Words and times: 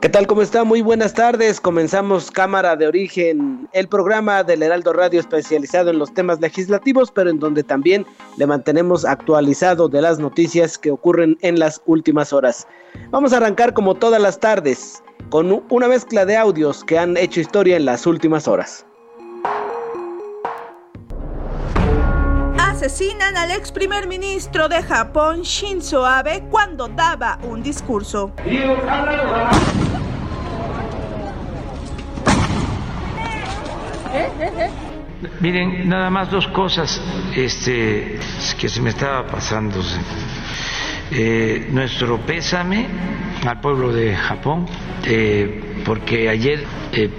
¿Qué 0.00 0.08
tal? 0.08 0.26
¿Cómo 0.26 0.40
está? 0.40 0.64
Muy 0.64 0.80
buenas 0.80 1.12
tardes. 1.12 1.60
Comenzamos 1.60 2.30
Cámara 2.30 2.74
de 2.74 2.86
Origen, 2.86 3.68
el 3.74 3.86
programa 3.86 4.42
del 4.42 4.62
Heraldo 4.62 4.94
Radio 4.94 5.20
especializado 5.20 5.90
en 5.90 5.98
los 5.98 6.14
temas 6.14 6.40
legislativos, 6.40 7.10
pero 7.10 7.28
en 7.28 7.38
donde 7.38 7.62
también 7.62 8.06
le 8.38 8.46
mantenemos 8.46 9.04
actualizado 9.04 9.90
de 9.90 10.00
las 10.00 10.18
noticias 10.18 10.78
que 10.78 10.90
ocurren 10.90 11.36
en 11.42 11.58
las 11.58 11.82
últimas 11.84 12.32
horas. 12.32 12.66
Vamos 13.10 13.34
a 13.34 13.36
arrancar 13.36 13.74
como 13.74 13.94
todas 13.94 14.22
las 14.22 14.40
tardes 14.40 15.02
con 15.28 15.62
una 15.68 15.86
mezcla 15.86 16.24
de 16.24 16.34
audios 16.34 16.82
que 16.82 16.98
han 16.98 17.18
hecho 17.18 17.40
historia 17.40 17.76
en 17.76 17.84
las 17.84 18.06
últimas 18.06 18.48
horas. 18.48 18.86
Asesinan 22.80 23.36
al 23.36 23.50
ex 23.50 23.72
primer 23.72 24.08
ministro 24.08 24.66
de 24.66 24.82
Japón, 24.82 25.42
Shinzo 25.42 26.06
Abe, 26.06 26.44
cuando 26.50 26.88
daba 26.88 27.38
un 27.42 27.62
discurso. 27.62 28.32
Miren, 35.40 35.90
nada 35.90 36.08
más 36.08 36.30
dos 36.30 36.48
cosas 36.48 37.02
este, 37.36 38.18
que 38.58 38.68
se 38.70 38.80
me 38.80 38.88
estaba 38.88 39.26
pasando. 39.26 39.82
Eh, 41.10 41.68
nuestro 41.72 42.18
pésame 42.24 42.86
al 43.46 43.60
pueblo 43.60 43.92
de 43.92 44.16
Japón, 44.16 44.64
eh, 45.04 45.82
porque 45.84 46.30
ayer 46.30 46.64
eh, 46.94 47.10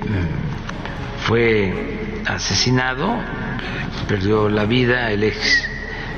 fue 1.27 2.21
asesinado, 2.25 3.15
perdió 4.07 4.49
la 4.49 4.65
vida 4.65 5.11
el 5.11 5.23
ex 5.23 5.67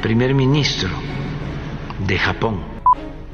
primer 0.01 0.33
ministro 0.33 0.89
de 2.05 2.17
Japón. 2.17 2.61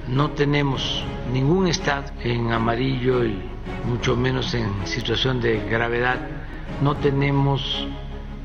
No 0.08 0.32
tenemos 0.32 1.04
ningún 1.32 1.68
estado 1.68 2.06
en 2.24 2.52
amarillo 2.52 3.26
y 3.26 3.40
mucho 3.86 4.16
menos 4.16 4.54
en 4.54 4.70
situación 4.86 5.42
de 5.42 5.60
gravedad 5.70 6.20
no 6.82 6.96
tenemos 6.96 7.88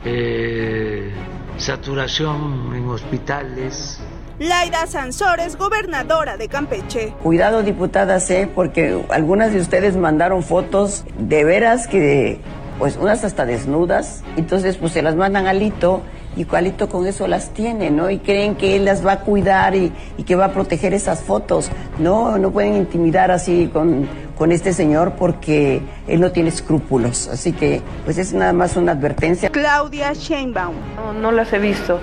eh, 0.04 1.12
saturación 1.56 2.72
en 2.74 2.88
hospitales. 2.88 4.00
Laida 4.38 4.86
Sansores, 4.86 5.56
gobernadora 5.56 6.36
de 6.36 6.48
Campeche. 6.48 7.14
Cuidado, 7.22 7.62
diputadas, 7.62 8.28
¿eh? 8.30 8.50
porque 8.52 9.00
algunas 9.10 9.52
de 9.52 9.60
ustedes 9.60 9.96
mandaron 9.96 10.42
fotos 10.42 11.04
de 11.16 11.44
veras 11.44 11.86
que, 11.86 12.40
pues 12.78 12.96
unas 12.96 13.24
hasta 13.24 13.44
desnudas, 13.46 14.22
entonces 14.36 14.76
pues 14.76 14.92
se 14.92 15.02
las 15.02 15.16
mandan 15.16 15.46
al 15.46 15.62
hito 15.62 16.02
y 16.36 16.44
Cualito 16.44 16.88
con 16.88 17.06
eso 17.06 17.28
las 17.28 17.50
tiene, 17.50 17.90
¿no? 17.90 18.10
Y 18.10 18.18
creen 18.18 18.56
que 18.56 18.76
él 18.76 18.84
las 18.84 19.06
va 19.06 19.12
a 19.12 19.20
cuidar 19.20 19.76
y, 19.76 19.92
y, 20.18 20.24
que 20.24 20.34
va 20.34 20.46
a 20.46 20.52
proteger 20.52 20.92
esas 20.92 21.22
fotos. 21.22 21.70
No, 21.98 22.38
no 22.38 22.50
pueden 22.50 22.74
intimidar 22.74 23.30
así 23.30 23.70
con, 23.72 24.08
con 24.36 24.50
este 24.50 24.72
señor 24.72 25.12
porque 25.12 25.80
él 26.08 26.20
no 26.20 26.32
tiene 26.32 26.48
escrúpulos. 26.48 27.28
Así 27.28 27.52
que, 27.52 27.82
pues 28.04 28.18
es 28.18 28.32
nada 28.32 28.52
más 28.52 28.76
una 28.76 28.92
advertencia. 28.92 29.48
Claudia 29.50 30.12
Sheinbaum. 30.12 30.74
No, 30.96 31.12
no 31.12 31.30
las 31.30 31.52
he 31.52 31.58
visto. 31.58 32.00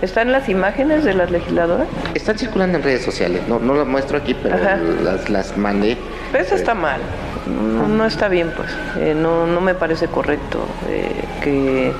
¿Están 0.00 0.30
las 0.30 0.48
imágenes 0.48 1.04
de 1.04 1.14
las 1.14 1.30
legisladoras? 1.30 1.88
Están 2.14 2.38
circulando 2.38 2.78
en 2.78 2.84
redes 2.84 3.02
sociales, 3.02 3.42
no, 3.48 3.58
no 3.58 3.74
las 3.74 3.86
muestro 3.86 4.18
aquí, 4.18 4.34
pero 4.34 4.56
las, 5.02 5.28
las, 5.28 5.56
mandé. 5.56 5.96
Pero 6.30 6.44
eso 6.44 6.54
está 6.54 6.74
mal, 6.74 7.00
no, 7.46 7.88
no 7.88 8.04
está 8.04 8.28
bien 8.28 8.52
pues, 8.54 8.68
eh, 8.98 9.14
no, 9.14 9.46
no 9.46 9.60
me 9.60 9.74
parece 9.74 10.06
correcto 10.06 10.60
eh, 10.88 11.24
que 11.42 11.92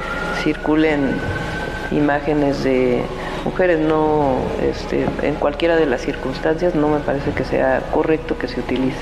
circulen 0.44 1.12
imágenes 1.90 2.62
de 2.62 3.02
mujeres, 3.44 3.80
no 3.80 4.36
este, 4.62 5.06
en 5.22 5.34
cualquiera 5.34 5.76
de 5.76 5.86
las 5.86 6.02
circunstancias 6.02 6.74
no 6.74 6.88
me 6.88 7.00
parece 7.00 7.30
que 7.32 7.44
sea 7.44 7.80
correcto 7.92 8.38
que 8.38 8.46
se 8.46 8.60
utilice. 8.60 8.98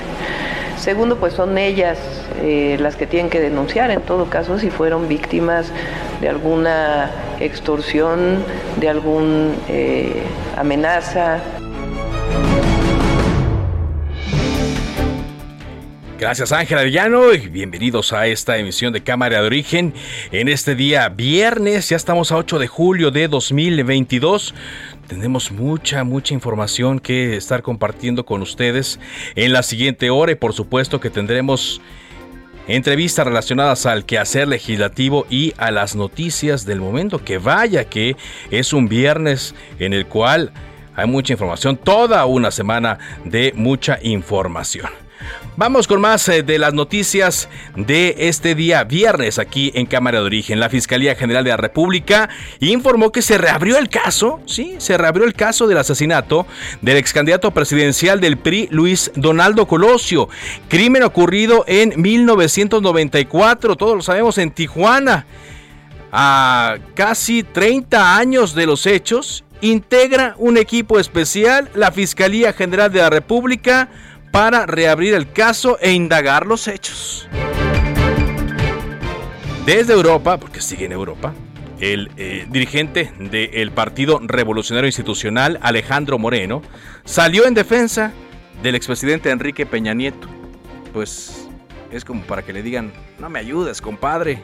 Segundo, 0.79 1.17
pues 1.17 1.33
son 1.33 1.57
ellas 1.57 1.97
eh, 2.41 2.77
las 2.79 2.95
que 2.95 3.07
tienen 3.07 3.29
que 3.29 3.39
denunciar, 3.39 3.91
en 3.91 4.01
todo 4.01 4.25
caso, 4.29 4.57
si 4.59 4.69
fueron 4.69 5.07
víctimas 5.07 5.71
de 6.21 6.29
alguna 6.29 7.11
extorsión, 7.39 8.43
de 8.79 8.89
alguna 8.89 9.53
eh, 9.67 10.23
amenaza. 10.57 11.41
Gracias 16.19 16.51
Ángela 16.51 16.81
Villano 16.81 17.31
y 17.31 17.47
bienvenidos 17.47 18.11
a 18.11 18.25
esta 18.25 18.57
emisión 18.57 18.91
de 18.91 19.03
Cámara 19.03 19.39
de 19.39 19.45
Origen. 19.45 19.93
En 20.31 20.47
este 20.47 20.73
día 20.73 21.09
viernes, 21.09 21.89
ya 21.89 21.95
estamos 21.95 22.31
a 22.31 22.37
8 22.37 22.57
de 22.57 22.67
julio 22.67 23.11
de 23.11 23.27
2022. 23.27 24.55
Tenemos 25.07 25.51
mucha, 25.51 26.03
mucha 26.03 26.33
información 26.33 26.99
que 26.99 27.37
estar 27.37 27.61
compartiendo 27.61 28.25
con 28.25 28.41
ustedes 28.41 28.99
en 29.35 29.53
la 29.53 29.61
siguiente 29.61 30.09
hora 30.09 30.31
y 30.31 30.35
por 30.35 30.53
supuesto 30.53 30.99
que 30.99 31.11
tendremos 31.11 31.81
entrevistas 32.67 33.25
relacionadas 33.25 33.85
al 33.85 34.05
quehacer 34.05 34.47
legislativo 34.47 35.25
y 35.29 35.53
a 35.57 35.71
las 35.71 35.95
noticias 35.95 36.65
del 36.65 36.79
momento. 36.79 37.23
Que 37.23 37.37
vaya 37.37 37.85
que 37.85 38.15
es 38.51 38.73
un 38.73 38.87
viernes 38.87 39.55
en 39.79 39.93
el 39.93 40.05
cual 40.05 40.51
hay 40.95 41.07
mucha 41.07 41.33
información, 41.33 41.77
toda 41.77 42.25
una 42.25 42.51
semana 42.51 42.97
de 43.23 43.53
mucha 43.55 43.99
información. 44.01 45.06
Vamos 45.57 45.87
con 45.87 45.99
más 45.99 46.29
eh, 46.29 46.43
de 46.43 46.59
las 46.59 46.75
noticias 46.75 47.49
de 47.75 48.13
este 48.19 48.53
día 48.53 48.83
viernes 48.83 49.39
aquí 49.39 49.71
en 49.73 49.87
Cámara 49.87 50.19
de 50.19 50.25
Origen. 50.25 50.59
La 50.59 50.69
Fiscalía 50.69 51.15
General 51.15 51.43
de 51.43 51.49
la 51.49 51.57
República 51.57 52.29
informó 52.59 53.11
que 53.11 53.23
se 53.23 53.39
reabrió 53.39 53.79
el 53.79 53.89
caso, 53.89 54.39
sí, 54.45 54.75
se 54.77 54.99
reabrió 54.99 55.25
el 55.25 55.33
caso 55.33 55.65
del 55.65 55.79
asesinato 55.79 56.45
del 56.83 56.97
ex 56.97 57.11
candidato 57.11 57.49
presidencial 57.49 58.21
del 58.21 58.37
PRI, 58.37 58.67
Luis 58.69 59.11
Donaldo 59.15 59.67
Colosio. 59.67 60.29
Crimen 60.67 61.01
ocurrido 61.01 61.65
en 61.67 61.99
1994, 61.99 63.75
todos 63.77 63.95
lo 63.95 64.01
sabemos, 64.03 64.37
en 64.37 64.51
Tijuana. 64.51 65.25
A 66.11 66.77
casi 66.93 67.41
30 67.41 68.15
años 68.15 68.53
de 68.53 68.67
los 68.67 68.85
hechos, 68.85 69.43
integra 69.61 70.35
un 70.37 70.57
equipo 70.57 70.99
especial 70.99 71.67
la 71.73 71.91
Fiscalía 71.91 72.53
General 72.53 72.91
de 72.91 72.99
la 72.99 73.09
República 73.09 73.89
para 74.37 74.67
reabrir 74.67 75.15
el 75.15 75.31
caso 75.31 75.79
e 75.81 75.93
indagar 75.93 76.45
los 76.45 76.67
hechos. 76.67 77.27
Desde 79.65 79.93
Europa, 79.93 80.39
porque 80.39 80.61
sigue 80.61 80.85
en 80.85 80.91
Europa, 80.91 81.33
el 81.79 82.11
eh, 82.17 82.45
dirigente 82.47 83.11
del 83.17 83.71
Partido 83.71 84.19
Revolucionario 84.21 84.87
Institucional, 84.87 85.57
Alejandro 85.63 86.19
Moreno, 86.19 86.61
salió 87.03 87.47
en 87.47 87.55
defensa 87.55 88.13
del 88.61 88.75
expresidente 88.75 89.31
Enrique 89.31 89.65
Peña 89.65 89.95
Nieto. 89.95 90.27
Pues 90.93 91.47
es 91.91 92.05
como 92.05 92.21
para 92.21 92.43
que 92.43 92.53
le 92.53 92.61
digan, 92.61 92.93
no 93.17 93.31
me 93.31 93.39
ayudes, 93.39 93.81
compadre. 93.81 94.43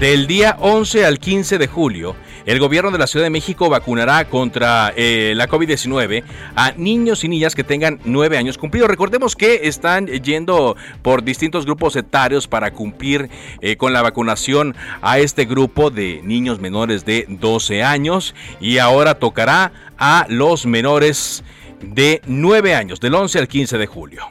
Del 0.00 0.26
día 0.26 0.56
11 0.58 1.06
al 1.06 1.20
15 1.20 1.58
de 1.58 1.68
julio, 1.68 2.16
el 2.46 2.60
gobierno 2.60 2.92
de 2.92 2.98
la 2.98 3.06
Ciudad 3.06 3.26
de 3.26 3.30
México 3.30 3.68
vacunará 3.68 4.24
contra 4.26 4.92
eh, 4.96 5.34
la 5.36 5.48
COVID-19 5.48 6.22
a 6.54 6.72
niños 6.72 7.24
y 7.24 7.28
niñas 7.28 7.54
que 7.54 7.64
tengan 7.64 7.98
nueve 8.04 8.38
años 8.38 8.56
cumplidos. 8.56 8.88
Recordemos 8.88 9.34
que 9.34 9.62
están 9.64 10.06
yendo 10.06 10.76
por 11.02 11.24
distintos 11.24 11.66
grupos 11.66 11.96
etarios 11.96 12.46
para 12.46 12.72
cumplir 12.72 13.28
eh, 13.60 13.76
con 13.76 13.92
la 13.92 14.00
vacunación 14.00 14.76
a 15.02 15.18
este 15.18 15.44
grupo 15.44 15.90
de 15.90 16.20
niños 16.22 16.60
menores 16.60 17.04
de 17.04 17.26
12 17.28 17.82
años 17.82 18.34
y 18.60 18.78
ahora 18.78 19.16
tocará 19.16 19.72
a 19.98 20.26
los 20.28 20.66
menores 20.66 21.42
de 21.82 22.22
9 22.26 22.74
años, 22.74 23.00
del 23.00 23.14
11 23.14 23.40
al 23.40 23.48
15 23.48 23.78
de 23.78 23.86
julio. 23.86 24.28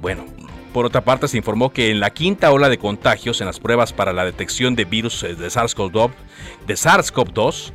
Bueno, 0.00 0.26
por 0.74 0.84
otra 0.84 1.02
parte, 1.02 1.28
se 1.28 1.38
informó 1.38 1.72
que 1.72 1.92
en 1.92 2.00
la 2.00 2.10
quinta 2.10 2.50
ola 2.50 2.68
de 2.68 2.78
contagios 2.78 3.40
en 3.40 3.46
las 3.46 3.60
pruebas 3.60 3.92
para 3.92 4.12
la 4.12 4.24
detección 4.24 4.74
de 4.74 4.84
virus 4.84 5.22
eh, 5.22 5.36
de 5.36 5.46
SARS-CoV-2, 5.46 7.72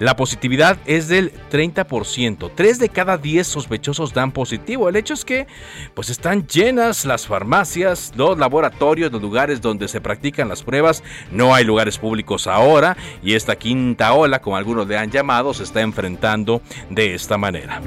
la 0.00 0.16
positividad 0.16 0.78
es 0.86 1.08
del 1.08 1.32
30%. 1.52 2.50
Tres 2.54 2.80
de 2.80 2.88
cada 2.88 3.18
10 3.18 3.46
sospechosos 3.46 4.12
dan 4.12 4.32
positivo. 4.32 4.88
El 4.88 4.96
hecho 4.96 5.14
es 5.14 5.24
que 5.24 5.46
pues 5.94 6.10
están 6.10 6.48
llenas 6.48 7.04
las 7.04 7.26
farmacias, 7.26 8.12
los 8.16 8.36
laboratorios, 8.36 9.12
los 9.12 9.22
lugares 9.22 9.60
donde 9.60 9.86
se 9.86 10.00
practican 10.00 10.48
las 10.48 10.62
pruebas. 10.62 11.04
No 11.30 11.54
hay 11.54 11.64
lugares 11.64 11.98
públicos 11.98 12.48
ahora 12.48 12.96
y 13.22 13.34
esta 13.34 13.56
quinta 13.56 14.12
ola, 14.14 14.40
como 14.40 14.56
algunos 14.56 14.88
le 14.88 14.98
han 14.98 15.10
llamado, 15.10 15.54
se 15.54 15.62
está 15.62 15.82
enfrentando 15.82 16.62
de 16.88 17.14
esta 17.14 17.38
manera. 17.38 17.80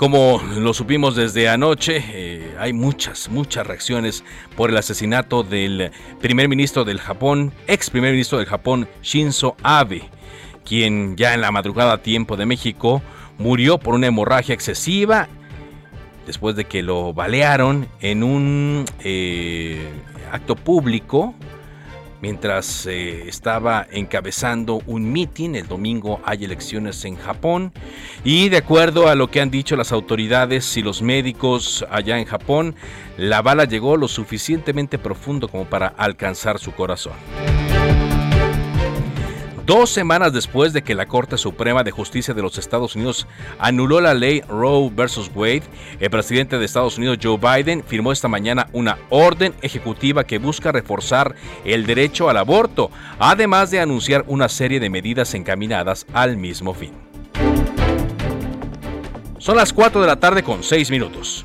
Como 0.00 0.40
lo 0.56 0.72
supimos 0.72 1.14
desde 1.14 1.50
anoche, 1.50 2.02
eh, 2.02 2.54
hay 2.58 2.72
muchas, 2.72 3.28
muchas 3.28 3.66
reacciones 3.66 4.24
por 4.56 4.70
el 4.70 4.78
asesinato 4.78 5.42
del 5.42 5.90
primer 6.22 6.48
ministro 6.48 6.86
del 6.86 6.98
Japón, 6.98 7.52
ex 7.66 7.90
primer 7.90 8.12
ministro 8.12 8.38
del 8.38 8.46
Japón, 8.46 8.88
Shinzo 9.02 9.56
Abe, 9.62 10.08
quien 10.64 11.18
ya 11.18 11.34
en 11.34 11.42
la 11.42 11.50
madrugada 11.50 11.92
a 11.92 11.98
tiempo 11.98 12.38
de 12.38 12.46
México 12.46 13.02
murió 13.36 13.76
por 13.76 13.94
una 13.94 14.06
hemorragia 14.06 14.54
excesiva 14.54 15.28
después 16.24 16.56
de 16.56 16.64
que 16.64 16.82
lo 16.82 17.12
balearon 17.12 17.86
en 18.00 18.22
un 18.22 18.86
eh, 19.04 19.86
acto 20.32 20.56
público 20.56 21.34
mientras 22.22 22.86
eh, 22.86 23.28
estaba 23.28 23.86
encabezando 23.90 24.82
un 24.86 25.10
mitin. 25.12 25.56
El 25.56 25.68
domingo 25.68 26.20
hay 26.24 26.44
elecciones 26.44 27.04
en 27.04 27.16
Japón 27.16 27.72
y 28.24 28.48
de 28.48 28.58
acuerdo 28.58 29.08
a 29.08 29.14
lo 29.14 29.30
que 29.30 29.40
han 29.40 29.50
dicho 29.50 29.76
las 29.76 29.92
autoridades 29.92 30.76
y 30.76 30.82
los 30.82 31.02
médicos 31.02 31.84
allá 31.90 32.18
en 32.18 32.24
Japón, 32.24 32.74
la 33.16 33.42
bala 33.42 33.64
llegó 33.64 33.96
lo 33.96 34.08
suficientemente 34.08 34.98
profundo 34.98 35.48
como 35.48 35.64
para 35.64 35.88
alcanzar 35.88 36.58
su 36.58 36.72
corazón. 36.72 37.14
Dos 39.66 39.90
semanas 39.90 40.32
después 40.32 40.72
de 40.72 40.82
que 40.82 40.94
la 40.94 41.06
Corte 41.06 41.36
Suprema 41.36 41.84
de 41.84 41.90
Justicia 41.90 42.34
de 42.34 42.42
los 42.42 42.58
Estados 42.58 42.96
Unidos 42.96 43.26
anuló 43.58 44.00
la 44.00 44.14
ley 44.14 44.40
Roe 44.48 44.90
vs. 44.90 45.30
Wade, 45.34 45.62
el 46.00 46.10
presidente 46.10 46.58
de 46.58 46.64
Estados 46.64 46.98
Unidos 46.98 47.18
Joe 47.22 47.38
Biden 47.38 47.84
firmó 47.84 48.10
esta 48.10 48.26
mañana 48.26 48.68
una 48.72 48.98
orden 49.10 49.54
ejecutiva 49.62 50.24
que 50.24 50.38
busca 50.38 50.72
reforzar 50.72 51.34
el 51.64 51.86
derecho 51.86 52.28
al 52.30 52.38
aborto, 52.38 52.90
además 53.18 53.70
de 53.70 53.80
anunciar 53.80 54.24
una 54.26 54.48
serie 54.48 54.80
de 54.80 54.90
medidas 54.90 55.34
encaminadas 55.34 56.06
al 56.12 56.36
mismo 56.36 56.74
fin. 56.74 56.92
Son 59.38 59.56
las 59.56 59.72
4 59.72 60.00
de 60.00 60.06
la 60.06 60.16
tarde 60.16 60.42
con 60.42 60.62
6 60.62 60.90
minutos 60.90 61.44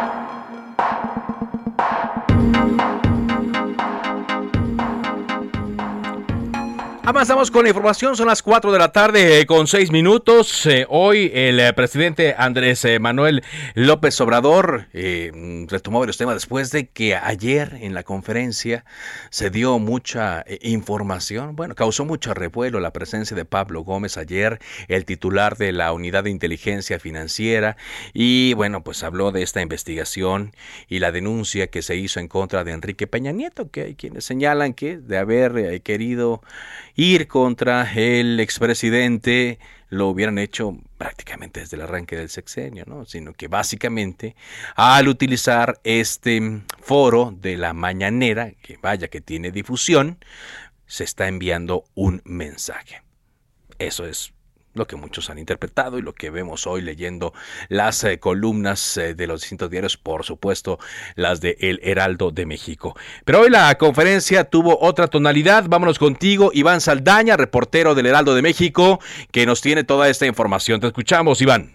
Avanzamos 7.11 7.51
con 7.51 7.63
la 7.63 7.69
información, 7.69 8.15
son 8.15 8.27
las 8.27 8.41
4 8.41 8.71
de 8.71 8.79
la 8.79 8.93
tarde 8.93 9.41
eh, 9.41 9.45
con 9.45 9.67
6 9.67 9.91
minutos. 9.91 10.65
Eh, 10.65 10.85
hoy 10.87 11.29
el 11.33 11.59
eh, 11.59 11.73
presidente 11.73 12.33
Andrés 12.37 12.87
Manuel 13.01 13.43
López 13.73 14.21
Obrador 14.21 14.87
retomó 14.93 15.99
varios 15.99 16.15
temas 16.15 16.35
después 16.35 16.71
de 16.71 16.87
que 16.87 17.17
ayer 17.17 17.77
en 17.81 17.93
la 17.93 18.03
conferencia 18.03 18.85
se 19.29 19.49
dio 19.49 19.77
mucha 19.77 20.45
información. 20.61 21.57
Bueno, 21.57 21.75
causó 21.75 22.05
mucho 22.05 22.33
revuelo 22.33 22.79
la 22.79 22.93
presencia 22.93 23.35
de 23.35 23.43
Pablo 23.43 23.81
Gómez 23.81 24.15
ayer, 24.15 24.59
el 24.87 25.03
titular 25.03 25.57
de 25.57 25.73
la 25.73 25.91
Unidad 25.91 26.23
de 26.23 26.29
Inteligencia 26.29 26.97
Financiera, 26.97 27.75
y 28.13 28.53
bueno, 28.53 28.85
pues 28.85 29.03
habló 29.03 29.33
de 29.33 29.43
esta 29.43 29.61
investigación 29.61 30.53
y 30.87 30.99
la 30.99 31.11
denuncia 31.11 31.67
que 31.67 31.81
se 31.81 31.97
hizo 31.97 32.21
en 32.21 32.29
contra 32.29 32.63
de 32.63 32.71
Enrique 32.71 33.05
Peña 33.05 33.33
Nieto, 33.33 33.69
que 33.69 33.81
hay 33.81 33.95
quienes 33.95 34.23
señalan 34.23 34.73
que 34.73 34.97
de 34.97 35.17
haber 35.17 35.81
querido 35.81 36.41
ir 37.01 37.27
contra 37.27 37.91
el 37.93 38.39
expresidente 38.39 39.57
lo 39.89 40.07
hubieran 40.07 40.37
hecho 40.37 40.77
prácticamente 40.99 41.59
desde 41.59 41.75
el 41.75 41.81
arranque 41.81 42.15
del 42.15 42.29
sexenio, 42.29 42.85
¿no? 42.85 43.05
sino 43.05 43.33
que 43.33 43.47
básicamente 43.47 44.35
al 44.75 45.07
utilizar 45.07 45.79
este 45.83 46.61
foro 46.79 47.35
de 47.35 47.57
la 47.57 47.73
mañanera, 47.73 48.51
que 48.61 48.77
vaya 48.77 49.07
que 49.07 49.19
tiene 49.19 49.51
difusión, 49.51 50.23
se 50.85 51.03
está 51.03 51.27
enviando 51.27 51.85
un 51.95 52.21
mensaje. 52.23 53.01
Eso 53.79 54.05
es 54.05 54.33
lo 54.73 54.85
que 54.87 54.95
muchos 54.95 55.29
han 55.29 55.37
interpretado 55.37 55.97
y 55.97 56.01
lo 56.01 56.13
que 56.13 56.29
vemos 56.29 56.67
hoy 56.67 56.81
leyendo 56.81 57.33
las 57.69 58.03
eh, 58.03 58.19
columnas 58.19 58.97
eh, 58.97 59.13
de 59.13 59.27
los 59.27 59.41
distintos 59.41 59.69
diarios, 59.69 59.97
por 59.97 60.23
supuesto 60.23 60.79
las 61.15 61.41
de 61.41 61.57
El 61.59 61.79
Heraldo 61.83 62.31
de 62.31 62.45
México. 62.45 62.95
Pero 63.25 63.41
hoy 63.41 63.49
la 63.49 63.75
conferencia 63.77 64.45
tuvo 64.45 64.77
otra 64.79 65.07
tonalidad. 65.07 65.65
Vámonos 65.67 65.99
contigo, 65.99 66.51
Iván 66.53 66.81
Saldaña, 66.81 67.37
reportero 67.37 67.95
del 67.95 68.05
Heraldo 68.05 68.35
de 68.35 68.41
México, 68.41 68.99
que 69.31 69.45
nos 69.45 69.61
tiene 69.61 69.83
toda 69.83 70.09
esta 70.09 70.25
información. 70.25 70.79
Te 70.79 70.87
escuchamos, 70.87 71.41
Iván. 71.41 71.71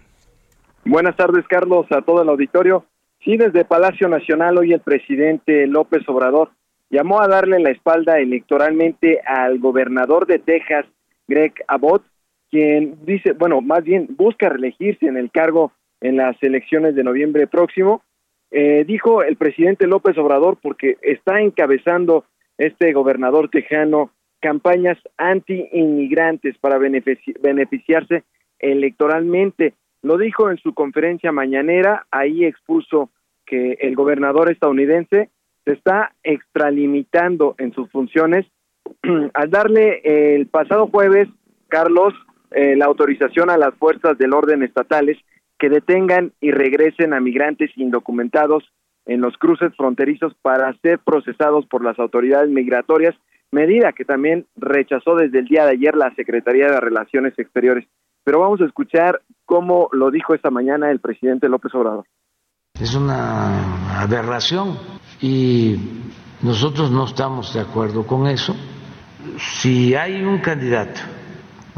Buenas 0.85 1.15
tardes, 1.15 1.45
Carlos, 1.47 1.85
a 1.91 2.01
todo 2.01 2.21
el 2.21 2.29
auditorio. 2.29 2.85
Sí, 3.23 3.35
desde 3.35 3.65
Palacio 3.65 4.07
Nacional 4.07 4.57
hoy 4.57 4.71
el 4.71 4.79
presidente 4.79 5.67
López 5.67 6.07
Obrador 6.07 6.51
llamó 6.89 7.19
a 7.19 7.27
darle 7.27 7.59
la 7.59 7.71
espalda 7.71 8.19
electoralmente 8.19 9.19
al 9.25 9.59
gobernador 9.59 10.25
de 10.27 10.39
Texas, 10.39 10.85
Greg 11.27 11.53
Abbott, 11.67 12.03
quien 12.49 12.97
dice, 13.05 13.33
bueno, 13.33 13.61
más 13.61 13.83
bien 13.83 14.07
busca 14.17 14.49
reelegirse 14.49 15.07
en 15.07 15.17
el 15.17 15.31
cargo 15.31 15.71
en 16.01 16.17
las 16.17 16.41
elecciones 16.41 16.95
de 16.95 17.03
noviembre 17.03 17.47
próximo, 17.47 18.01
eh, 18.51 18.85
dijo 18.87 19.23
el 19.23 19.35
presidente 19.35 19.87
López 19.87 20.17
Obrador 20.17 20.57
porque 20.61 20.97
está 21.01 21.41
encabezando 21.41 22.25
este 22.57 22.93
gobernador 22.93 23.49
tejano 23.49 24.11
campañas 24.39 24.97
anti-inmigrantes 25.17 26.57
para 26.59 26.77
beneficiarse 26.77 28.23
electoralmente. 28.59 29.73
Lo 30.01 30.17
dijo 30.17 30.49
en 30.51 30.57
su 30.57 30.73
conferencia 30.73 31.31
mañanera, 31.31 32.05
ahí 32.11 32.45
expuso 32.45 33.09
que 33.45 33.77
el 33.81 33.95
gobernador 33.95 34.51
estadounidense 34.51 35.29
se 35.65 35.73
está 35.73 36.13
extralimitando 36.23 37.55
en 37.57 37.73
sus 37.73 37.89
funciones 37.89 38.45
al 39.33 39.49
darle 39.49 40.01
el 40.35 40.47
pasado 40.47 40.87
jueves, 40.87 41.27
Carlos, 41.67 42.13
eh, 42.51 42.75
la 42.75 42.85
autorización 42.85 43.49
a 43.49 43.57
las 43.57 43.73
fuerzas 43.75 44.17
del 44.17 44.33
orden 44.33 44.63
estatales 44.63 45.17
que 45.59 45.69
detengan 45.69 46.33
y 46.39 46.51
regresen 46.51 47.13
a 47.13 47.19
migrantes 47.19 47.71
indocumentados 47.75 48.63
en 49.05 49.21
los 49.21 49.37
cruces 49.37 49.75
fronterizos 49.75 50.33
para 50.41 50.73
ser 50.81 50.99
procesados 50.99 51.65
por 51.65 51.83
las 51.83 51.97
autoridades 51.97 52.49
migratorias, 52.49 53.15
medida 53.51 53.93
que 53.93 54.05
también 54.05 54.45
rechazó 54.55 55.15
desde 55.15 55.39
el 55.39 55.45
día 55.45 55.65
de 55.65 55.71
ayer 55.71 55.95
la 55.95 56.13
Secretaría 56.15 56.67
de 56.67 56.79
Relaciones 56.79 57.33
Exteriores. 57.37 57.87
Pero 58.23 58.41
vamos 58.41 58.61
a 58.61 58.65
escuchar 58.65 59.21
cómo 59.45 59.89
lo 59.93 60.11
dijo 60.11 60.35
esta 60.35 60.51
mañana 60.51 60.91
el 60.91 60.99
presidente 60.99 61.47
López 61.47 61.73
Obrador. 61.73 62.05
Es 62.79 62.93
una 62.93 64.01
aberración 64.01 64.77
y 65.21 65.77
nosotros 66.43 66.91
no 66.91 67.05
estamos 67.05 67.53
de 67.53 67.61
acuerdo 67.61 68.05
con 68.05 68.27
eso. 68.27 68.55
Si 69.37 69.95
hay 69.95 70.21
un 70.21 70.39
candidato 70.39 70.99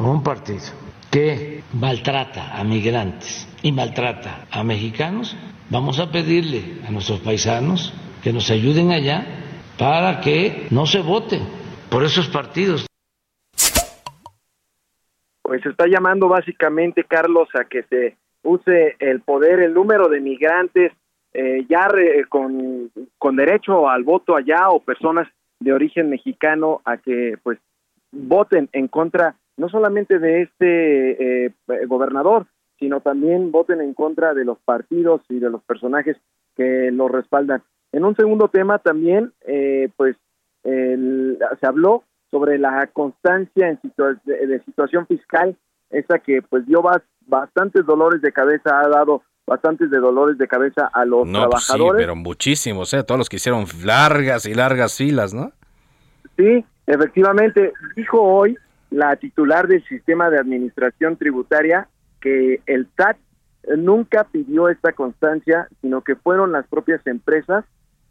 un 0.07 0.23
partido 0.23 0.71
que 1.11 1.63
maltrata 1.73 2.57
a 2.57 2.63
migrantes 2.63 3.47
y 3.63 3.71
maltrata 3.71 4.45
a 4.51 4.63
mexicanos, 4.63 5.35
vamos 5.69 5.99
a 5.99 6.11
pedirle 6.11 6.81
a 6.87 6.91
nuestros 6.91 7.19
paisanos 7.19 7.93
que 8.23 8.31
nos 8.31 8.49
ayuden 8.51 8.91
allá 8.91 9.25
para 9.77 10.21
que 10.21 10.67
no 10.71 10.85
se 10.85 10.99
vote 10.99 11.39
por 11.89 12.03
esos 12.03 12.27
partidos. 12.29 12.85
Pues 15.41 15.65
está 15.65 15.87
llamando 15.87 16.27
básicamente, 16.27 17.03
Carlos, 17.03 17.49
a 17.55 17.65
que 17.65 17.83
se 17.83 18.17
use 18.43 18.95
el 18.99 19.21
poder, 19.21 19.61
el 19.61 19.73
número 19.73 20.07
de 20.07 20.21
migrantes 20.21 20.93
eh, 21.33 21.65
ya 21.69 21.87
con, 22.29 22.91
con 23.17 23.35
derecho 23.35 23.89
al 23.89 24.03
voto 24.03 24.35
allá 24.35 24.69
o 24.69 24.79
personas 24.79 25.27
de 25.59 25.73
origen 25.73 26.09
mexicano 26.09 26.81
a 26.85 26.97
que 26.97 27.35
pues 27.43 27.59
voten 28.11 28.69
en 28.73 28.87
contra 28.87 29.35
no 29.59 29.69
solamente 29.69 30.19
de 30.19 30.41
este 30.43 31.45
eh, 31.45 31.53
gobernador, 31.87 32.47
sino 32.79 33.01
también 33.01 33.51
voten 33.51 33.81
en 33.81 33.93
contra 33.93 34.33
de 34.33 34.45
los 34.45 34.57
partidos 34.59 35.21
y 35.29 35.39
de 35.39 35.49
los 35.49 35.61
personajes 35.63 36.17
que 36.55 36.91
lo 36.91 37.09
respaldan. 37.09 37.61
En 37.91 38.05
un 38.05 38.15
segundo 38.15 38.47
tema 38.47 38.79
también, 38.79 39.33
eh, 39.45 39.89
pues 39.97 40.15
se 40.63 41.65
habló 41.65 42.03
sobre 42.29 42.59
la 42.59 42.87
constancia 42.87 43.69
en 43.69 43.79
de, 44.25 44.61
situación 44.65 45.07
fiscal, 45.07 45.55
esa 45.89 46.19
que 46.19 46.41
pues 46.41 46.65
dio 46.65 46.83
bastantes 47.27 47.85
dolores 47.85 48.21
de 48.21 48.31
cabeza, 48.31 48.79
ha 48.79 48.87
dado 48.87 49.23
bastantes 49.47 49.89
de 49.89 49.97
dolores 49.97 50.37
de 50.37 50.47
cabeza 50.47 50.89
a 50.93 51.05
los 51.05 51.25
no, 51.27 51.39
pues 51.49 51.65
trabajadores. 51.65 52.01
sí, 52.01 52.03
pero 52.03 52.15
muchísimos, 52.15 52.93
¿eh? 52.93 53.03
todos 53.03 53.17
los 53.17 53.29
que 53.29 53.37
hicieron 53.37 53.65
largas 53.83 54.45
y 54.45 54.53
largas 54.53 54.95
filas, 54.95 55.33
¿no? 55.33 55.51
Sí, 56.37 56.63
efectivamente, 56.85 57.73
dijo 57.95 58.21
hoy 58.21 58.57
la 58.89 59.15
titular 59.15 59.67
del 59.67 59.83
sistema 59.85 60.29
de 60.29 60.39
administración 60.39 61.17
tributaria 61.17 61.87
que 62.19 62.61
el 62.65 62.87
SAT 62.97 63.17
nunca 63.77 64.25
pidió 64.25 64.69
esta 64.69 64.93
constancia, 64.93 65.67
sino 65.81 66.01
que 66.01 66.15
fueron 66.15 66.51
las 66.51 66.67
propias 66.67 67.05
empresas. 67.05 67.65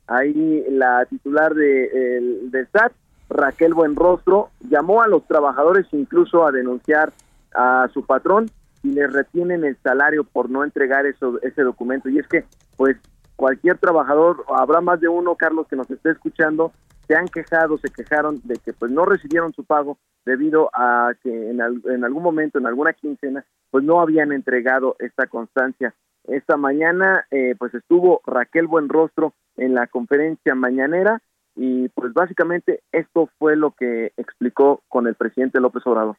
Ahí 0.06 0.64
la 0.70 1.04
titular 1.06 1.54
de, 1.54 2.16
el, 2.18 2.50
del 2.50 2.68
SAT, 2.72 2.92
Raquel 3.28 3.74
Buenrostro, 3.74 4.50
llamó 4.70 5.02
a 5.02 5.08
los 5.08 5.26
trabajadores 5.26 5.86
incluso 5.92 6.46
a 6.46 6.52
denunciar 6.52 7.12
a 7.54 7.88
su 7.92 8.04
patrón 8.04 8.46
y 8.82 8.92
le 8.92 9.06
retienen 9.06 9.64
el 9.64 9.76
salario 9.82 10.24
por 10.24 10.48
no 10.48 10.64
entregar 10.64 11.06
eso, 11.06 11.40
ese 11.42 11.62
documento. 11.62 12.08
Y 12.08 12.18
es 12.18 12.28
que, 12.28 12.44
pues, 12.76 12.96
cualquier 13.36 13.78
trabajador, 13.78 14.44
habrá 14.48 14.80
más 14.80 15.00
de 15.00 15.08
uno, 15.08 15.34
Carlos, 15.34 15.66
que 15.68 15.76
nos 15.76 15.90
esté 15.90 16.10
escuchando, 16.10 16.72
se 17.08 17.16
han 17.16 17.26
quejado, 17.26 17.78
se 17.78 17.88
quejaron 17.88 18.40
de 18.44 18.56
que 18.56 18.74
pues 18.74 18.92
no 18.92 19.06
recibieron 19.06 19.54
su 19.54 19.64
pago 19.64 19.96
debido 20.26 20.70
a 20.74 21.14
que 21.22 21.50
en, 21.50 21.60
en 21.60 22.04
algún 22.04 22.22
momento, 22.22 22.58
en 22.58 22.66
alguna 22.66 22.92
quincena, 22.92 23.46
pues 23.70 23.82
no 23.82 24.00
habían 24.00 24.30
entregado 24.30 24.94
esta 24.98 25.26
constancia. 25.26 25.94
Esta 26.24 26.58
mañana, 26.58 27.26
eh, 27.30 27.54
pues 27.58 27.74
estuvo 27.74 28.20
Raquel 28.26 28.66
Buenrostro 28.66 29.32
en 29.56 29.74
la 29.74 29.86
conferencia 29.86 30.54
mañanera 30.54 31.22
y 31.56 31.88
pues 31.88 32.12
básicamente 32.12 32.82
esto 32.92 33.30
fue 33.38 33.56
lo 33.56 33.70
que 33.70 34.12
explicó 34.18 34.82
con 34.88 35.06
el 35.06 35.14
presidente 35.14 35.60
López 35.60 35.86
Obrador. 35.86 36.16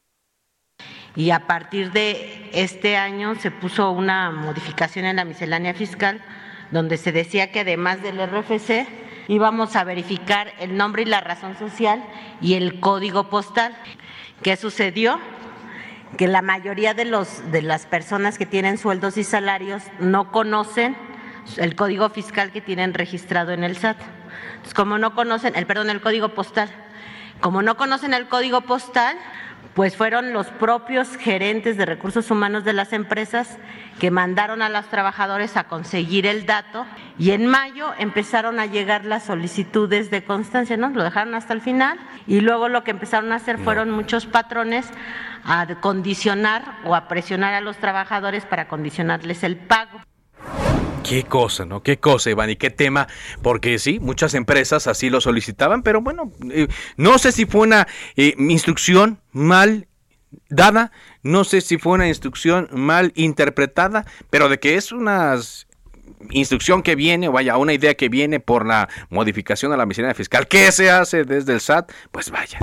Y 1.16 1.30
a 1.30 1.46
partir 1.46 1.92
de 1.92 2.50
este 2.52 2.98
año 2.98 3.36
se 3.36 3.52
puso 3.52 3.92
una 3.92 4.32
modificación 4.32 5.06
en 5.06 5.18
la 5.18 5.26
miscelánea 5.26 5.76
fiscal 5.76 6.20
donde 6.72 6.98
se 6.98 7.12
decía 7.12 7.52
que 7.52 7.60
además 7.60 8.02
del 8.02 8.18
RFC 8.18 9.09
íbamos 9.30 9.76
a 9.76 9.84
verificar 9.84 10.52
el 10.60 10.76
nombre 10.76 11.04
y 11.04 11.06
la 11.06 11.22
razón 11.22 11.58
social 11.58 12.04
y 12.42 12.56
el 12.56 12.80
código 12.80 13.30
postal. 13.30 13.78
¿Qué 14.42 14.58
sucedió? 14.58 15.20
Que 16.18 16.28
la 16.28 16.42
mayoría 16.42 16.96
de, 16.96 17.06
los, 17.06 17.52
de 17.52 17.62
las 17.62 17.86
personas 17.86 18.40
que 18.40 18.48
tienen 18.48 18.80
sueldos 18.80 19.18
y 19.18 19.24
salarios 19.24 19.84
no 20.00 20.32
conocen 20.32 20.98
el 21.58 21.76
código 21.76 22.10
fiscal 22.10 22.52
que 22.52 22.60
tienen 22.60 22.96
registrado 22.96 23.52
en 23.52 23.64
el 23.64 23.78
SAT. 23.78 23.98
Entonces, 24.50 24.74
como 24.74 24.98
no 24.98 25.14
conocen, 25.14 25.56
el 25.56 25.68
perdón, 25.68 25.92
el 25.92 26.02
código 26.02 26.30
postal. 26.30 26.70
Como 27.40 27.62
no 27.62 27.78
conocen 27.78 28.16
el 28.16 28.28
código 28.28 28.62
postal, 28.62 29.16
pues 29.80 29.96
fueron 29.96 30.34
los 30.34 30.48
propios 30.48 31.16
gerentes 31.16 31.78
de 31.78 31.86
recursos 31.86 32.30
humanos 32.32 32.66
de 32.66 32.74
las 32.74 32.92
empresas 32.92 33.58
que 33.98 34.12
mandaron 34.12 34.62
a 34.62 34.68
los 34.68 34.86
trabajadores 34.88 35.56
a 35.56 35.70
conseguir 35.70 36.26
el 36.26 36.46
dato 36.46 36.86
y 37.18 37.32
en 37.32 37.48
mayo 37.48 37.94
empezaron 37.98 38.60
a 38.60 38.66
llegar 38.66 39.06
las 39.06 39.24
solicitudes 39.24 40.12
de 40.12 40.26
constancia, 40.26 40.76
¿no? 40.76 40.90
Lo 40.90 41.02
dejaron 41.02 41.34
hasta 41.34 41.54
el 41.54 41.62
final 41.62 41.98
y 42.28 42.42
luego 42.42 42.68
lo 42.68 42.84
que 42.84 42.92
empezaron 42.92 43.32
a 43.32 43.36
hacer 43.36 43.58
fueron 43.58 43.90
muchos 43.90 44.26
patrones 44.26 44.86
a 45.46 45.66
condicionar 45.80 46.80
o 46.84 46.94
a 46.94 47.08
presionar 47.08 47.54
a 47.54 47.62
los 47.62 47.78
trabajadores 47.78 48.44
para 48.44 48.68
condicionarles 48.68 49.46
el 49.46 49.56
pago. 49.56 50.02
Qué 51.04 51.24
cosa, 51.24 51.66
¿no? 51.66 51.82
Qué 51.82 51.98
cosa, 51.98 52.30
Iván, 52.30 52.50
y 52.50 52.56
qué 52.56 52.70
tema, 52.70 53.08
porque 53.42 53.80
sí, 53.80 54.00
muchas 54.00 54.34
empresas 54.34 54.88
así 54.88 55.10
lo 55.10 55.22
solicitaban, 55.22 55.82
pero 55.82 56.02
bueno, 56.02 56.32
eh, 56.52 56.68
no 56.98 57.18
sé 57.18 57.32
si 57.32 57.46
fue 57.46 57.62
una 57.62 57.88
eh, 58.16 58.36
instrucción 58.38 59.20
mal 59.32 59.88
dada, 60.50 60.92
no 61.24 61.44
sé 61.44 61.62
si 61.62 61.78
fue 61.78 61.94
una 61.94 62.08
instrucción 62.08 62.70
mal 62.72 63.12
interpretada, 63.16 64.06
pero 64.30 64.50
de 64.50 64.60
que 64.60 64.76
es 64.76 64.92
una 64.92 65.36
instrucción 66.30 66.84
que 66.84 66.96
viene, 66.96 67.28
o 67.28 67.32
vaya, 67.32 67.58
una 67.58 67.74
idea 67.74 67.96
que 67.96 68.10
viene 68.10 68.40
por 68.40 68.66
la 68.66 68.90
modificación 69.10 69.72
a 69.74 69.78
la 69.78 69.86
miscelánea 69.86 70.16
fiscal 70.16 70.48
que 70.48 70.72
se 70.72 70.92
hace 70.92 71.24
desde 71.24 71.54
el 71.54 71.62
SAT, 71.62 71.92
pues 72.12 72.30
vaya. 72.30 72.60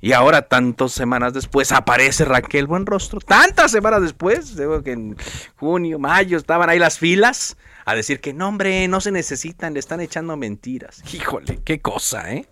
Y 0.00 0.12
ahora, 0.12 0.42
tantas 0.42 0.92
semanas 0.92 1.32
después, 1.32 1.72
aparece 1.72 2.26
Raquel 2.26 2.66
Buenrostro. 2.66 3.20
Tantas 3.20 3.70
semanas 3.70 4.02
después, 4.02 4.54
digo 4.54 4.82
que 4.82 4.92
en 4.92 5.16
junio, 5.56 5.98
mayo 5.98 6.36
estaban 6.36 6.68
ahí 6.68 6.78
las 6.78 6.98
filas 6.98 7.56
a 7.84 7.94
decir 7.94 8.20
que 8.20 8.32
no, 8.32 8.48
hombre, 8.48 8.88
no 8.88 9.00
se 9.00 9.12
necesitan, 9.12 9.74
le 9.74 9.80
están 9.80 10.00
echando 10.00 10.36
mentiras. 10.36 11.02
Híjole, 11.14 11.60
qué 11.64 11.80
cosa, 11.80 12.32
¿eh? 12.32 12.46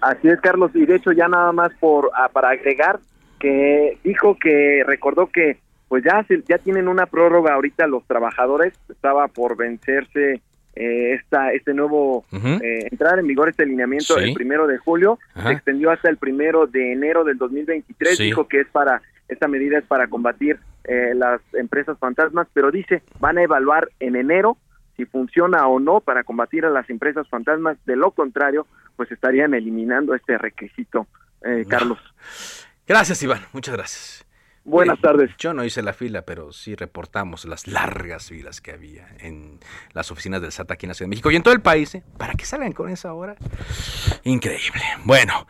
Así 0.00 0.28
es, 0.28 0.40
Carlos. 0.40 0.70
Y 0.74 0.86
de 0.86 0.96
hecho, 0.96 1.12
ya 1.12 1.28
nada 1.28 1.52
más 1.52 1.72
por 1.80 2.10
ah, 2.14 2.28
para 2.32 2.50
agregar, 2.50 3.00
que 3.44 3.98
dijo 4.02 4.38
que 4.38 4.82
recordó 4.86 5.26
que 5.26 5.58
pues 5.88 6.02
ya 6.02 6.24
ya 6.48 6.58
tienen 6.58 6.88
una 6.88 7.06
prórroga 7.06 7.54
ahorita 7.54 7.86
los 7.86 8.06
trabajadores 8.06 8.72
estaba 8.88 9.28
por 9.28 9.56
vencerse 9.56 10.40
eh, 10.74 11.12
esta 11.12 11.52
este 11.52 11.74
nuevo 11.74 12.24
eh, 12.32 12.88
entrar 12.90 13.18
en 13.18 13.26
vigor 13.26 13.50
este 13.50 13.64
alineamiento 13.64 14.16
el 14.16 14.32
primero 14.32 14.66
de 14.66 14.78
julio 14.78 15.18
se 15.40 15.52
extendió 15.52 15.90
hasta 15.90 16.08
el 16.08 16.16
primero 16.16 16.66
de 16.66 16.92
enero 16.92 17.22
del 17.22 17.36
2023 17.36 18.18
dijo 18.18 18.48
que 18.48 18.60
es 18.60 18.68
para 18.68 19.02
esta 19.28 19.46
medida 19.46 19.78
es 19.78 19.84
para 19.84 20.06
combatir 20.06 20.58
eh, 20.84 21.12
las 21.14 21.40
empresas 21.54 21.98
fantasmas 21.98 22.46
pero 22.52 22.70
dice 22.70 23.02
van 23.20 23.38
a 23.38 23.42
evaluar 23.42 23.90
en 24.00 24.16
enero 24.16 24.56
si 24.96 25.04
funciona 25.06 25.66
o 25.66 25.80
no 25.80 26.00
para 26.00 26.24
combatir 26.24 26.64
a 26.64 26.70
las 26.70 26.88
empresas 26.90 27.28
fantasmas 27.28 27.76
de 27.86 27.96
lo 27.96 28.12
contrario 28.12 28.66
pues 28.96 29.10
estarían 29.10 29.54
eliminando 29.54 30.14
este 30.14 30.38
requisito 30.38 31.06
Carlos 31.68 31.98
Gracias, 32.86 33.22
Iván. 33.22 33.40
Muchas 33.52 33.74
gracias. 33.74 34.23
Buenas 34.66 34.98
tardes. 34.98 35.30
Yo 35.38 35.52
no 35.52 35.62
hice 35.62 35.82
la 35.82 35.92
fila, 35.92 36.22
pero 36.22 36.50
sí 36.50 36.74
reportamos 36.74 37.44
las 37.44 37.66
largas 37.66 38.28
filas 38.28 38.62
que 38.62 38.72
había 38.72 39.06
en 39.18 39.60
las 39.92 40.10
oficinas 40.10 40.40
del 40.40 40.52
SAT 40.52 40.70
aquí 40.70 40.86
en 40.86 40.88
la 40.88 40.94
Ciudad 40.94 41.06
de 41.06 41.10
México 41.10 41.30
y 41.30 41.36
en 41.36 41.42
todo 41.42 41.52
el 41.52 41.60
país. 41.60 41.94
¿eh? 41.94 42.02
¿Para 42.16 42.32
qué 42.32 42.46
salgan 42.46 42.72
con 42.72 42.88
esa 42.88 43.12
hora? 43.12 43.36
Increíble. 44.22 44.80
Bueno, 45.04 45.46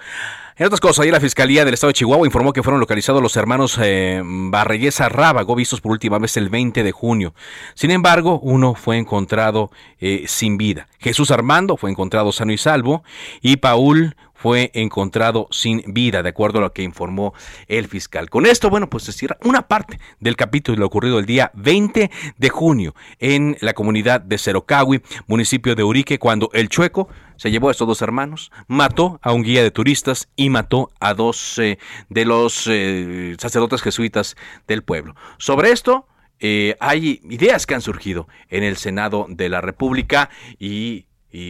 en 0.56 0.66
otras 0.66 0.80
cosas, 0.80 1.02
ayer 1.02 1.12
la 1.12 1.20
Fiscalía 1.20 1.64
del 1.64 1.74
Estado 1.74 1.90
de 1.90 1.94
Chihuahua 1.94 2.26
informó 2.26 2.52
que 2.52 2.64
fueron 2.64 2.80
localizados 2.80 3.22
los 3.22 3.36
hermanos 3.36 3.78
eh, 3.80 4.20
Barreguesa 4.24 5.08
Rábago, 5.08 5.54
vistos 5.54 5.80
por 5.80 5.92
última 5.92 6.18
vez 6.18 6.36
el 6.36 6.48
20 6.48 6.82
de 6.82 6.90
junio. 6.90 7.34
Sin 7.74 7.92
embargo, 7.92 8.40
uno 8.40 8.74
fue 8.74 8.98
encontrado 8.98 9.70
eh, 10.00 10.24
sin 10.26 10.56
vida. 10.56 10.88
Jesús 10.98 11.30
Armando 11.30 11.76
fue 11.76 11.90
encontrado 11.90 12.32
sano 12.32 12.52
y 12.52 12.58
salvo 12.58 13.04
y 13.40 13.58
Paul 13.58 14.16
fue 14.44 14.70
encontrado 14.74 15.48
sin 15.50 15.82
vida, 15.86 16.22
de 16.22 16.28
acuerdo 16.28 16.58
a 16.58 16.60
lo 16.60 16.72
que 16.74 16.82
informó 16.82 17.32
el 17.66 17.88
fiscal. 17.88 18.28
Con 18.28 18.44
esto, 18.44 18.68
bueno, 18.68 18.90
pues 18.90 19.04
se 19.04 19.12
cierra 19.12 19.38
una 19.42 19.68
parte 19.68 19.98
del 20.20 20.36
capítulo 20.36 20.76
de 20.76 20.80
lo 20.80 20.86
ocurrido 20.86 21.18
el 21.18 21.24
día 21.24 21.50
20 21.54 22.10
de 22.36 22.48
junio 22.50 22.94
en 23.20 23.56
la 23.62 23.72
comunidad 23.72 24.20
de 24.20 24.36
Cerocahui, 24.36 25.00
municipio 25.28 25.74
de 25.74 25.82
Urique, 25.82 26.18
cuando 26.18 26.50
el 26.52 26.68
chueco 26.68 27.08
se 27.36 27.50
llevó 27.50 27.68
a 27.68 27.70
estos 27.70 27.88
dos 27.88 28.02
hermanos, 28.02 28.52
mató 28.68 29.18
a 29.22 29.32
un 29.32 29.44
guía 29.44 29.62
de 29.62 29.70
turistas 29.70 30.28
y 30.36 30.50
mató 30.50 30.90
a 31.00 31.14
dos 31.14 31.58
eh, 31.58 31.78
de 32.10 32.26
los 32.26 32.66
eh, 32.66 33.36
sacerdotes 33.38 33.80
jesuitas 33.80 34.36
del 34.68 34.82
pueblo. 34.82 35.16
Sobre 35.38 35.70
esto, 35.70 36.06
eh, 36.38 36.76
hay 36.80 37.22
ideas 37.30 37.64
que 37.64 37.76
han 37.76 37.80
surgido 37.80 38.28
en 38.50 38.62
el 38.62 38.76
Senado 38.76 39.24
de 39.26 39.48
la 39.48 39.62
República 39.62 40.28
y 40.58 41.06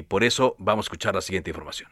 por 0.07 0.23
eso 0.23 0.55
vamos 0.61 0.85
a 0.85 0.87
escuchar 0.87 1.17
la 1.17 1.23
siguiente 1.23 1.51
información. 1.51 1.91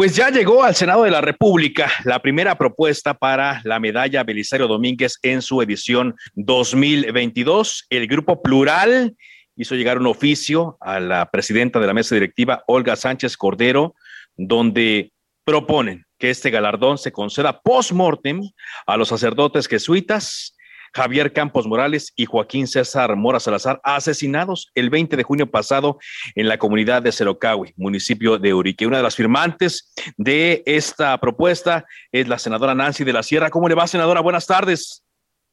Pues 0.00 0.16
ya 0.16 0.30
llegó 0.30 0.64
al 0.64 0.74
Senado 0.74 1.02
de 1.02 1.10
la 1.10 1.20
República 1.20 1.92
la 2.04 2.22
primera 2.22 2.56
propuesta 2.56 3.12
para 3.12 3.60
la 3.64 3.78
medalla 3.78 4.24
Belisario 4.24 4.66
Domínguez 4.66 5.18
en 5.22 5.42
su 5.42 5.60
edición 5.60 6.16
2022. 6.36 7.84
El 7.90 8.06
Grupo 8.06 8.40
Plural 8.40 9.14
hizo 9.56 9.74
llegar 9.74 9.98
un 9.98 10.06
oficio 10.06 10.78
a 10.80 11.00
la 11.00 11.30
presidenta 11.30 11.80
de 11.80 11.86
la 11.86 11.92
mesa 11.92 12.14
directiva, 12.14 12.64
Olga 12.66 12.96
Sánchez 12.96 13.36
Cordero, 13.36 13.94
donde 14.38 15.12
proponen 15.44 16.06
que 16.18 16.30
este 16.30 16.48
galardón 16.48 16.96
se 16.96 17.12
conceda 17.12 17.60
post-mortem 17.60 18.40
a 18.86 18.96
los 18.96 19.08
sacerdotes 19.08 19.68
jesuitas 19.68 20.56
Javier 20.92 21.32
Campos 21.32 21.66
Morales 21.66 22.12
y 22.16 22.26
Joaquín 22.26 22.66
César 22.66 23.14
Mora 23.16 23.40
Salazar, 23.40 23.80
asesinados 23.84 24.70
el 24.74 24.90
20 24.90 25.16
de 25.16 25.22
junio 25.22 25.50
pasado 25.50 25.98
en 26.34 26.48
la 26.48 26.58
comunidad 26.58 27.02
de 27.02 27.12
Cerocahui, 27.12 27.72
municipio 27.76 28.38
de 28.38 28.54
Urique. 28.54 28.86
Una 28.86 28.98
de 28.98 29.02
las 29.02 29.16
firmantes 29.16 29.92
de 30.16 30.62
esta 30.66 31.18
propuesta 31.18 31.84
es 32.12 32.28
la 32.28 32.38
senadora 32.38 32.74
Nancy 32.74 33.04
de 33.04 33.12
la 33.12 33.22
Sierra. 33.22 33.50
¿Cómo 33.50 33.68
le 33.68 33.74
va, 33.74 33.86
senadora? 33.86 34.20
Buenas 34.20 34.46
tardes. 34.46 35.04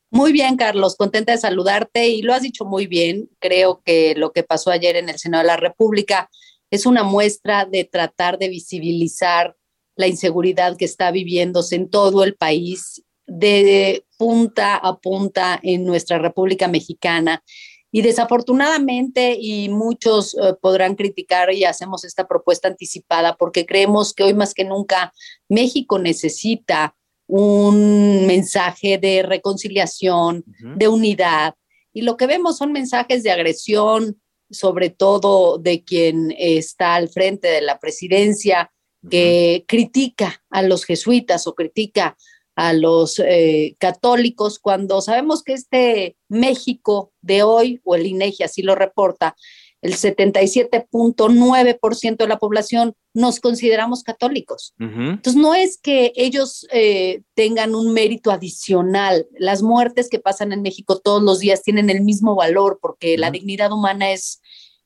Muy 0.10 0.32
bien, 0.32 0.56
Carlos, 0.56 0.96
contenta 0.96 1.34
de 1.34 1.38
saludarte 1.38 2.08
y 2.08 2.22
lo 2.22 2.34
has 2.34 2.42
dicho 2.42 2.64
muy 2.64 2.88
bien. 2.88 3.30
Creo 3.40 3.82
que 3.84 4.16
lo 4.16 4.32
que 4.32 4.44
pasó 4.44 4.72
ayer 4.72 4.96
en 4.96 5.10
el 5.10 5.20
Senado 5.20 5.44
de 5.44 5.48
la 5.48 5.58
República 5.58 6.30
es 6.72 6.86
una 6.86 7.04
muestra 7.04 7.66
de 7.66 7.84
tratar 7.84 8.38
de 8.38 8.50
visibilizar 8.50 9.56
la 9.96 10.08
inseguridad 10.08 10.78
que 10.78 10.86
está 10.86 11.12
viviéndose 11.12 11.76
en 11.76 11.90
todo 11.90 12.24
el 12.24 12.36
país 12.36 13.04
de 13.28 14.06
punta 14.18 14.76
a 14.76 14.98
punta 14.98 15.60
en 15.62 15.86
nuestra 15.86 16.18
República 16.18 16.68
Mexicana. 16.68 17.44
Y 17.92 18.02
desafortunadamente, 18.02 19.38
y 19.40 19.70
muchos 19.70 20.36
eh, 20.36 20.54
podrán 20.62 20.96
criticar 20.96 21.54
y 21.54 21.64
hacemos 21.64 22.04
esta 22.04 22.28
propuesta 22.28 22.68
anticipada 22.68 23.38
porque 23.38 23.66
creemos 23.66 24.14
que 24.14 24.24
hoy 24.24 24.34
más 24.34 24.54
que 24.54 24.66
nunca 24.66 25.14
México 25.48 26.00
necesita 26.00 26.96
un 27.28 28.26
mensaje 28.26 28.98
de 28.98 29.22
reconciliación, 29.24 30.46
de 30.78 30.88
unidad. 30.88 31.56
Y 31.94 32.02
lo 32.02 32.16
que 32.16 32.28
vemos 32.28 32.58
son 32.58 32.72
mensajes 32.72 33.24
de 33.24 33.32
agresión, 33.32 34.22
sobre 34.50 34.90
todo 34.90 35.58
de 35.58 35.84
quien 35.84 36.34
está 36.38 36.96
al 36.96 37.10
frente 37.10 37.50
de 37.50 37.62
la 37.62 37.80
presidencia, 37.80 38.72
que 39.10 39.66
critica 39.68 40.42
a 40.50 40.62
los 40.62 40.86
jesuitas 40.86 41.48
o 41.48 41.56
critica 41.56 42.18
a 42.58 42.74
los 42.74 43.20
eh, 43.20 43.78
católicos 43.78 44.60
cuando 44.60 45.00
sabemos 45.00 45.44
que 45.44 45.54
este 45.54 46.18
México 46.28 47.14
de 47.22 47.44
hoy, 47.44 47.80
o 47.84 47.94
el 47.94 48.08
INEGI 48.08 48.42
así 48.44 48.64
lo 48.64 48.74
reporta, 48.74 49.36
el 49.82 49.94
77.9% 49.94 52.18
de 52.18 52.28
la 52.28 52.40
población 52.40 52.96
nos 53.14 53.40
consideramos 53.40 54.02
católicos. 54.02 54.74
Entonces, 54.80 55.36
no 55.36 55.54
es 55.54 55.78
que 55.78 56.14
ellos 56.16 56.66
eh, 56.72 57.22
tengan 57.36 57.76
un 57.76 57.94
mérito 57.94 58.32
adicional. 58.32 59.28
Las 59.38 59.62
muertes 59.62 60.10
que 60.10 60.18
pasan 60.18 60.52
en 60.52 60.64
México 60.64 60.98
todos 60.98 61.22
los 61.22 61.38
días 61.38 61.62
tienen 61.62 61.92
el 61.92 62.02
mismo 62.02 62.34
valor 62.34 62.80
porque 62.82 63.20
la 63.20 63.30
dignidad 63.30 63.72
humana 63.72 64.12
es 64.12 64.42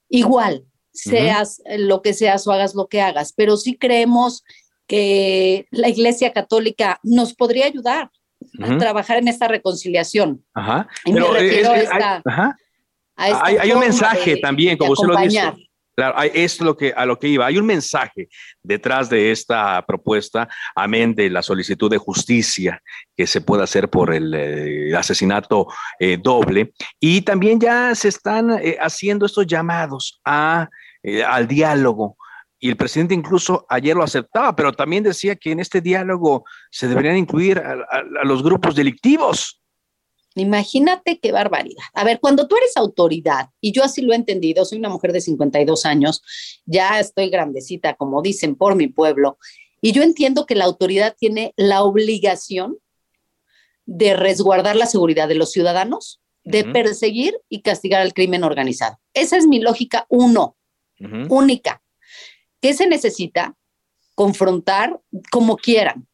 igual, 0.09 0.65
seas 0.91 1.61
lo 1.77 2.01
que 2.01 2.13
seas 2.13 2.45
o 2.45 2.51
hagas 2.51 2.75
lo 2.75 2.87
que 2.87 2.99
hagas, 2.99 3.31
pero 3.31 3.55
sí 3.55 3.77
creemos 3.77 4.43
que 4.91 5.67
la 5.71 5.87
Iglesia 5.87 6.33
Católica 6.33 6.99
nos 7.01 7.33
podría 7.33 7.65
ayudar 7.65 8.11
a 8.61 8.77
trabajar 8.77 9.19
en 9.19 9.29
esta 9.29 9.47
reconciliación. 9.47 10.43
Ajá. 10.53 10.85
Pero 11.05 11.31
hay, 13.15 13.71
un 13.71 13.79
mensaje 13.79 14.35
también, 14.35 14.77
como 14.77 14.91
usted 14.91 15.07
lo 15.07 15.15
dice. 15.15 15.53
Claro, 15.95 16.21
es 16.21 16.59
lo 16.59 16.75
que, 16.75 16.91
a 16.93 17.05
lo 17.05 17.17
que 17.17 17.29
iba. 17.29 17.45
Hay 17.45 17.57
un 17.57 17.65
mensaje 17.67 18.27
detrás 18.61 19.09
de 19.09 19.31
esta 19.31 19.81
propuesta, 19.85 20.49
amén 20.75 21.15
de 21.15 21.29
la 21.29 21.41
solicitud 21.41 21.89
de 21.89 21.97
justicia 21.97 22.81
que 23.15 23.27
se 23.27 23.39
puede 23.39 23.63
hacer 23.63 23.89
por 23.89 24.13
el, 24.13 24.33
eh, 24.33 24.93
asesinato 24.93 25.67
eh, 25.99 26.17
doble. 26.21 26.73
Y 26.99 27.21
también 27.21 27.61
ya 27.61 27.95
se 27.95 28.09
están 28.09 28.59
eh, 28.61 28.77
haciendo 28.81 29.25
estos 29.25 29.47
llamados 29.47 30.19
a, 30.25 30.67
al 31.27 31.47
diálogo 31.47 32.17
y 32.63 32.69
el 32.69 32.77
presidente 32.77 33.15
incluso 33.15 33.65
ayer 33.67 33.95
lo 33.95 34.03
aceptaba, 34.03 34.55
pero 34.55 34.71
también 34.71 35.03
decía 35.03 35.35
que 35.35 35.51
en 35.51 35.59
este 35.59 35.81
diálogo 35.81 36.45
se 36.69 36.87
deberían 36.87 37.17
incluir 37.17 37.57
a, 37.57 38.03
los 38.23 38.43
grupos 38.43 38.75
delictivos. 38.75 39.59
Imagínate 40.35 41.19
qué 41.19 41.31
barbaridad. 41.31 41.83
A 41.95 42.03
ver, 42.03 42.19
cuando 42.19 42.47
tú 42.47 42.55
eres 42.55 42.77
autoridad, 42.77 43.49
y 43.59 43.71
yo 43.71 43.83
así 43.83 44.03
lo 44.03 44.13
he 44.13 44.15
entendido, 44.15 44.63
soy 44.63 44.77
una 44.77 44.89
mujer 44.89 45.11
de 45.11 45.21
52 45.21 45.87
años, 45.87 46.21
ya 46.65 46.99
estoy 46.99 47.31
grandecita, 47.31 47.95
como 47.95 48.21
dicen, 48.21 48.55
por 48.55 48.75
mi 48.75 48.87
pueblo, 48.87 49.39
y 49.81 49.91
yo 49.91 50.03
entiendo 50.03 50.45
que 50.45 50.53
la 50.53 50.65
autoridad 50.65 51.15
tiene 51.17 51.55
la 51.57 51.81
obligación 51.81 52.77
de 53.87 54.15
resguardar 54.15 54.75
la 54.75 54.85
seguridad 54.85 55.27
de 55.27 55.35
los 55.35 55.51
ciudadanos, 55.51 56.21
de 56.43 56.63
perseguir 56.63 57.35
y 57.49 57.61
castigar 57.61 58.01
al 58.01 58.13
crimen 58.13 58.43
organizado. 58.43 58.99
Esa 59.15 59.35
es 59.35 59.47
mi 59.47 59.59
lógica 59.59 60.05
uno, 60.09 60.55
única. 61.27 61.81
¿Qué 62.61 62.73
se 62.73 62.87
necesita? 62.87 63.55
Confrontar 64.15 64.99
como 65.31 65.57
quieran. 65.57 66.07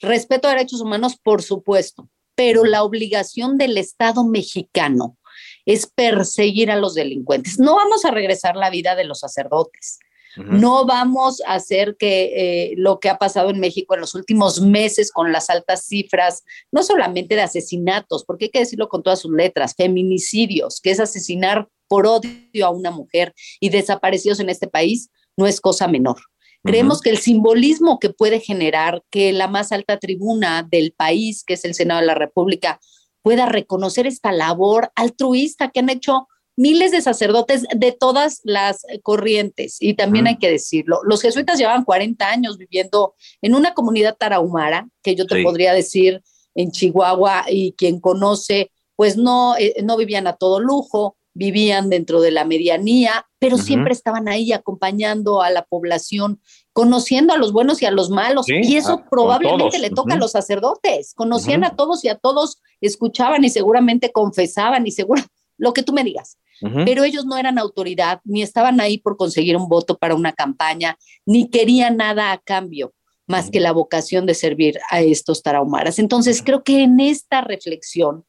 Respeto 0.00 0.48
a 0.48 0.52
derechos 0.52 0.80
humanos, 0.80 1.16
por 1.22 1.42
supuesto, 1.42 2.10
pero 2.34 2.64
la 2.64 2.82
obligación 2.82 3.56
del 3.56 3.78
Estado 3.78 4.24
mexicano 4.24 5.16
es 5.64 5.86
perseguir 5.86 6.70
a 6.70 6.76
los 6.76 6.94
delincuentes. 6.94 7.58
No 7.58 7.76
vamos 7.76 8.04
a 8.04 8.10
regresar 8.10 8.56
la 8.56 8.70
vida 8.70 8.96
de 8.96 9.04
los 9.04 9.20
sacerdotes. 9.20 9.98
No 10.36 10.86
vamos 10.86 11.42
a 11.46 11.54
hacer 11.54 11.96
que 11.98 12.32
eh, 12.34 12.74
lo 12.78 13.00
que 13.00 13.10
ha 13.10 13.18
pasado 13.18 13.50
en 13.50 13.60
México 13.60 13.94
en 13.94 14.00
los 14.00 14.14
últimos 14.14 14.62
meses 14.62 15.12
con 15.12 15.30
las 15.30 15.50
altas 15.50 15.84
cifras, 15.84 16.42
no 16.70 16.82
solamente 16.82 17.34
de 17.34 17.42
asesinatos, 17.42 18.24
porque 18.24 18.46
hay 18.46 18.50
que 18.50 18.60
decirlo 18.60 18.88
con 18.88 19.02
todas 19.02 19.20
sus 19.20 19.30
letras, 19.30 19.74
feminicidios, 19.76 20.80
que 20.80 20.90
es 20.90 21.00
asesinar 21.00 21.68
por 21.86 22.06
odio 22.06 22.64
a 22.64 22.70
una 22.70 22.90
mujer 22.90 23.34
y 23.60 23.68
desaparecidos 23.68 24.40
en 24.40 24.48
este 24.48 24.68
país, 24.68 25.10
no 25.36 25.46
es 25.46 25.60
cosa 25.60 25.88
menor. 25.88 26.16
Creemos 26.64 27.00
que 27.00 27.10
el 27.10 27.18
simbolismo 27.18 27.98
que 27.98 28.10
puede 28.10 28.38
generar 28.38 29.02
que 29.10 29.32
la 29.32 29.48
más 29.48 29.72
alta 29.72 29.98
tribuna 29.98 30.62
del 30.62 30.92
país, 30.92 31.42
que 31.44 31.54
es 31.54 31.64
el 31.64 31.74
Senado 31.74 32.00
de 32.00 32.06
la 32.06 32.14
República, 32.14 32.78
pueda 33.22 33.46
reconocer 33.46 34.06
esta 34.06 34.30
labor 34.32 34.92
altruista 34.94 35.70
que 35.70 35.80
han 35.80 35.88
hecho 35.88 36.28
miles 36.56 36.92
de 36.92 37.00
sacerdotes 37.00 37.64
de 37.74 37.92
todas 37.92 38.40
las 38.44 38.82
corrientes. 39.02 39.78
Y 39.80 39.94
también 39.94 40.26
hay 40.26 40.38
que 40.38 40.50
decirlo, 40.50 41.00
los 41.04 41.22
jesuitas 41.22 41.58
llevaban 41.58 41.84
40 41.84 42.28
años 42.28 42.58
viviendo 42.58 43.14
en 43.40 43.54
una 43.54 43.74
comunidad 43.74 44.16
tarahumara, 44.16 44.88
que 45.02 45.14
yo 45.14 45.26
te 45.26 45.42
podría 45.42 45.72
decir 45.72 46.22
en 46.54 46.70
Chihuahua, 46.70 47.46
y 47.48 47.72
quien 47.72 48.00
conoce, 48.00 48.70
pues 48.94 49.16
no, 49.16 49.56
eh, 49.56 49.76
no 49.82 49.96
vivían 49.96 50.26
a 50.26 50.36
todo 50.36 50.60
lujo, 50.60 51.16
vivían 51.34 51.88
dentro 51.88 52.20
de 52.20 52.30
la 52.30 52.44
medianía, 52.44 53.26
pero 53.42 53.58
siempre 53.58 53.92
estaban 53.92 54.28
ahí 54.28 54.52
acompañando 54.52 55.42
a 55.42 55.50
la 55.50 55.64
población, 55.64 56.40
conociendo 56.72 57.34
a 57.34 57.38
los 57.38 57.52
buenos 57.52 57.82
y 57.82 57.86
a 57.86 57.90
los 57.90 58.08
malos. 58.08 58.46
y 58.48 58.76
eso 58.76 59.02
probablemente 59.10 59.80
le 59.80 59.90
toca 59.90 60.14
a 60.14 60.16
los 60.16 60.30
sacerdotes. 60.30 61.12
Conocían 61.16 61.64
a 61.64 61.74
todos 61.74 62.04
y 62.04 62.08
a 62.08 62.14
todos 62.14 62.62
escuchaban 62.80 63.42
y 63.42 63.50
seguramente 63.50 64.12
confesaban 64.12 64.86
y 64.86 64.92
seguro 64.92 65.20
lo 65.58 65.72
que 65.72 65.82
tú 65.82 65.92
me 65.92 66.04
digas. 66.04 66.38
Pero 66.84 67.02
ellos 67.02 67.26
no 67.26 67.36
eran 67.36 67.58
autoridad, 67.58 68.20
ni 68.22 68.42
estaban 68.42 68.80
ahí 68.80 68.98
por 68.98 69.16
conseguir 69.16 69.56
un 69.56 69.68
voto 69.68 69.98
para 69.98 70.14
una 70.14 70.32
campaña, 70.32 70.96
ni 71.26 71.50
querían 71.50 71.96
nada 71.96 72.30
a 72.30 72.38
cambio 72.38 72.94
más 73.26 73.50
que 73.50 73.58
la 73.58 73.72
vocación 73.72 74.24
de 74.24 74.34
servir 74.34 74.78
a 74.88 75.00
estos 75.00 75.42
tarahumaras. 75.42 75.98
Entonces, 75.98 76.42
creo 76.44 76.62
que 76.62 76.84
en 76.84 77.00
esta 77.00 77.40
reflexión 77.40 78.24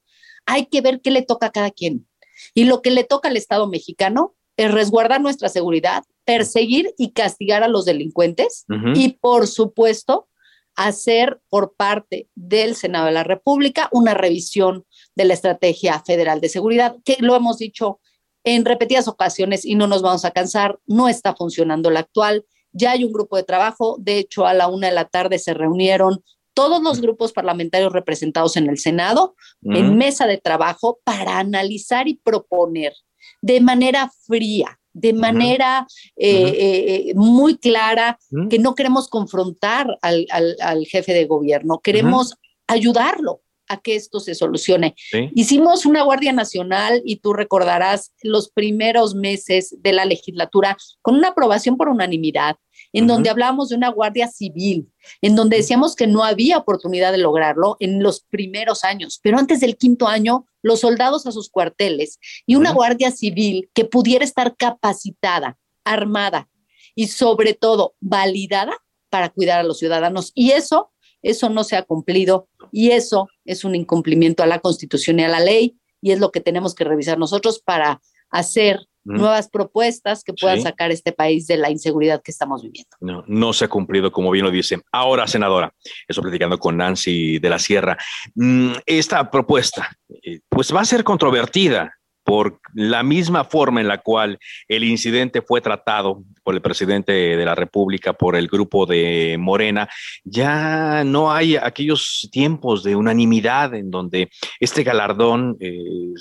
hay 0.47 0.65
que 0.65 0.81
ver 0.81 1.01
qué 1.01 1.11
le 1.11 1.21
toca 1.21 1.47
a 1.47 1.51
cada 1.51 1.69
quien 1.69 2.07
y 2.55 2.63
lo 2.63 2.81
que 2.81 2.89
le 2.89 3.03
toca 3.03 3.29
al 3.29 3.37
Estado 3.37 3.67
mexicano 3.67 4.33
es 4.57 4.71
resguardar 4.71 5.21
nuestra 5.21 5.49
seguridad, 5.49 6.03
perseguir 6.25 6.93
y 6.97 7.11
castigar 7.11 7.63
a 7.63 7.67
los 7.67 7.85
delincuentes 7.85 8.65
y, 8.95 9.13
por 9.13 9.47
supuesto, 9.47 10.27
hacer 10.75 11.39
por 11.49 11.75
parte 11.75 12.29
del 12.35 12.75
Senado 12.75 13.05
de 13.05 13.11
la 13.11 13.23
República 13.23 13.89
una 13.91 14.13
revisión 14.13 14.85
de 15.15 15.25
la 15.25 15.33
Estrategia 15.33 16.01
Federal 16.05 16.41
de 16.41 16.49
Seguridad, 16.49 16.95
que 17.05 17.17
lo 17.19 17.35
hemos 17.35 17.57
dicho 17.57 17.99
en 18.43 18.65
repetidas 18.65 19.07
ocasiones 19.07 19.65
y 19.65 19.75
no 19.75 19.87
nos 19.87 20.01
vamos 20.01 20.25
a 20.25 20.31
cansar, 20.31 20.79
no 20.85 21.07
está 21.07 21.35
funcionando 21.35 21.89
la 21.89 22.01
actual. 22.01 22.45
Ya 22.71 22.91
hay 22.91 23.03
un 23.03 23.13
grupo 23.13 23.37
de 23.37 23.43
trabajo, 23.43 23.97
de 23.99 24.17
hecho 24.17 24.45
a 24.45 24.53
la 24.53 24.67
una 24.67 24.87
de 24.87 24.93
la 24.93 25.05
tarde 25.05 25.39
se 25.39 25.53
reunieron 25.53 26.23
todos 26.53 26.81
los 26.83 27.01
grupos 27.01 27.33
parlamentarios 27.33 27.93
representados 27.93 28.57
en 28.57 28.67
el 28.67 28.77
Senado 28.77 29.35
en 29.63 29.97
mesa 29.97 30.27
de 30.27 30.37
trabajo 30.37 30.99
para 31.03 31.39
analizar 31.39 32.07
y 32.07 32.15
proponer 32.15 32.93
de 33.43 33.59
manera 33.59 34.09
fría, 34.25 34.79
de 34.93 35.11
manera 35.11 35.85
eh, 36.15 37.09
eh, 37.09 37.13
muy 37.13 37.57
clara, 37.57 38.17
que 38.49 38.57
no 38.57 38.73
queremos 38.73 39.09
confrontar 39.09 39.99
al, 40.01 40.85
jefe 40.85 41.13
de 41.13 41.25
gobierno, 41.25 41.81
queremos 41.83 42.35
ayudarlo 42.67 43.41
a 43.67 43.81
que 43.81 43.95
esto 43.95 44.21
se 44.21 44.33
solucione. 44.33 44.95
Hicimos 45.35 45.85
una 45.85 46.03
Guardia 46.03 46.31
Nacional 46.31 47.01
y 47.05 47.17
tú 47.17 47.33
recordarás 47.33 48.13
los 48.21 48.49
primeros 48.49 49.13
meses 49.13 49.75
de 49.79 49.91
la 49.91 50.05
legislatura 50.05 50.77
con 51.01 51.15
una 51.15 51.29
aprobación 51.29 51.75
por 51.75 51.89
unanimidad 51.89 52.55
en 52.93 53.07
donde 53.07 53.29
hablábamos 53.29 53.69
de 53.69 53.75
una 53.75 53.89
guardia 53.89 54.27
civil, 54.27 54.89
en 55.21 55.35
donde 55.35 55.57
decíamos 55.57 55.95
que 55.95 56.07
no 56.07 56.23
había 56.23 56.59
oportunidad 56.59 57.11
de 57.11 57.17
lograrlo 57.17 57.75
en 57.79 58.01
los 58.01 58.21
primeros 58.21 58.83
años, 58.83 59.19
pero 59.21 59.39
antes 59.39 59.59
del 59.59 59.75
quinto 59.75 60.07
año, 60.07 60.45
los 60.61 60.81
soldados 60.81 61.25
a 61.25 61.31
sus 61.31 61.49
cuarteles 61.49 62.19
y 62.45 62.55
una 62.55 62.71
guardia 62.71 63.11
civil 63.11 63.69
que 63.73 63.85
pudiera 63.85 64.23
estar 64.23 64.55
capacitada, 64.55 65.57
armada 65.83 66.49
y 66.95 67.07
sobre 67.07 67.53
todo 67.55 67.95
validada 67.99 68.77
para 69.09 69.29
cuidar 69.29 69.59
a 69.59 69.63
los 69.63 69.79
ciudadanos. 69.79 70.31
Y 70.35 70.51
eso, 70.51 70.91
eso 71.21 71.49
no 71.49 71.63
se 71.63 71.75
ha 71.75 71.83
cumplido 71.83 72.47
y 72.71 72.91
eso 72.91 73.27
es 73.43 73.63
un 73.63 73.75
incumplimiento 73.75 74.43
a 74.43 74.47
la 74.47 74.59
Constitución 74.59 75.19
y 75.19 75.23
a 75.23 75.29
la 75.29 75.39
ley 75.39 75.77
y 75.99 76.11
es 76.11 76.19
lo 76.19 76.31
que 76.31 76.41
tenemos 76.41 76.75
que 76.75 76.83
revisar 76.83 77.17
nosotros 77.17 77.59
para 77.59 78.01
hacer 78.29 78.87
nuevas 79.03 79.49
propuestas 79.49 80.23
que 80.23 80.33
puedan 80.33 80.61
sacar 80.61 80.91
este 80.91 81.11
país 81.11 81.47
de 81.47 81.57
la 81.57 81.69
inseguridad 81.69 82.21
que 82.21 82.31
estamos 82.31 82.63
viviendo. 82.63 82.95
No, 82.99 83.23
no 83.27 83.53
se 83.53 83.65
ha 83.65 83.67
cumplido, 83.67 84.11
como 84.11 84.31
bien 84.31 84.45
lo 84.45 84.51
dicen. 84.51 84.81
Ahora, 84.91 85.27
senadora, 85.27 85.73
eso 86.07 86.21
platicando 86.21 86.57
con 86.57 86.77
Nancy 86.77 87.39
de 87.39 87.49
la 87.49 87.59
Sierra, 87.59 87.97
mm, 88.35 88.73
esta 88.85 89.29
propuesta, 89.29 89.97
eh, 90.23 90.39
pues 90.49 90.73
va 90.73 90.81
a 90.81 90.85
ser 90.85 91.03
controvertida 91.03 91.93
por 92.23 92.59
la 92.73 93.03
misma 93.03 93.43
forma 93.43 93.81
en 93.81 93.87
la 93.87 93.99
cual 93.99 94.39
el 94.67 94.83
incidente 94.83 95.41
fue 95.41 95.61
tratado 95.61 96.23
por 96.43 96.55
el 96.55 96.61
presidente 96.61 97.11
de 97.11 97.45
la 97.45 97.55
República, 97.55 98.13
por 98.13 98.35
el 98.35 98.47
grupo 98.47 98.85
de 98.85 99.37
Morena, 99.39 99.89
ya 100.23 101.03
no 101.03 101.31
hay 101.31 101.55
aquellos 101.55 102.29
tiempos 102.31 102.83
de 102.83 102.95
unanimidad 102.95 103.73
en 103.75 103.91
donde 103.91 104.29
este 104.59 104.83
galardón 104.83 105.57
eh, 105.59 106.13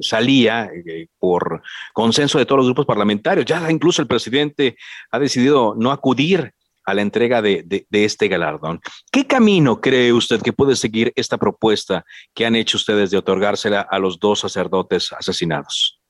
salía 0.00 0.70
eh, 0.86 1.06
por 1.18 1.62
consenso 1.92 2.38
de 2.38 2.46
todos 2.46 2.58
los 2.58 2.66
grupos 2.66 2.86
parlamentarios. 2.86 3.46
Ya 3.46 3.70
incluso 3.70 4.02
el 4.02 4.08
presidente 4.08 4.76
ha 5.10 5.18
decidido 5.18 5.74
no 5.76 5.90
acudir 5.90 6.52
a 6.84 6.94
la 6.94 7.02
entrega 7.02 7.42
de, 7.42 7.86
este 7.90 8.28
galardón. 8.28 8.80
¿Qué 9.10 9.26
camino 9.26 9.80
cree 9.80 10.12
usted 10.12 10.42
que 10.42 10.52
puede 10.52 10.76
seguir 10.76 11.12
esta 11.16 11.38
propuesta 11.38 12.04
que 12.34 12.46
han 12.46 12.56
hecho 12.56 12.76
ustedes 12.76 13.10
de 13.10 13.18
otorgársela 13.18 13.80
a 13.80 13.98
los 13.98 14.18
dos 14.18 14.40
sacerdotes 14.40 15.12
asesinados? 15.12 16.00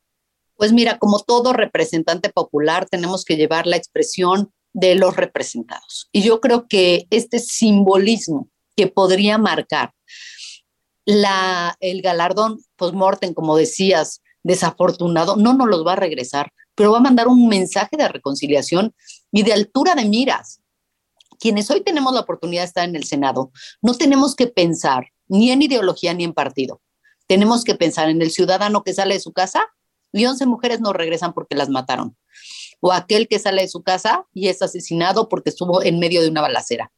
Pues 0.56 0.72
mira, 0.72 0.98
como 0.98 1.20
todo 1.20 1.52
representante 1.52 2.30
popular, 2.30 2.86
tenemos 2.88 3.24
que 3.24 3.36
llevar 3.36 3.66
la 3.66 3.76
expresión 3.76 4.52
de 4.72 4.94
los 4.94 5.16
representados. 5.16 6.08
Y 6.12 6.22
yo 6.22 6.40
creo 6.40 6.66
que 6.68 7.06
este 7.10 7.38
simbolismo 7.38 8.48
que 8.76 8.88
podría 8.88 9.38
marcar 9.38 9.92
el 11.06 12.02
galardón 12.02 12.60
post-mortem, 12.76 13.34
como 13.34 13.56
decías, 13.56 14.22
desafortunado, 14.42 15.36
no 15.36 15.54
nos 15.54 15.68
los 15.68 15.86
va 15.86 15.92
a 15.92 15.96
regresar, 15.96 16.52
pero 16.74 16.92
va 16.92 16.98
a 16.98 17.02
mandar 17.02 17.28
un 17.28 17.48
mensaje 17.48 17.96
de 17.96 18.08
reconciliación 18.08 18.94
y 19.32 19.42
de 19.42 19.52
altura 19.52 19.94
de 19.94 20.04
miras 20.06 20.60
quienes 21.38 21.70
hoy 21.70 21.82
tenemos 21.82 22.12
la 22.14 22.20
oportunidad 22.20 22.62
de 22.62 22.66
estar 22.66 22.88
en 22.88 22.96
el 22.96 23.04
Senado, 23.04 23.50
no 23.82 23.94
tenemos 23.94 24.34
que 24.34 24.46
pensar 24.46 25.08
ni 25.28 25.50
en 25.50 25.62
ideología 25.62 26.14
ni 26.14 26.24
en 26.24 26.32
partido. 26.32 26.80
Tenemos 27.26 27.64
que 27.64 27.74
pensar 27.74 28.10
en 28.10 28.20
el 28.22 28.30
ciudadano 28.30 28.82
que 28.82 28.92
sale 28.92 29.14
de 29.14 29.20
su 29.20 29.32
casa 29.32 29.66
y 30.12 30.26
11 30.26 30.46
mujeres 30.46 30.80
no 30.80 30.92
regresan 30.92 31.32
porque 31.32 31.56
las 31.56 31.68
mataron. 31.68 32.16
O 32.80 32.92
aquel 32.92 33.28
que 33.28 33.38
sale 33.38 33.62
de 33.62 33.68
su 33.68 33.82
casa 33.82 34.26
y 34.32 34.48
es 34.48 34.62
asesinado 34.62 35.28
porque 35.28 35.50
estuvo 35.50 35.82
en 35.82 35.98
medio 35.98 36.22
de 36.22 36.28
una 36.28 36.42
balacera. 36.42 36.92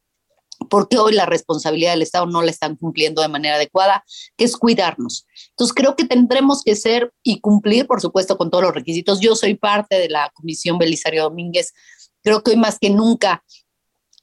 Porque 0.69 0.97
hoy 0.97 1.13
la 1.13 1.25
responsabilidad 1.25 1.91
del 1.91 2.01
Estado 2.01 2.25
no 2.25 2.41
la 2.41 2.51
están 2.51 2.75
cumpliendo 2.75 3.21
de 3.21 3.27
manera 3.27 3.55
adecuada, 3.55 4.03
que 4.35 4.43
es 4.43 4.57
cuidarnos. 4.57 5.25
Entonces 5.51 5.73
creo 5.73 5.95
que 5.95 6.05
tendremos 6.05 6.63
que 6.63 6.75
ser 6.75 7.13
y 7.23 7.39
cumplir, 7.39 7.87
por 7.87 8.01
supuesto, 8.01 8.37
con 8.37 8.49
todos 8.49 8.63
los 8.63 8.73
requisitos. 8.73 9.19
Yo 9.19 9.35
soy 9.35 9.55
parte 9.55 9.97
de 9.97 10.09
la 10.09 10.31
Comisión 10.33 10.77
Belisario 10.77 11.23
Domínguez. 11.23 11.73
Creo 12.21 12.43
que 12.43 12.51
hoy 12.51 12.57
más 12.57 12.79
que 12.79 12.89
nunca 12.89 13.43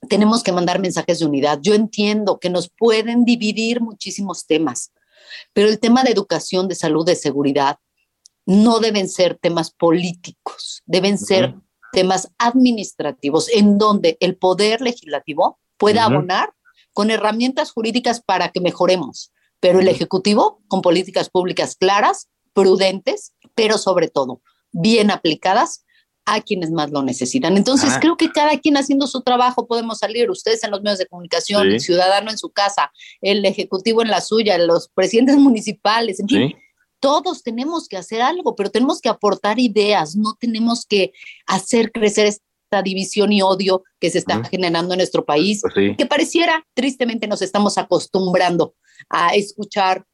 tenemos 0.09 0.43
que 0.43 0.53
mandar 0.53 0.81
mensajes 0.81 1.19
de 1.19 1.27
unidad. 1.27 1.59
Yo 1.61 1.75
entiendo 1.75 2.39
que 2.39 2.51
nos 2.51 2.69
pueden 2.71 3.25
dividir 3.25 3.81
muchísimos 3.81 4.47
temas, 4.47 4.93
pero 5.53 5.69
el 5.69 5.79
tema 5.79 6.03
de 6.03 6.11
educación, 6.11 6.69
de 6.69 6.75
salud, 6.75 7.05
de 7.05 7.17
seguridad, 7.17 7.79
no 8.47 8.81
deben 8.81 9.09
ser 9.09 9.37
temas 9.37 9.71
políticos, 9.71 10.83
deben 10.87 11.19
ser 11.19 11.55
temas 11.93 12.31
administrativos, 12.39 13.49
en 13.49 13.79
donde 13.79 14.17
el 14.21 14.37
poder 14.37 14.81
legislativo 14.81 15.59
pueda 15.77 16.05
abonar 16.05 16.53
con 16.93 17.11
herramientas 17.11 17.73
jurídicas 17.73 18.21
para 18.21 18.51
que 18.51 18.61
mejoremos, 18.61 19.33
pero 19.61 19.81
el 19.81 19.89
Ejecutivo 19.89 20.61
con 20.69 20.83
políticas 20.83 21.31
públicas 21.31 21.77
claras, 21.77 22.29
prudentes, 22.53 23.33
pero 23.55 23.79
sobre 23.79 24.09
todo 24.09 24.43
bien 24.73 25.11
aplicadas 25.11 25.85
a 26.27 26.41
quienes 26.41 26.71
más 26.71 26.91
lo 26.91 27.03
necesitan. 27.03 27.57
Entonces, 27.57 27.93
creo 28.01 28.17
que 28.17 28.31
cada 28.31 28.59
quien 28.59 28.77
haciendo 28.77 29.07
su 29.07 29.23
trabajo 29.23 29.67
podemos 29.67 29.99
salir, 29.99 30.31
ustedes 30.31 30.65
en 30.65 30.71
los 30.71 30.83
medios 30.83 30.99
de 30.99 31.07
comunicación, 31.07 31.67
el 31.69 31.81
ciudadano 31.81 32.31
en 32.31 32.39
su 32.39 32.51
casa, 32.51 32.91
el 33.21 33.45
ejecutivo 33.45 34.03
en 34.03 34.09
la 34.09 34.21
suya, 34.21 34.57
los 34.59 34.89
presidentes 34.89 35.37
municipales, 35.39 36.21
en 36.21 36.29
fin, 36.29 36.55
todos 37.01 37.43
tenemos 37.43 37.89
que 37.89 37.99
hacer 37.99 38.23
algo, 38.23 38.57
pero 38.57 38.71
tenemos 38.71 39.01
que 39.01 39.11
aportar 39.11 39.59
ideas, 39.59 40.17
no 40.17 40.35
tenemos 40.41 40.87
que 40.87 41.13
hacer 41.47 41.93
crecer 41.93 42.27
esta 42.27 42.83
división 42.83 43.31
y 43.31 43.43
odio 43.43 43.85
que 44.01 44.09
se 44.09 44.19
está 44.19 44.43
generando 44.45 44.95
en 44.95 44.99
nuestro 44.99 45.27
país, 45.27 45.61
pues 45.61 45.97
que 45.99 46.07
pareciera, 46.07 46.67
tristemente 46.73 47.27
nos 47.27 47.43
estamos 47.43 47.77
acostumbrando 47.77 48.75
a 49.11 49.35
escuchar 49.35 50.07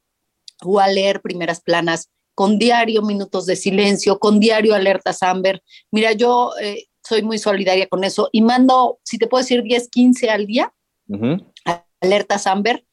o 0.62 0.80
a 0.80 0.88
leer 0.88 1.20
primeras 1.20 1.60
planas 1.60 2.10
con 2.34 2.58
diario 2.58 3.02
minutos 3.02 3.46
de 3.46 3.56
silencio, 3.56 4.18
con 4.18 4.40
diario 4.40 4.74
alertas 4.74 5.22
Amber. 5.22 5.62
Mira, 5.90 6.12
yo 6.12 6.52
eh, 6.60 6.86
soy 7.02 7.22
muy 7.22 7.38
solidaria 7.38 7.86
con 7.86 8.04
eso 8.04 8.28
y 8.32 8.42
mando, 8.42 8.98
si 9.04 9.18
te 9.18 9.26
puedo 9.26 9.42
decir, 9.42 9.62
10, 9.62 9.88
15 9.88 10.30
al 10.30 10.46
día, 10.46 10.72
alertas 12.00 12.46
Amber, 12.46 12.84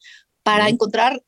para 0.42 0.68
encontrar 0.68 1.22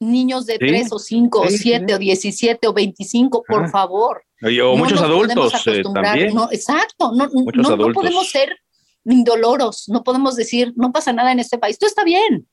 niños 0.00 0.46
de 0.46 0.58
3 0.58 0.92
o 0.92 0.98
5 0.98 1.40
o 1.40 1.48
7 1.48 1.94
o 1.94 1.98
17 1.98 2.66
o 2.66 2.72
25, 2.72 3.44
por 3.46 3.70
favor. 3.70 4.24
O 4.42 4.76
muchos 4.76 5.00
adultos 5.00 5.52
eh, 5.66 5.82
también. 5.94 6.34
No, 6.34 6.50
exacto, 6.50 7.12
no, 7.12 7.28
no, 7.28 7.76
no 7.76 7.92
podemos 7.92 8.28
ser 8.28 8.56
indoloros, 9.04 9.88
no 9.88 10.02
podemos 10.02 10.36
decir, 10.36 10.72
no 10.76 10.92
pasa 10.92 11.12
nada 11.12 11.32
en 11.32 11.38
este 11.40 11.58
país, 11.58 11.78
todo 11.78 11.88
está 11.88 12.04
bien. 12.04 12.46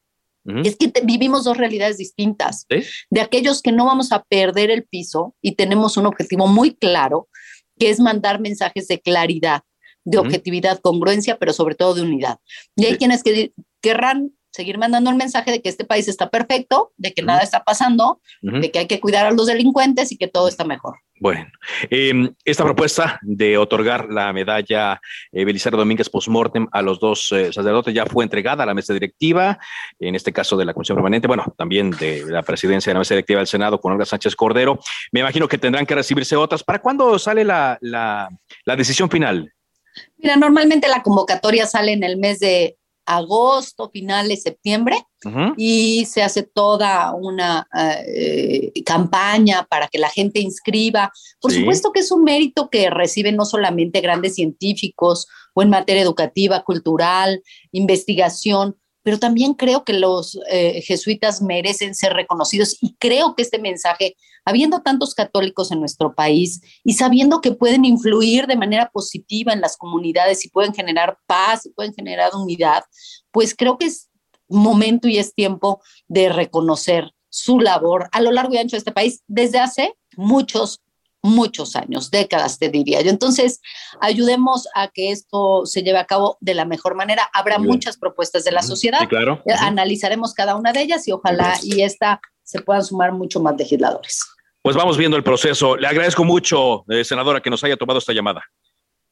Es 0.64 0.78
que 0.78 0.92
vivimos 1.04 1.44
dos 1.44 1.58
realidades 1.58 1.98
distintas. 1.98 2.66
De 3.10 3.22
aquellos 3.22 3.62
que 3.62 3.72
no 3.72 3.86
vamos 3.86 4.12
a 4.12 4.24
perder 4.24 4.72
el 4.72 4.84
piso 4.84 5.36
y 5.42 5.56
tenemos 5.56 5.98
un 5.98 6.06
objetivo 6.06 6.48
muy 6.48 6.76
claro, 6.76 7.28
que 7.78 7.90
es 7.90 8.00
mandar 8.00 8.40
mensajes 8.40 8.88
de 8.88 9.00
claridad, 9.00 9.62
de 10.04 10.18
objetividad, 10.18 10.80
congruencia, 10.80 11.38
pero 11.38 11.54
sobre 11.54 11.76
todo 11.76 11.94
de 11.94 12.02
unidad. 12.02 12.40
Y 12.76 12.86
hay 12.86 12.98
quienes 12.98 13.24
que 13.24 13.54
querrán 13.82 14.32
seguir 14.52 14.78
mandando 14.78 15.10
el 15.10 15.16
mensaje 15.16 15.52
de 15.52 15.62
que 15.62 15.70
este 15.70 15.86
país 15.86 16.08
está 16.08 16.30
perfecto, 16.30 16.92
de 16.98 17.14
que 17.14 17.22
nada 17.22 17.42
está 17.42 17.64
pasando, 17.64 18.22
de 18.42 18.72
que 18.72 18.80
hay 18.80 18.88
que 18.88 19.00
cuidar 19.00 19.26
a 19.26 19.32
los 19.32 19.48
delincuentes 19.48 20.12
y 20.12 20.18
que 20.18 20.28
todo 20.28 20.48
está 20.48 20.64
mejor. 20.64 20.98
Bueno, 21.22 21.48
em, 21.90 22.34
esta 22.46 22.64
propuesta 22.64 23.20
de 23.22 23.58
otorgar 23.58 24.08
la 24.10 24.32
medalla 24.32 25.02
eh, 25.34 25.44
Belisario 25.44 25.78
Domínguez 25.78 26.10
Postmortem 26.10 26.68
a 26.72 26.82
los 26.82 27.00
dos 27.00 27.34
eh, 27.34 27.52
sacerdotes 27.52 27.94
ya 27.94 28.06
fue 28.06 28.24
entregada 28.24 28.64
a 28.64 28.66
la 28.66 28.74
mesa 28.74 28.94
directiva, 28.94 29.60
en 30.00 30.16
este 30.16 30.32
caso 30.32 30.56
de 30.56 30.64
la 30.64 30.74
Comisión 30.74 30.96
Permanente, 30.96 31.28
bueno, 31.28 31.54
también 31.58 31.92
de 31.92 32.24
la 32.26 32.42
presidencia 32.42 32.90
de 32.90 32.94
la 32.94 33.00
mesa 33.00 33.16
directiva 33.16 33.40
del 33.40 33.48
Senado 33.48 33.82
con 33.82 33.92
Olga 33.92 34.06
Sánchez 34.06 34.36
Cordero. 34.36 34.80
Me 35.12 35.20
imagino 35.20 35.48
que 35.48 35.58
tendrán 35.58 35.86
que 35.86 35.96
recibirse 35.96 36.38
otras. 36.38 36.64
¿Para 36.64 36.80
cuándo 36.80 37.20
sale 37.20 37.44
la, 37.44 37.78
la 37.82 38.76
decisión 38.78 39.10
final? 39.10 39.54
Mira, 40.18 40.38
normalmente 40.38 40.88
la 40.88 41.04
convocatoria 41.04 41.66
sale 41.66 41.92
en 41.92 42.04
el 42.04 42.18
mes 42.18 42.40
de 42.40 42.78
agosto, 43.10 43.89
finales, 43.89 44.43
septiembre, 44.43 44.95
y 45.58 46.06
se 46.06 46.22
hace 46.22 46.43
toda 46.43 47.13
una 47.13 47.67
eh, 48.08 48.72
campaña 48.86 49.67
para 49.69 49.88
que 49.88 49.98
la 49.98 50.10
gente 50.10 50.39
inscriba. 50.39 51.12
Por 51.41 51.52
supuesto 51.52 51.91
que 51.91 52.02
es 52.02 52.12
un 52.12 52.24
mérito 52.24 52.69
que 52.69 52.89
reciben 52.89 53.36
no 53.36 53.45
solamente 53.45 54.00
grandes 54.00 54.36
científicos 54.36 55.28
o 55.56 55.63
en 55.63 55.69
materia 55.69 56.04
educativa, 56.04 56.63
cultural, 56.63 57.41
investigación, 57.72 58.78
pero 59.04 59.20
también 59.20 59.54
creo 59.54 59.84
que 59.84 59.94
los 59.94 60.40
eh, 60.50 60.82
jesuitas 60.82 61.42
merecen 61.42 61.96
ser 61.96 62.14
reconocidos 62.14 62.78
y 62.82 62.96
creo 62.96 63.36
que 63.36 63.44
este 63.44 63.60
mensaje, 63.60 64.16
habiendo 64.46 64.82
tantos 64.82 65.14
católicos 65.14 65.72
en 65.72 65.80
nuestro 65.80 66.14
país 66.14 66.62
y 66.84 66.94
sabiendo 66.94 67.42
que 67.42 67.52
pueden 67.52 67.86
influir 67.86 68.48
de 68.48 68.56
manera 68.58 68.90
positiva 68.92 69.54
en 69.54 69.62
las 69.62 69.78
comunidades 69.78 70.46
y 70.46 70.50
pueden 70.50 70.74
generar 70.74 71.18
paz 71.28 71.66
y 71.66 71.72
pueden 71.72 71.94
generar 71.94 72.32
unidad, 72.36 72.84
pues 73.32 73.56
creo 73.56 73.78
que 73.78 73.86
es 73.86 74.10
momento 74.48 75.08
y 75.08 75.18
es 75.18 75.34
tiempo 75.34 75.82
de 76.08 76.30
reconocer 76.30 77.12
su 77.30 77.60
labor 77.60 78.10
a 78.12 78.22
lo 78.22 78.32
largo 78.32 78.54
y 78.54 78.58
ancho 78.58 78.76
de 78.76 78.80
este 78.80 78.92
país 78.92 79.24
desde 79.28 79.60
hace 79.60 79.94
muchos, 80.18 80.82
muchos 81.22 81.76
años, 81.76 82.12
décadas, 82.12 82.60
te 82.60 82.70
diría 82.70 83.02
yo. 83.02 83.10
Entonces, 83.10 83.62
ayudemos 84.02 84.68
a 84.76 84.88
que 84.88 85.12
esto 85.12 85.66
se 85.66 85.84
lleve 85.84 86.00
a 86.00 86.06
cabo 86.06 86.38
de 86.40 86.54
la 86.54 86.66
mejor 86.66 86.96
manera. 86.96 87.30
Habrá 87.34 87.60
muchas 87.60 87.98
propuestas 87.98 88.44
de 88.44 88.52
la 88.52 88.62
sociedad. 88.62 89.08
claro. 89.08 89.42
Eh, 89.46 89.54
analizaremos 89.60 90.34
cada 90.34 90.56
una 90.56 90.72
de 90.72 90.82
ellas 90.82 91.08
y 91.08 91.12
ojalá 91.12 91.54
y 91.64 91.82
esta 91.82 92.22
se 92.44 92.62
puedan 92.62 92.84
sumar 92.84 93.12
mucho 93.12 93.40
más 93.40 93.56
legisladores. 93.58 94.22
Pues 94.62 94.76
vamos 94.76 94.98
viendo 94.98 95.18
el 95.18 95.24
proceso. 95.24 95.78
Le 95.78 95.88
agradezco 95.88 96.24
mucho, 96.24 96.84
eh, 96.90 97.04
senadora, 97.04 97.42
que 97.42 97.50
nos 97.50 97.64
haya 97.64 97.78
tomado 97.78 98.00
esta 98.00 98.14
llamada. 98.14 98.44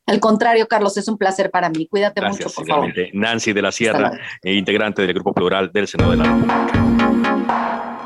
Al 0.06 0.20
contrario, 0.20 0.68
Carlos, 0.68 0.96
es 0.98 1.08
un 1.08 1.18
placer 1.18 1.52
para 1.52 1.70
mí. 1.70 1.88
Cuídate 1.88 2.22
mucho, 2.22 2.50
por 2.50 2.66
favor. 2.66 2.94
Nancy 3.14 3.54
de 3.54 3.62
la 3.62 3.72
Sierra, 3.72 4.12
eh, 4.42 4.54
integrante 4.54 5.02
del 5.02 5.14
Grupo 5.14 5.34
Plural 5.34 5.72
del 5.74 5.88
Senado 5.88 6.12
de 6.12 6.18
la 6.18 6.24
República. 6.24 7.97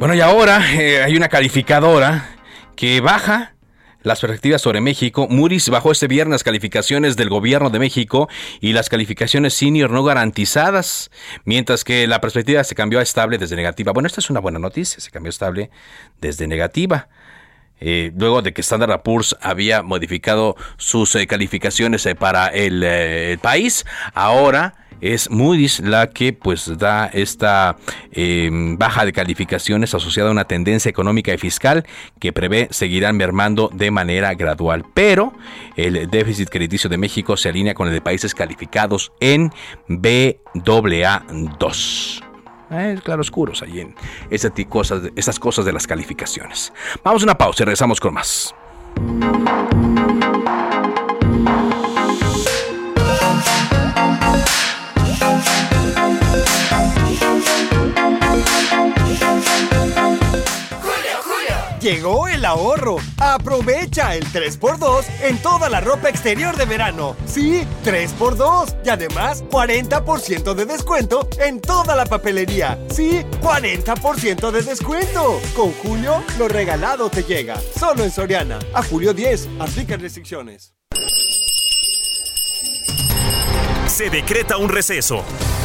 Bueno, 0.00 0.14
y 0.14 0.22
ahora 0.22 0.64
eh, 0.80 1.02
hay 1.02 1.14
una 1.14 1.28
calificadora 1.28 2.30
que 2.74 3.02
baja 3.02 3.52
las 4.00 4.18
perspectivas 4.18 4.62
sobre 4.62 4.80
México. 4.80 5.28
Moody's 5.28 5.68
bajó 5.68 5.92
este 5.92 6.06
viernes 6.06 6.42
calificaciones 6.42 7.18
del 7.18 7.28
gobierno 7.28 7.68
de 7.68 7.80
México 7.80 8.26
y 8.62 8.72
las 8.72 8.88
calificaciones 8.88 9.52
senior 9.52 9.90
no 9.90 10.02
garantizadas, 10.02 11.10
mientras 11.44 11.84
que 11.84 12.06
la 12.06 12.18
perspectiva 12.22 12.64
se 12.64 12.74
cambió 12.74 12.98
a 12.98 13.02
estable 13.02 13.36
desde 13.36 13.56
negativa. 13.56 13.92
Bueno, 13.92 14.06
esta 14.06 14.20
es 14.20 14.30
una 14.30 14.40
buena 14.40 14.58
noticia, 14.58 15.00
se 15.00 15.10
cambió 15.10 15.28
estable 15.28 15.68
desde 16.18 16.46
negativa. 16.46 17.10
Eh, 17.78 18.10
luego 18.16 18.40
de 18.40 18.54
que 18.54 18.62
Standard 18.62 19.02
Poor's 19.02 19.36
había 19.42 19.82
modificado 19.82 20.56
sus 20.78 21.14
eh, 21.14 21.26
calificaciones 21.26 22.08
para 22.18 22.46
el, 22.46 23.38
país, 23.42 23.84
ahora 24.14 24.79
es 25.00 25.30
Moody's 25.30 25.80
la 25.80 26.08
que 26.08 26.32
pues 26.32 26.78
da 26.78 27.06
esta 27.06 27.76
em, 28.12 28.76
baja 28.76 29.04
de 29.04 29.12
calificaciones 29.12 29.94
asociada 29.94 30.28
a 30.28 30.32
una 30.32 30.44
tendencia 30.44 30.88
económica 30.88 31.32
y 31.32 31.38
fiscal 31.38 31.86
que 32.18 32.32
prevé 32.32 32.68
seguirán 32.70 33.16
mermando 33.16 33.70
de 33.72 33.90
manera 33.90 34.34
gradual. 34.34 34.84
Pero 34.94 35.32
el 35.76 36.10
déficit 36.10 36.48
crediticio 36.48 36.90
de 36.90 36.98
México 36.98 37.36
se 37.36 37.48
alinea 37.48 37.74
con 37.74 37.88
el 37.88 37.94
de 37.94 38.00
países 38.00 38.34
calificados 38.34 39.12
en 39.20 39.50
BAA2 39.88 42.22
eh, 42.72 42.98
claroscuros 43.02 43.62
ahí 43.62 43.80
en 43.80 43.94
cosas, 44.68 45.02
esas 45.16 45.38
cosas 45.38 45.64
de 45.64 45.72
las 45.72 45.86
calificaciones. 45.86 46.72
Vamos 47.02 47.22
a 47.22 47.26
una 47.26 47.36
pausa 47.36 47.62
y 47.62 47.66
regresamos 47.66 48.00
con 48.00 48.14
más. 48.14 48.54
Llegó 61.90 62.28
el 62.28 62.44
ahorro. 62.44 62.98
Aprovecha 63.18 64.14
el 64.14 64.24
3x2 64.24 65.06
en 65.22 65.38
toda 65.42 65.68
la 65.68 65.80
ropa 65.80 66.08
exterior 66.08 66.56
de 66.56 66.64
verano. 66.64 67.16
Sí, 67.26 67.64
3x2. 67.84 68.76
Y 68.84 68.90
además, 68.90 69.42
40% 69.50 70.54
de 70.54 70.66
descuento 70.66 71.28
en 71.40 71.60
toda 71.60 71.96
la 71.96 72.06
papelería. 72.06 72.78
Sí, 72.90 73.24
40% 73.42 74.52
de 74.52 74.62
descuento. 74.62 75.40
Con 75.56 75.72
Julio, 75.72 76.22
lo 76.38 76.46
regalado 76.46 77.10
te 77.10 77.24
llega. 77.24 77.60
Solo 77.76 78.04
en 78.04 78.12
Soriana. 78.12 78.60
A 78.72 78.84
julio 78.84 79.12
10. 79.12 79.48
Aplica 79.58 79.96
restricciones. 79.96 80.72
Se 83.88 84.10
decreta 84.10 84.58
un 84.58 84.68
receso. 84.68 85.24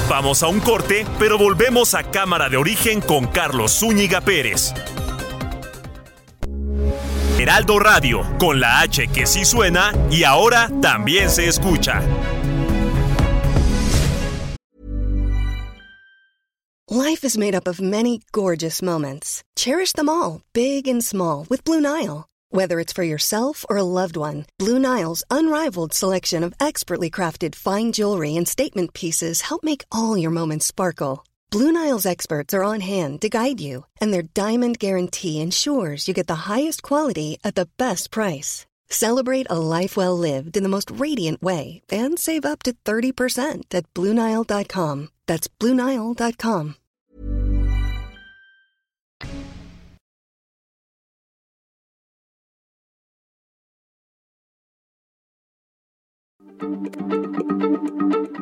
Vamos 0.09 0.41
a 0.41 0.47
un 0.47 0.59
corte, 0.59 1.05
pero 1.19 1.37
volvemos 1.37 1.93
a 1.93 2.01
Cámara 2.09 2.49
de 2.49 2.57
Origen 2.57 2.99
con 2.99 3.27
Carlos 3.27 3.73
Zúñiga 3.79 4.21
Pérez. 4.21 4.73
Heraldo 7.37 7.79
Radio, 7.79 8.23
con 8.39 8.59
la 8.61 8.79
H 8.79 9.07
que 9.07 9.25
sí 9.25 9.43
suena 9.43 9.91
y 10.09 10.23
ahora 10.23 10.69
también 10.81 11.29
se 11.29 11.47
escucha. 11.47 12.01
Life 16.89 17.25
is 17.25 17.37
made 17.37 17.55
up 17.55 17.67
of 17.67 17.81
many 17.81 18.21
gorgeous 18.31 18.81
moments. 18.81 19.43
Cherish 19.57 19.93
them 19.93 20.07
all, 20.07 20.41
big 20.53 20.87
and 20.87 21.03
small, 21.03 21.45
with 21.49 21.63
Blue 21.65 21.81
Nile. 21.81 22.25
Whether 22.51 22.79
it's 22.79 22.93
for 22.93 23.03
yourself 23.03 23.65
or 23.69 23.75
a 23.75 23.83
loved 23.83 24.15
one, 24.15 24.45
Blue 24.57 24.79
Nile's 24.79 25.23
unrivaled 25.29 25.93
selection 25.93 26.41
of 26.41 26.53
expertly 26.59 27.09
crafted 27.09 27.53
fine 27.53 27.91
jewelry 27.91 28.37
and 28.37 28.47
statement 28.47 28.93
pieces 28.93 29.41
help 29.41 29.61
make 29.61 29.83
all 29.91 30.17
your 30.17 30.31
moments 30.31 30.67
sparkle. 30.67 31.25
Blue 31.51 31.71
Nile's 31.71 32.05
experts 32.05 32.53
are 32.53 32.63
on 32.63 32.81
hand 32.81 33.21
to 33.21 33.29
guide 33.29 33.59
you, 33.61 33.85
and 34.01 34.13
their 34.13 34.23
diamond 34.23 34.79
guarantee 34.79 35.39
ensures 35.41 36.07
you 36.07 36.13
get 36.13 36.27
the 36.27 36.47
highest 36.51 36.81
quality 36.81 37.37
at 37.43 37.55
the 37.55 37.69
best 37.77 38.11
price. 38.11 38.65
Celebrate 38.89 39.47
a 39.49 39.59
life 39.59 39.95
well 39.97 40.17
lived 40.17 40.57
in 40.57 40.63
the 40.63 40.69
most 40.69 40.91
radiant 40.91 41.41
way 41.41 41.81
and 41.91 42.19
save 42.19 42.45
up 42.45 42.63
to 42.63 42.73
30% 42.85 43.73
at 43.73 43.93
BlueNile.com. 43.93 45.09
That's 45.27 45.47
BlueNile.com. 45.47 46.75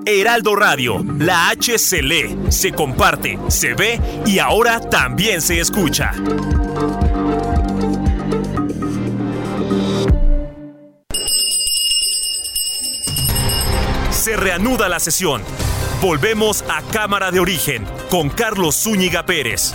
Heraldo 0.06 0.56
Radio, 0.56 1.04
la 1.18 1.50
H 1.50 1.78
se 1.78 2.02
lee, 2.02 2.38
se 2.50 2.72
comparte, 2.72 3.40
se 3.48 3.74
ve 3.74 4.00
y 4.26 4.40
ahora 4.40 4.80
también 4.80 5.42
se 5.42 5.60
escucha. 5.60 6.12
Se 14.12 14.38
reanuda 14.38 14.88
la 14.90 15.00
sesión. 15.00 15.42
Volvemos 16.02 16.64
a 16.70 16.82
Cámara 16.92 17.32
de 17.32 17.40
Origen 17.40 17.86
con 18.10 18.30
Carlos 18.30 18.76
Zúñiga 18.76 19.26
Pérez. 19.26 19.74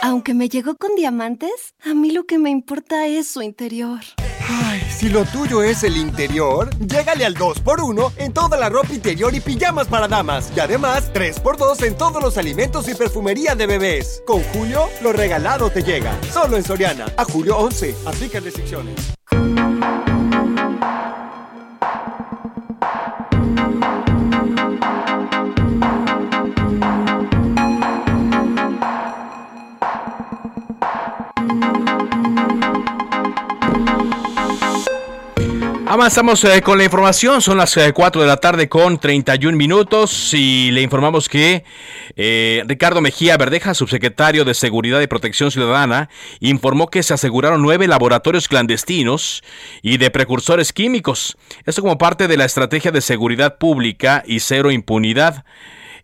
Aunque 0.00 0.34
me 0.34 0.48
llegó 0.48 0.76
con 0.76 0.94
diamantes, 0.94 1.74
a 1.84 1.94
mí 1.94 2.10
lo 2.10 2.24
que 2.24 2.38
me 2.38 2.50
importa 2.50 3.06
es 3.06 3.26
su 3.26 3.42
interior. 3.42 4.00
Ay, 4.48 4.80
si 4.90 5.08
lo 5.08 5.24
tuyo 5.24 5.62
es 5.62 5.82
el 5.84 5.96
interior, 5.96 6.70
llégale 6.78 7.24
al 7.24 7.34
2x1 7.34 8.12
en 8.16 8.32
toda 8.32 8.56
la 8.56 8.68
ropa 8.68 8.92
interior 8.92 9.34
y 9.34 9.40
pijamas 9.40 9.86
para 9.86 10.08
damas. 10.08 10.52
Y 10.56 10.60
además, 10.60 11.10
3x2 11.12 11.82
en 11.86 11.96
todos 11.96 12.22
los 12.22 12.36
alimentos 12.36 12.88
y 12.88 12.94
perfumería 12.94 13.54
de 13.54 13.66
bebés. 13.66 14.22
Con 14.26 14.42
Julio, 14.44 14.88
lo 15.02 15.12
regalado 15.12 15.70
te 15.70 15.82
llega. 15.82 16.12
Solo 16.32 16.56
en 16.56 16.64
Soriana. 16.64 17.06
A 17.16 17.24
julio 17.24 17.56
11. 17.58 17.94
Aplica 18.06 18.40
restricciones. 18.40 19.14
Avanzamos 35.94 36.42
eh, 36.42 36.60
con 36.60 36.76
la 36.76 36.82
información, 36.82 37.40
son 37.40 37.56
las 37.56 37.78
4 37.94 38.20
eh, 38.20 38.24
de 38.24 38.28
la 38.28 38.38
tarde 38.38 38.68
con 38.68 38.98
31 38.98 39.56
minutos 39.56 40.34
y 40.34 40.72
le 40.72 40.82
informamos 40.82 41.28
que 41.28 41.62
eh, 42.16 42.64
Ricardo 42.66 43.00
Mejía 43.00 43.36
Verdeja, 43.36 43.74
subsecretario 43.74 44.44
de 44.44 44.54
Seguridad 44.54 45.00
y 45.00 45.06
Protección 45.06 45.52
Ciudadana, 45.52 46.10
informó 46.40 46.88
que 46.88 47.04
se 47.04 47.14
aseguraron 47.14 47.62
nueve 47.62 47.86
laboratorios 47.86 48.48
clandestinos 48.48 49.44
y 49.82 49.98
de 49.98 50.10
precursores 50.10 50.72
químicos. 50.72 51.36
Esto 51.64 51.82
como 51.82 51.96
parte 51.96 52.26
de 52.26 52.38
la 52.38 52.44
estrategia 52.44 52.90
de 52.90 53.00
seguridad 53.00 53.58
pública 53.58 54.24
y 54.26 54.40
cero 54.40 54.72
impunidad. 54.72 55.44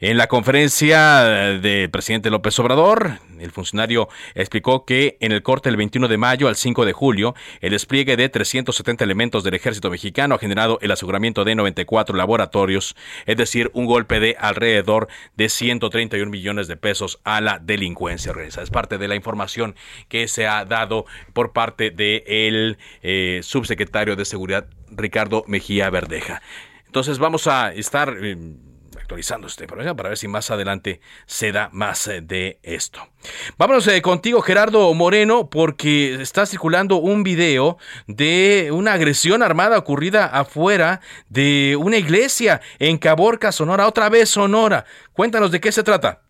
En 0.03 0.17
la 0.17 0.29
conferencia 0.29 1.25
del 1.61 1.91
presidente 1.91 2.31
López 2.31 2.59
Obrador, 2.59 3.19
el 3.39 3.51
funcionario 3.51 4.09
explicó 4.35 4.87
que 4.87 5.19
en 5.21 5.31
el 5.31 5.43
corte 5.43 5.69
del 5.69 5.77
21 5.77 6.09
de 6.09 6.17
mayo 6.17 6.49
al 6.49 6.57
5 6.57 6.87
de 6.87 6.95
julio, 6.95 7.35
el 7.61 7.73
despliegue 7.73 8.17
de 8.17 8.31
370 8.31 9.05
elementos 9.05 9.45
del 9.45 9.53
ejército 9.53 9.91
mexicano 9.91 10.35
ha 10.37 10.39
generado 10.39 10.79
el 10.81 10.91
aseguramiento 10.91 11.45
de 11.45 11.55
94 11.55 12.17
laboratorios, 12.17 12.97
es 13.27 13.37
decir, 13.37 13.71
un 13.75 13.85
golpe 13.85 14.21
de 14.21 14.37
alrededor 14.41 15.09
de 15.37 15.51
131 15.51 16.31
millones 16.31 16.67
de 16.67 16.79
pesos 16.79 17.21
a 17.25 17.43
la 17.43 17.59
delincuencia 17.59 18.31
organizada. 18.31 18.65
Es 18.65 18.71
parte 18.71 18.97
de 18.97 19.07
la 19.07 19.17
información 19.17 19.75
que 20.09 20.29
se 20.29 20.47
ha 20.47 20.65
dado 20.65 21.05
por 21.35 21.53
parte 21.53 21.91
del 21.91 22.79
eh, 23.03 23.41
subsecretario 23.43 24.17
de 24.17 24.25
Seguridad, 24.25 24.67
Ricardo 24.91 25.45
Mejía 25.47 25.91
Verdeja. 25.91 26.41
Entonces 26.87 27.19
vamos 27.19 27.47
a 27.49 27.75
estar... 27.75 28.17
Eh, 28.19 28.39
actualizando 29.11 29.49
este 29.49 29.67
programa 29.67 29.97
para 29.97 30.11
ver 30.11 30.19
si 30.19 30.29
más 30.29 30.53
adelante 30.53 31.01
se 31.27 31.51
da 31.51 31.69
más 31.73 32.07
eh, 32.07 32.21
de 32.21 32.61
esto. 32.63 33.01
Vámonos 33.59 33.89
eh, 33.89 34.01
contigo, 34.03 34.41
Gerardo 34.41 34.95
Moreno, 34.95 35.51
porque 35.51 36.23
está 36.23 36.47
circulando 36.47 36.99
un 36.99 37.25
video 37.25 37.77
de 38.07 38.71
una 38.73 38.93
agresión 38.93 39.43
armada 39.43 39.79
ocurrida 39.79 40.27
afuera 40.27 41.01
de 41.29 41.77
una 41.77 41.97
iglesia 41.97 42.61
en 42.79 42.99
Caborca, 42.99 43.51
Sonora, 43.51 43.89
otra 43.89 44.09
vez 44.11 44.29
Sonora. 44.29 44.85
Cuéntanos 45.13 45.51
de 45.51 45.61
qué 45.61 45.73
se 45.73 45.83
trata. 45.83 46.21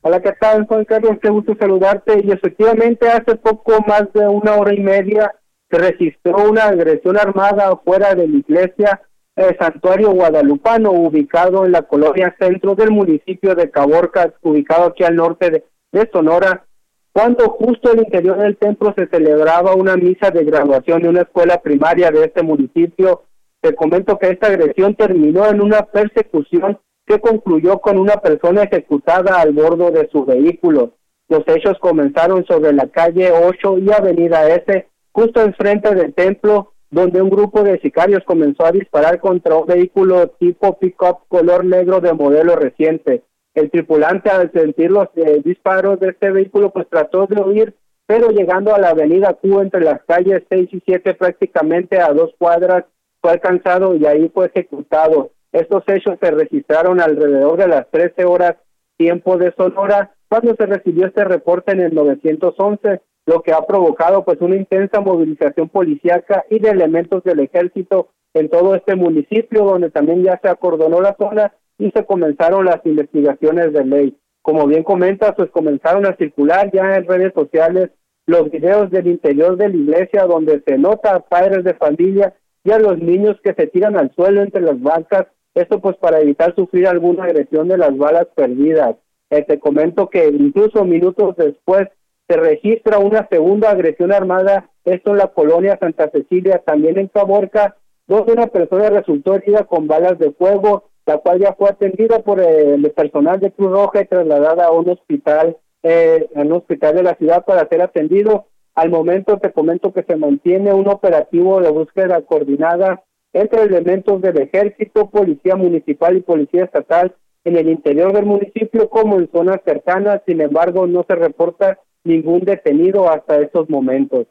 Hola, 0.00 0.20
¿qué 0.20 0.32
tal, 0.40 0.66
Juan 0.66 0.84
Carlos? 0.84 1.18
Qué 1.22 1.28
gusto 1.28 1.54
saludarte. 1.56 2.20
Y 2.24 2.32
efectivamente, 2.32 3.08
hace 3.08 3.36
poco 3.36 3.80
más 3.86 4.12
de 4.12 4.26
una 4.26 4.56
hora 4.56 4.74
y 4.74 4.80
media 4.80 5.32
se 5.70 5.78
registró 5.78 6.50
una 6.50 6.64
agresión 6.64 7.16
armada 7.16 7.68
afuera 7.68 8.12
de 8.16 8.26
la 8.26 8.38
iglesia 8.38 9.00
el 9.36 9.56
santuario 9.58 10.10
guadalupano 10.10 10.90
ubicado 10.90 11.64
en 11.64 11.72
la 11.72 11.82
colonia 11.82 12.34
centro 12.38 12.74
del 12.74 12.90
municipio 12.90 13.54
de 13.54 13.70
Caborca, 13.70 14.34
ubicado 14.42 14.86
aquí 14.86 15.04
al 15.04 15.16
norte 15.16 15.50
de, 15.50 16.10
Sonora, 16.12 16.64
cuando 17.12 17.48
justo 17.50 17.92
el 17.92 18.00
interior 18.00 18.38
del 18.38 18.56
templo 18.56 18.94
se 18.96 19.06
celebraba 19.06 19.74
una 19.74 19.96
misa 19.96 20.30
de 20.30 20.44
graduación 20.44 21.02
de 21.02 21.08
una 21.10 21.22
escuela 21.22 21.60
primaria 21.60 22.10
de 22.10 22.24
este 22.24 22.42
municipio. 22.42 23.24
Te 23.60 23.74
comento 23.74 24.18
que 24.18 24.30
esta 24.30 24.46
agresión 24.46 24.94
terminó 24.94 25.46
en 25.46 25.60
una 25.60 25.82
persecución 25.82 26.78
que 27.06 27.20
concluyó 27.20 27.78
con 27.80 27.98
una 27.98 28.16
persona 28.16 28.62
ejecutada 28.62 29.40
al 29.40 29.52
bordo 29.52 29.90
de 29.90 30.08
su 30.10 30.24
vehículo. 30.24 30.94
Los 31.28 31.46
hechos 31.46 31.78
comenzaron 31.78 32.44
sobre 32.46 32.72
la 32.72 32.86
calle 32.88 33.30
8 33.30 33.78
y 33.78 33.92
Avenida 33.92 34.48
S, 34.48 34.88
justo 35.12 35.42
enfrente 35.42 35.94
del 35.94 36.14
templo, 36.14 36.71
donde 36.92 37.22
un 37.22 37.30
grupo 37.30 37.62
de 37.62 37.80
sicarios 37.80 38.22
comenzó 38.24 38.66
a 38.66 38.70
disparar 38.70 39.18
contra 39.18 39.56
un 39.56 39.66
vehículo 39.66 40.28
tipo 40.38 40.78
pick-up 40.78 41.20
color 41.26 41.64
negro 41.64 42.00
de 42.00 42.12
modelo 42.12 42.54
reciente. 42.54 43.24
El 43.54 43.70
tripulante, 43.70 44.28
al 44.28 44.52
sentir 44.52 44.90
los 44.90 45.08
eh, 45.16 45.40
disparos 45.42 45.98
de 46.00 46.10
este 46.10 46.30
vehículo, 46.30 46.70
pues 46.70 46.86
trató 46.90 47.26
de 47.26 47.40
huir, 47.40 47.74
pero 48.06 48.28
llegando 48.28 48.74
a 48.74 48.78
la 48.78 48.90
avenida 48.90 49.32
Q 49.32 49.60
entre 49.60 49.80
las 49.80 50.02
calles 50.04 50.42
6 50.50 50.68
y 50.70 50.82
7, 50.84 51.14
prácticamente 51.14 51.98
a 51.98 52.12
dos 52.12 52.34
cuadras, 52.38 52.84
fue 53.22 53.32
alcanzado 53.32 53.94
y 53.94 54.04
ahí 54.04 54.30
fue 54.32 54.46
ejecutado. 54.46 55.30
Estos 55.50 55.84
hechos 55.86 56.18
se 56.20 56.30
registraron 56.30 57.00
alrededor 57.00 57.56
de 57.56 57.68
las 57.68 57.90
13 57.90 58.26
horas 58.26 58.56
tiempo 58.98 59.38
de 59.38 59.52
Sonora 59.56 60.14
cuando 60.28 60.54
se 60.56 60.66
recibió 60.66 61.06
este 61.06 61.24
reporte 61.24 61.72
en 61.72 61.80
el 61.80 61.94
911, 61.94 63.00
lo 63.26 63.42
que 63.42 63.52
ha 63.52 63.62
provocado 63.62 64.24
pues 64.24 64.40
una 64.40 64.56
intensa 64.56 65.00
movilización 65.00 65.68
policíaca 65.68 66.44
y 66.50 66.58
de 66.58 66.70
elementos 66.70 67.22
del 67.24 67.40
ejército 67.40 68.08
en 68.34 68.48
todo 68.48 68.74
este 68.74 68.96
municipio 68.96 69.64
donde 69.64 69.90
también 69.90 70.22
ya 70.22 70.38
se 70.42 70.48
acordonó 70.48 71.00
la 71.00 71.16
zona 71.16 71.52
y 71.78 71.90
se 71.90 72.04
comenzaron 72.04 72.64
las 72.64 72.84
investigaciones 72.84 73.72
de 73.72 73.84
ley. 73.84 74.18
Como 74.42 74.66
bien 74.66 74.82
comenta, 74.82 75.34
pues 75.34 75.50
comenzaron 75.50 76.06
a 76.06 76.16
circular 76.16 76.70
ya 76.72 76.96
en 76.96 77.06
redes 77.06 77.32
sociales 77.34 77.90
los 78.26 78.50
videos 78.50 78.90
del 78.90 79.06
interior 79.06 79.56
de 79.56 79.68
la 79.68 79.76
iglesia 79.76 80.24
donde 80.26 80.62
se 80.66 80.78
nota 80.78 81.14
a 81.14 81.20
padres 81.20 81.64
de 81.64 81.74
familia 81.74 82.34
y 82.64 82.70
a 82.70 82.78
los 82.78 82.98
niños 82.98 83.36
que 83.42 83.54
se 83.54 83.66
tiran 83.66 83.96
al 83.96 84.12
suelo 84.14 84.42
entre 84.42 84.62
las 84.62 84.80
bancas, 84.80 85.26
esto 85.54 85.80
pues 85.80 85.96
para 85.96 86.20
evitar 86.20 86.54
sufrir 86.54 86.86
alguna 86.86 87.24
agresión 87.24 87.68
de 87.68 87.78
las 87.78 87.96
balas 87.96 88.26
perdidas. 88.34 88.96
Eh, 89.30 89.42
te 89.42 89.58
comento 89.58 90.08
que 90.08 90.28
incluso 90.28 90.84
minutos 90.84 91.36
después 91.36 91.88
se 92.28 92.36
registra 92.36 92.98
una 92.98 93.26
segunda 93.28 93.70
agresión 93.70 94.12
armada, 94.12 94.70
esto 94.84 95.10
en 95.10 95.18
la 95.18 95.28
colonia 95.28 95.78
Santa 95.78 96.10
Cecilia, 96.10 96.62
también 96.64 96.98
en 96.98 97.08
Caborca, 97.08 97.76
donde 98.06 98.32
una 98.32 98.46
persona 98.46 98.90
resultó 98.90 99.34
herida 99.34 99.64
con 99.64 99.86
balas 99.86 100.18
de 100.18 100.32
fuego, 100.32 100.90
la 101.06 101.18
cual 101.18 101.40
ya 101.40 101.54
fue 101.54 101.68
atendida 101.68 102.20
por 102.20 102.40
el 102.40 102.90
personal 102.92 103.40
de 103.40 103.50
Cruz 103.52 103.70
Roja 103.70 104.02
y 104.02 104.06
trasladada 104.06 104.66
a 104.66 104.72
un 104.72 104.88
hospital, 104.88 105.56
eh, 105.82 106.28
a 106.34 106.40
un 106.40 106.52
hospital 106.52 106.96
de 106.96 107.02
la 107.02 107.14
ciudad 107.14 107.44
para 107.44 107.68
ser 107.68 107.82
atendido. 107.82 108.46
Al 108.74 108.90
momento 108.90 109.38
te 109.38 109.52
comento 109.52 109.92
que 109.92 110.04
se 110.04 110.16
mantiene 110.16 110.72
un 110.72 110.88
operativo 110.88 111.60
de 111.60 111.70
búsqueda 111.70 112.22
coordinada 112.22 113.02
entre 113.32 113.62
elementos 113.62 114.20
del 114.20 114.38
ejército, 114.38 115.10
policía 115.10 115.56
municipal 115.56 116.16
y 116.16 116.22
policía 116.22 116.64
estatal 116.64 117.14
en 117.44 117.56
el 117.56 117.68
interior 117.68 118.12
del 118.12 118.26
municipio 118.26 118.88
como 118.88 119.18
en 119.18 119.30
zonas 119.30 119.60
cercanas. 119.64 120.22
Sin 120.26 120.40
embargo, 120.40 120.86
no 120.86 121.04
se 121.08 121.14
reporta 121.14 121.78
ningún 122.04 122.40
detenido 122.40 123.10
hasta 123.10 123.40
estos 123.40 123.68
momentos. 123.68 124.26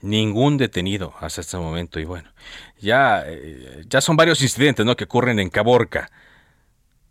Ningún 0.00 0.58
detenido 0.58 1.12
hasta 1.20 1.40
este 1.40 1.56
momento 1.56 2.00
y 2.00 2.04
bueno, 2.04 2.28
ya 2.80 3.22
eh, 3.26 3.84
ya 3.88 4.00
son 4.00 4.16
varios 4.16 4.42
incidentes, 4.42 4.84
¿no? 4.84 4.96
que 4.96 5.04
ocurren 5.04 5.38
en 5.38 5.48
Caborca. 5.48 6.10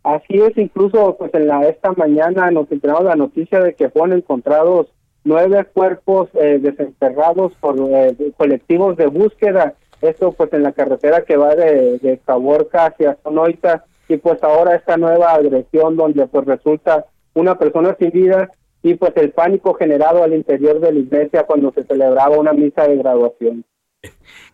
Así 0.02 0.34
es, 0.36 0.56
incluso 0.58 1.16
pues 1.16 1.32
en 1.34 1.46
la 1.46 1.66
esta 1.68 1.92
mañana 1.92 2.50
nos 2.50 2.70
enteramos 2.70 3.04
la 3.04 3.14
noticia 3.14 3.60
de 3.60 3.74
que 3.74 3.88
fueron 3.88 4.18
encontrados 4.18 4.88
nueve 5.24 5.64
cuerpos 5.72 6.28
eh, 6.34 6.58
desenterrados 6.60 7.52
por 7.60 7.76
eh, 7.78 8.14
colectivos 8.36 8.96
de 8.96 9.06
búsqueda. 9.06 9.74
Esto 10.02 10.32
pues 10.32 10.52
en 10.52 10.64
la 10.64 10.72
carretera 10.72 11.24
que 11.24 11.36
va 11.36 11.54
de, 11.54 11.98
de 11.98 12.18
Caborca 12.18 12.86
hacia 12.86 13.16
Sonoita 13.22 13.84
y 14.08 14.16
pues 14.16 14.42
ahora 14.42 14.74
esta 14.74 14.96
nueva 14.96 15.32
agresión 15.32 15.96
donde 15.96 16.26
pues 16.26 16.44
resulta 16.44 17.06
una 17.34 17.56
persona 17.56 17.96
sin 17.98 18.10
vida 18.10 18.50
y 18.82 18.94
pues 18.94 19.12
el 19.16 19.30
pánico 19.32 19.74
generado 19.74 20.22
al 20.22 20.34
interior 20.34 20.80
de 20.80 20.92
la 20.92 20.98
iglesia 20.98 21.44
cuando 21.44 21.72
se 21.72 21.84
celebraba 21.84 22.36
una 22.36 22.52
misa 22.52 22.86
de 22.86 22.96
graduación. 22.96 23.64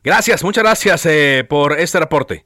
Gracias, 0.04 0.44
muchas 0.44 0.64
gracias 0.64 1.06
eh, 1.06 1.44
por 1.48 1.78
este 1.78 1.98
reporte. 1.98 2.44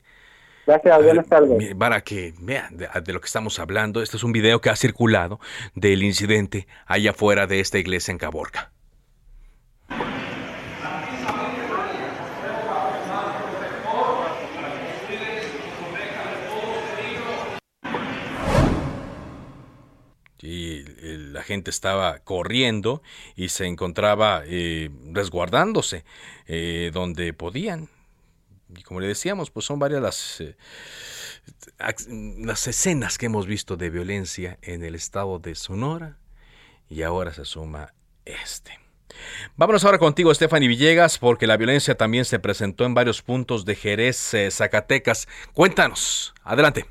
Gracias, 0.65 1.03
buenas 1.03 1.27
tardes. 1.27 1.75
Para 1.75 2.03
que 2.03 2.35
vean 2.41 2.77
de, 2.77 2.89
de, 3.05 3.13
lo 3.13 3.21
que 3.21 3.27
estamos 3.27 3.59
hablando, 3.59 4.01
este 4.01 4.17
es 4.17 4.23
un 4.23 4.31
video 4.31 4.61
que 4.61 4.71
ha 4.71 4.77
circulado 4.77 5.41
del 5.75 6.05
incidente 6.05 6.69
allá 6.87 7.11
afuera 7.11 7.49
de 7.49 7.59
esta 7.59 7.79
iglesia 7.79 8.13
en 8.13 8.19
Caborca. 8.19 8.71
y 20.43 20.85
la 21.03 21.43
gente 21.43 21.71
estaba 21.71 22.21
corriendo 22.21 23.03
y 23.35 23.49
se 23.49 23.67
encontraba 23.67 24.43
eh, 24.47 24.91
resguardándose 25.13 26.05
eh, 26.47 26.91
donde 26.93 27.33
podían. 27.33 27.89
Y 28.75 28.83
como 28.83 29.01
le 29.01 29.09
decíamos, 29.09 29.51
pues 29.51 29.67
son 29.67 29.79
varias 29.79 30.01
las, 30.01 30.41
eh, 30.41 30.57
las 32.39 32.67
escenas 32.67 33.19
que 33.19 33.27
hemos 33.27 33.47
visto 33.47 33.77
de 33.77 33.91
violencia 33.91 34.59
en 34.63 34.85
el 34.85 34.95
estado 34.95 35.39
de 35.39 35.55
Sonora 35.55 36.19
y 36.89 37.03
ahora 37.03 37.35
se 37.35 37.45
suma 37.45 37.93
este. 38.25 38.79
Vámonos 39.57 39.85
ahora 39.85 39.99
contigo, 39.99 40.33
Stephanie 40.33 40.69
Villegas, 40.69 41.19
porque 41.19 41.47
la 41.47 41.59
violencia 41.59 41.97
también 41.97 42.25
se 42.25 42.39
presentó 42.39 42.87
en 42.87 42.95
varios 42.95 43.21
puntos 43.21 43.67
de 43.67 43.75
Jerez, 43.75 44.35
Zacatecas. 44.51 45.29
Cuéntanos, 45.53 46.33
adelante. 46.43 46.87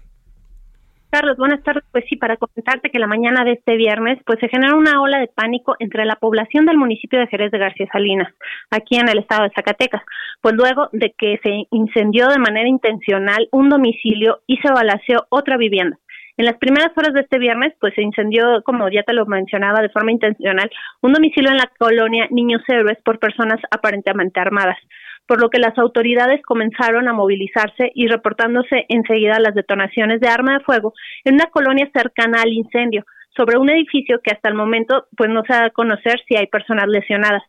Carlos, 1.12 1.36
buenas 1.36 1.62
tardes. 1.62 1.84
Pues 1.92 2.06
sí, 2.10 2.16
para 2.16 2.38
comentarte 2.38 2.90
que 2.90 2.98
la 2.98 3.06
mañana 3.06 3.44
de 3.44 3.52
este 3.52 3.76
viernes, 3.76 4.18
pues 4.26 4.40
se 4.40 4.48
generó 4.48 4.78
una 4.78 5.02
ola 5.02 5.20
de 5.20 5.28
pánico 5.28 5.76
entre 5.80 6.06
la 6.06 6.16
población 6.16 6.66
del 6.66 6.78
municipio 6.78 7.20
de 7.20 7.28
Jerez 7.28 7.52
de 7.52 7.58
García 7.58 7.86
Salinas, 7.92 8.34
aquí 8.70 8.96
en 8.96 9.10
el 9.10 9.20
estado 9.20 9.44
de 9.44 9.52
Zacatecas, 9.54 10.02
pues 10.40 10.56
luego 10.56 10.88
de 10.94 11.14
que 11.18 11.38
se 11.44 11.68
incendió 11.70 12.30
de 12.30 12.40
manera 12.40 12.70
intencional 12.70 13.50
un 13.52 13.68
domicilio 13.68 14.40
y 14.48 14.56
se 14.58 14.72
balaceó 14.72 15.26
otra 15.28 15.58
vivienda. 15.58 15.98
En 16.38 16.46
las 16.46 16.56
primeras 16.56 16.98
horas 16.98 17.14
de 17.14 17.22
este 17.22 17.40
viernes, 17.40 17.74
pues 17.82 17.94
se 17.94 18.02
incendió, 18.02 18.64
como 18.64 18.88
ya 18.90 19.04
te 19.04 19.14
lo 19.14 19.26
mencionaba, 19.26 19.82
de 19.82 19.90
forma 19.90 20.14
intencional, 20.14 20.72
un 21.02 21.12
domicilio 21.12 21.52
en 21.52 21.58
la 21.58 21.70
colonia 21.78 22.28
Niños 22.32 22.62
Héroes 22.70 23.00
por 23.04 23.20
personas 23.20 23.60
aparentemente 23.70 24.40
armadas 24.40 24.78
por 25.28 25.42
lo 25.42 25.50
que 25.50 25.60
las 25.60 25.78
autoridades 25.78 26.42
comenzaron 26.44 27.08
a 27.08 27.14
movilizarse 27.14 27.92
y 27.96 28.08
reportándose 28.08 28.86
enseguida 28.90 29.40
las 29.40 29.56
detonaciones 29.56 30.20
de 30.20 30.28
arma 30.28 30.58
de 30.58 30.64
fuego 30.64 30.94
en 31.24 31.36
una 31.36 31.48
colonia 31.48 31.90
cercana 31.94 32.42
al 32.42 32.52
incendio, 32.52 33.06
sobre 33.36 33.58
un 33.58 33.70
edificio 33.70 34.20
que 34.22 34.32
hasta 34.32 34.50
el 34.50 34.56
momento 34.56 35.08
pues 35.16 35.30
no 35.30 35.44
se 35.44 35.54
da 35.54 35.66
a 35.66 35.70
conocer 35.70 36.22
si 36.28 36.36
hay 36.36 36.48
personas 36.48 36.88
lesionadas. 36.88 37.44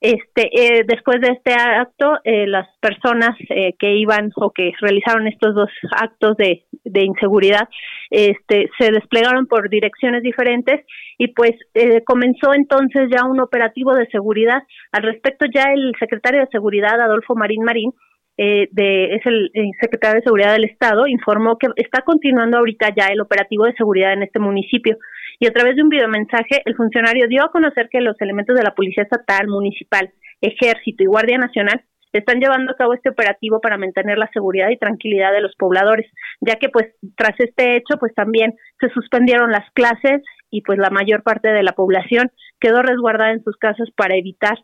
Este, 0.00 0.50
eh, 0.52 0.84
después 0.86 1.20
de 1.20 1.28
este 1.28 1.54
acto, 1.54 2.18
eh, 2.24 2.46
las 2.46 2.68
personas 2.80 3.30
eh, 3.48 3.74
que 3.78 3.94
iban 3.94 4.30
o 4.36 4.50
que 4.50 4.72
realizaron 4.80 5.26
estos 5.26 5.54
dos 5.54 5.70
actos 5.96 6.36
de, 6.36 6.64
de 6.84 7.04
inseguridad, 7.04 7.68
este, 8.10 8.68
se 8.78 8.90
desplegaron 8.90 9.46
por 9.46 9.70
direcciones 9.70 10.22
diferentes 10.22 10.84
y 11.16 11.28
pues 11.28 11.52
comenzó 12.06 12.52
entonces 12.54 13.08
ya 13.10 13.24
un 13.24 13.40
operativo 13.40 13.94
de 13.94 14.06
seguridad. 14.08 14.62
Al 14.92 15.04
respecto, 15.04 15.46
ya 15.52 15.72
el 15.72 15.92
secretario 15.98 16.40
de 16.40 16.48
Seguridad, 16.48 17.00
Adolfo 17.00 17.34
Marín 17.34 17.62
Marín, 17.62 17.92
eh, 18.36 18.68
de, 18.72 19.14
es 19.14 19.26
el, 19.26 19.48
el, 19.54 19.70
secretario 19.80 20.16
de 20.16 20.24
Seguridad 20.24 20.52
del 20.54 20.64
Estado, 20.64 21.06
informó 21.06 21.56
que 21.56 21.68
está 21.76 22.02
continuando 22.02 22.58
ahorita 22.58 22.88
ya 22.96 23.06
el 23.06 23.20
operativo 23.20 23.64
de 23.64 23.74
seguridad 23.74 24.12
en 24.12 24.24
este 24.24 24.40
municipio 24.40 24.98
y 25.38 25.46
a 25.46 25.52
través 25.52 25.76
de 25.76 25.82
un 25.82 25.88
videomensaje 25.88 26.62
el 26.64 26.76
funcionario 26.76 27.26
dio 27.28 27.44
a 27.44 27.50
conocer 27.50 27.88
que 27.90 28.00
los 28.00 28.20
elementos 28.20 28.56
de 28.56 28.62
la 28.62 28.74
Policía 28.74 29.04
Estatal, 29.04 29.48
Municipal, 29.48 30.10
Ejército 30.40 31.02
y 31.02 31.06
Guardia 31.06 31.38
Nacional 31.38 31.84
están 32.18 32.38
llevando 32.38 32.72
a 32.72 32.76
cabo 32.76 32.94
este 32.94 33.10
operativo 33.10 33.60
para 33.60 33.76
mantener 33.76 34.18
la 34.18 34.30
seguridad 34.32 34.70
y 34.70 34.78
tranquilidad 34.78 35.32
de 35.32 35.40
los 35.40 35.54
pobladores, 35.56 36.06
ya 36.40 36.56
que 36.56 36.68
pues 36.68 36.94
tras 37.16 37.34
este 37.38 37.76
hecho 37.76 37.98
pues 37.98 38.14
también 38.14 38.54
se 38.80 38.88
suspendieron 38.90 39.50
las 39.50 39.68
clases 39.72 40.22
y 40.50 40.62
pues 40.62 40.78
la 40.78 40.90
mayor 40.90 41.22
parte 41.22 41.48
de 41.48 41.62
la 41.62 41.72
población 41.72 42.30
quedó 42.60 42.82
resguardada 42.82 43.32
en 43.32 43.42
sus 43.42 43.56
casas 43.56 43.88
para 43.96 44.16
evitar 44.16 44.56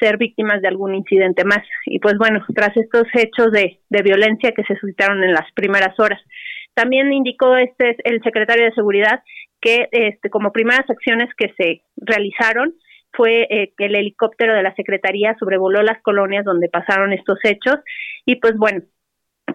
ser 0.00 0.18
víctimas 0.18 0.60
de 0.60 0.68
algún 0.68 0.94
incidente 0.94 1.44
más. 1.44 1.62
Y 1.86 2.00
pues 2.00 2.14
bueno, 2.18 2.44
tras 2.54 2.76
estos 2.76 3.04
hechos 3.14 3.52
de, 3.52 3.80
de 3.88 4.02
violencia 4.02 4.52
que 4.52 4.64
se 4.64 4.76
suscitaron 4.76 5.22
en 5.22 5.32
las 5.32 5.50
primeras 5.54 5.98
horas, 5.98 6.20
también 6.74 7.12
indicó 7.12 7.56
este 7.56 7.96
el 8.04 8.20
secretario 8.22 8.64
de 8.64 8.74
Seguridad 8.74 9.22
que 9.66 9.88
este, 9.90 10.30
como 10.30 10.52
primeras 10.52 10.88
acciones 10.88 11.28
que 11.36 11.52
se 11.56 11.82
realizaron 11.96 12.72
fue 13.12 13.48
eh, 13.50 13.72
que 13.76 13.86
el 13.86 13.96
helicóptero 13.96 14.54
de 14.54 14.62
la 14.62 14.72
Secretaría 14.76 15.34
sobrevoló 15.40 15.82
las 15.82 16.00
colonias 16.02 16.44
donde 16.44 16.68
pasaron 16.68 17.12
estos 17.12 17.38
hechos 17.42 17.74
y 18.24 18.36
pues 18.36 18.56
bueno, 18.56 18.82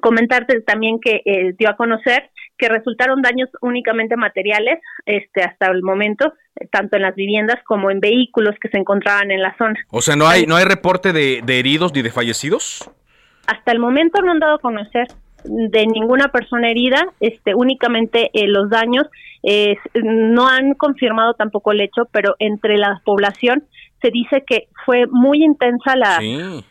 comentarte 0.01 0.59
también 0.61 0.99
que 0.99 1.21
eh, 1.23 1.53
dio 1.57 1.69
a 1.69 1.77
conocer 1.77 2.29
que 2.57 2.67
resultaron 2.67 3.21
daños 3.21 3.47
únicamente 3.61 4.17
materiales 4.17 4.79
este 5.05 5.43
hasta 5.43 5.67
el 5.67 5.81
momento 5.81 6.33
tanto 6.71 6.97
en 6.97 7.03
las 7.03 7.15
viviendas 7.15 7.63
como 7.65 7.89
en 7.89 8.01
vehículos 8.01 8.55
que 8.61 8.67
se 8.67 8.79
encontraban 8.79 9.31
en 9.31 9.41
la 9.41 9.55
zona. 9.57 9.79
O 9.91 10.01
sea, 10.01 10.17
no 10.17 10.27
hay 10.27 10.45
no 10.45 10.57
hay 10.57 10.65
reporte 10.65 11.13
de, 11.13 11.41
de 11.41 11.59
heridos 11.59 11.93
ni 11.93 12.01
de 12.01 12.11
fallecidos. 12.11 12.91
Hasta 13.47 13.71
el 13.71 13.79
momento 13.79 14.21
no 14.21 14.31
han 14.31 14.39
dado 14.39 14.55
a 14.55 14.59
conocer 14.59 15.07
de 15.43 15.87
ninguna 15.87 16.29
persona 16.29 16.69
herida, 16.69 17.05
este, 17.19 17.53
únicamente 17.55 18.29
eh, 18.33 18.47
los 18.47 18.69
daños 18.69 19.07
no 19.95 20.47
han 20.47 20.75
confirmado 20.75 21.33
tampoco 21.33 21.71
el 21.71 21.81
hecho, 21.81 22.03
pero 22.11 22.35
entre 22.37 22.77
la 22.77 23.01
población 23.03 23.63
se 23.99 24.11
dice 24.11 24.43
que 24.45 24.67
fue 24.85 25.07
muy 25.09 25.43
intensa 25.43 25.95
la, 25.95 26.19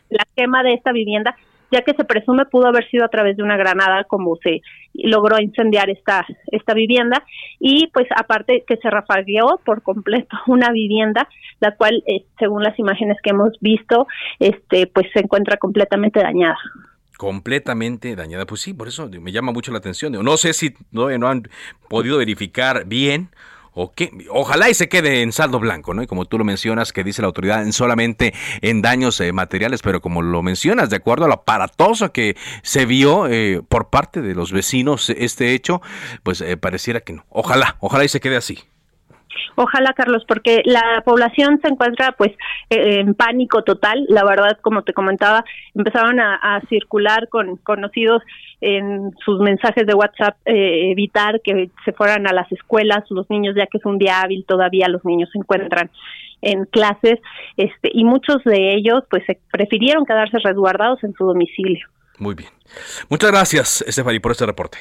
la 0.08 0.24
quema 0.36 0.62
de 0.62 0.74
esta 0.74 0.92
vivienda 0.92 1.34
ya 1.70 1.82
que 1.82 1.94
se 1.94 2.04
presume 2.04 2.46
pudo 2.46 2.66
haber 2.66 2.88
sido 2.90 3.04
a 3.04 3.08
través 3.08 3.36
de 3.36 3.42
una 3.42 3.56
granada 3.56 4.04
como 4.04 4.36
se 4.42 4.60
logró 4.94 5.40
incendiar 5.40 5.88
esta 5.88 6.26
esta 6.50 6.74
vivienda. 6.74 7.22
Y 7.58 7.88
pues 7.88 8.06
aparte 8.16 8.64
que 8.66 8.76
se 8.76 8.90
rafagueó 8.90 9.60
por 9.64 9.82
completo 9.82 10.36
una 10.46 10.70
vivienda 10.70 11.28
la 11.60 11.76
cual 11.76 12.02
eh, 12.06 12.24
según 12.38 12.62
las 12.62 12.78
imágenes 12.78 13.18
que 13.22 13.30
hemos 13.30 13.56
visto 13.60 14.06
este 14.38 14.86
pues 14.86 15.06
se 15.12 15.20
encuentra 15.20 15.56
completamente 15.56 16.20
dañada 16.20 16.58
completamente 17.20 18.16
dañada. 18.16 18.46
Pues 18.46 18.62
sí, 18.62 18.72
por 18.72 18.88
eso 18.88 19.06
me 19.20 19.30
llama 19.30 19.52
mucho 19.52 19.72
la 19.72 19.76
atención. 19.76 20.12
No 20.24 20.38
sé 20.38 20.54
si 20.54 20.74
no, 20.90 21.10
no 21.18 21.28
han 21.28 21.50
podido 21.86 22.16
verificar 22.16 22.86
bien 22.86 23.28
o 23.74 23.92
ojalá 24.30 24.70
y 24.70 24.74
se 24.74 24.88
quede 24.88 25.20
en 25.20 25.30
saldo 25.30 25.60
blanco, 25.60 25.92
¿no? 25.92 26.02
Y 26.02 26.06
como 26.06 26.24
tú 26.24 26.38
lo 26.38 26.44
mencionas, 26.44 26.94
que 26.94 27.04
dice 27.04 27.20
la 27.20 27.26
autoridad, 27.26 27.62
en 27.62 27.74
solamente 27.74 28.32
en 28.62 28.80
daños 28.80 29.20
eh, 29.20 29.34
materiales, 29.34 29.82
pero 29.82 30.00
como 30.00 30.22
lo 30.22 30.42
mencionas, 30.42 30.88
de 30.88 30.96
acuerdo 30.96 31.26
a 31.26 31.28
lo 31.28 31.34
aparatoso 31.34 32.10
que 32.10 32.38
se 32.62 32.86
vio 32.86 33.26
eh, 33.26 33.60
por 33.68 33.90
parte 33.90 34.22
de 34.22 34.34
los 34.34 34.50
vecinos 34.50 35.10
este 35.10 35.52
hecho, 35.52 35.82
pues 36.22 36.40
eh, 36.40 36.56
pareciera 36.56 37.00
que 37.00 37.12
no. 37.12 37.26
Ojalá, 37.28 37.76
ojalá 37.80 38.06
y 38.06 38.08
se 38.08 38.20
quede 38.20 38.38
así. 38.38 38.60
Ojalá, 39.56 39.92
Carlos, 39.92 40.24
porque 40.26 40.62
la 40.64 41.02
población 41.04 41.60
se 41.62 41.68
encuentra 41.68 42.12
pues 42.12 42.32
en 42.68 43.14
pánico 43.14 43.62
total. 43.62 44.04
La 44.08 44.24
verdad, 44.24 44.58
como 44.62 44.82
te 44.82 44.92
comentaba, 44.92 45.44
empezaron 45.74 46.20
a 46.20 46.60
circular 46.68 47.28
con 47.28 47.56
conocidos 47.56 48.22
en 48.60 49.12
sus 49.24 49.40
mensajes 49.40 49.86
de 49.86 49.94
WhatsApp 49.94 50.36
eh, 50.44 50.90
evitar 50.90 51.40
que 51.42 51.70
se 51.84 51.92
fueran 51.92 52.26
a 52.26 52.32
las 52.32 52.50
escuelas 52.52 53.04
los 53.10 53.28
niños 53.30 53.54
ya 53.56 53.66
que 53.66 53.78
es 53.78 53.86
un 53.86 53.98
día 53.98 54.20
hábil 54.20 54.44
todavía 54.46 54.88
los 54.88 55.04
niños 55.04 55.30
se 55.32 55.38
encuentran 55.38 55.90
en 56.42 56.64
clases 56.66 57.18
este 57.56 57.90
y 57.92 58.04
muchos 58.04 58.42
de 58.44 58.74
ellos 58.74 59.04
pues 59.10 59.24
prefirieron 59.50 60.04
quedarse 60.04 60.38
resguardados 60.42 61.02
en 61.04 61.12
su 61.14 61.24
domicilio. 61.24 61.86
Muy 62.18 62.34
bien. 62.34 62.50
Muchas 63.08 63.30
gracias, 63.30 63.82
Estefany, 63.86 64.20
por 64.20 64.32
este 64.32 64.44
reporte. 64.44 64.78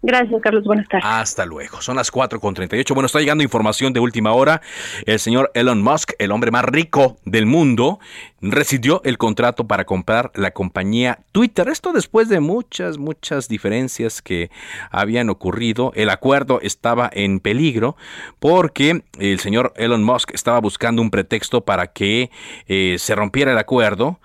Gracias, 0.00 0.40
Carlos. 0.40 0.62
Buenas 0.64 0.86
tardes. 0.88 1.04
Hasta 1.04 1.44
luego. 1.44 1.82
Son 1.82 1.96
las 1.96 2.12
4.38. 2.12 2.94
Bueno, 2.94 3.06
está 3.06 3.18
llegando 3.18 3.42
información 3.42 3.92
de 3.92 3.98
última 3.98 4.32
hora. 4.32 4.62
El 5.06 5.18
señor 5.18 5.50
Elon 5.54 5.82
Musk, 5.82 6.12
el 6.20 6.30
hombre 6.30 6.52
más 6.52 6.64
rico 6.64 7.18
del 7.24 7.46
mundo, 7.46 7.98
recibió 8.40 9.02
el 9.04 9.18
contrato 9.18 9.66
para 9.66 9.84
comprar 9.84 10.30
la 10.34 10.52
compañía 10.52 11.18
Twitter. 11.32 11.68
Esto 11.68 11.92
después 11.92 12.28
de 12.28 12.38
muchas, 12.38 12.96
muchas 12.96 13.48
diferencias 13.48 14.22
que 14.22 14.52
habían 14.92 15.30
ocurrido. 15.30 15.92
El 15.96 16.10
acuerdo 16.10 16.60
estaba 16.62 17.10
en 17.12 17.40
peligro 17.40 17.96
porque 18.38 19.02
el 19.18 19.40
señor 19.40 19.72
Elon 19.76 20.04
Musk 20.04 20.32
estaba 20.32 20.60
buscando 20.60 21.02
un 21.02 21.10
pretexto 21.10 21.64
para 21.64 21.88
que 21.88 22.30
eh, 22.68 22.96
se 23.00 23.16
rompiera 23.16 23.50
el 23.50 23.58
acuerdo 23.58 24.20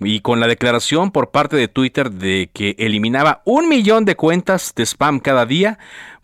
y 0.00 0.20
con 0.20 0.40
la 0.40 0.46
declaración 0.46 1.10
por 1.10 1.30
parte 1.30 1.56
de 1.56 1.68
Twitter 1.68 2.10
de 2.10 2.50
que 2.52 2.76
eliminaba 2.78 3.42
un 3.44 3.68
millón 3.68 4.04
de 4.04 4.16
cuentas 4.16 4.72
de 4.74 4.84
spam 4.84 5.20
cada 5.20 5.46
día, 5.46 5.78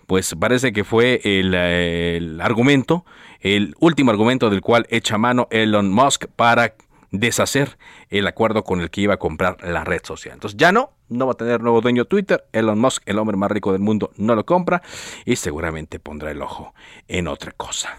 pues 0.07 0.35
parece 0.39 0.73
que 0.73 0.85
fue 0.85 1.21
el, 1.25 2.41
argumento, 2.41 3.05
el 3.41 3.75
último 3.81 4.11
argumento 4.11 4.51
del 4.51 4.61
cual 4.61 4.87
echa 4.91 5.19
mano 5.19 5.49
Elon 5.51 5.91
Musk 5.91 6.27
para 6.37 6.75
deshacer 7.11 7.79
el 8.11 8.27
acuerdo 8.27 8.65
con 8.65 8.81
el 8.81 8.91
que 8.91 9.01
iba 9.01 9.15
a 9.15 9.19
comprar 9.19 9.57
la 9.63 9.85
red 9.85 10.01
social. 10.05 10.35
Entonces 10.35 10.57
ya 10.57 10.73
no, 10.73 10.91
no 11.09 11.27
va 11.27 11.33
a 11.33 11.37
tener 11.37 11.61
nuevo 11.61 11.81
dueño 11.81 12.05
Twitter. 12.05 12.45
Elon 12.53 12.79
Musk, 12.79 13.03
el 13.07 13.19
hombre 13.19 13.37
más 13.37 13.51
rico 13.51 13.73
del 13.73 13.81
mundo, 13.81 14.11
no 14.17 14.35
lo 14.35 14.45
compra 14.45 14.83
y 15.25 15.37
seguramente 15.37 15.99
pondrá 15.99 16.31
el 16.31 16.43
ojo 16.43 16.75
en 17.09 17.29
otra 17.29 17.53
cosa. 17.53 17.97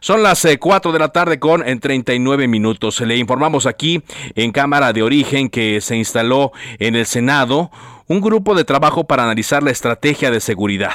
Son 0.00 0.22
las 0.22 0.46
4 0.58 0.90
eh, 0.90 0.92
de 0.92 0.98
la 0.98 1.08
tarde 1.08 1.38
con 1.38 1.66
en 1.66 1.80
39 1.80 2.48
minutos. 2.48 3.00
Le 3.00 3.16
informamos 3.16 3.66
aquí 3.66 4.02
en 4.34 4.52
Cámara 4.52 4.92
de 4.92 5.02
Origen 5.02 5.48
que 5.48 5.80
se 5.80 5.96
instaló 5.96 6.52
en 6.78 6.96
el 6.96 7.06
Senado 7.06 7.70
un 8.06 8.20
grupo 8.20 8.54
de 8.54 8.64
trabajo 8.64 9.04
para 9.04 9.24
analizar 9.24 9.62
la 9.62 9.70
estrategia 9.70 10.30
de 10.30 10.40
seguridad 10.40 10.94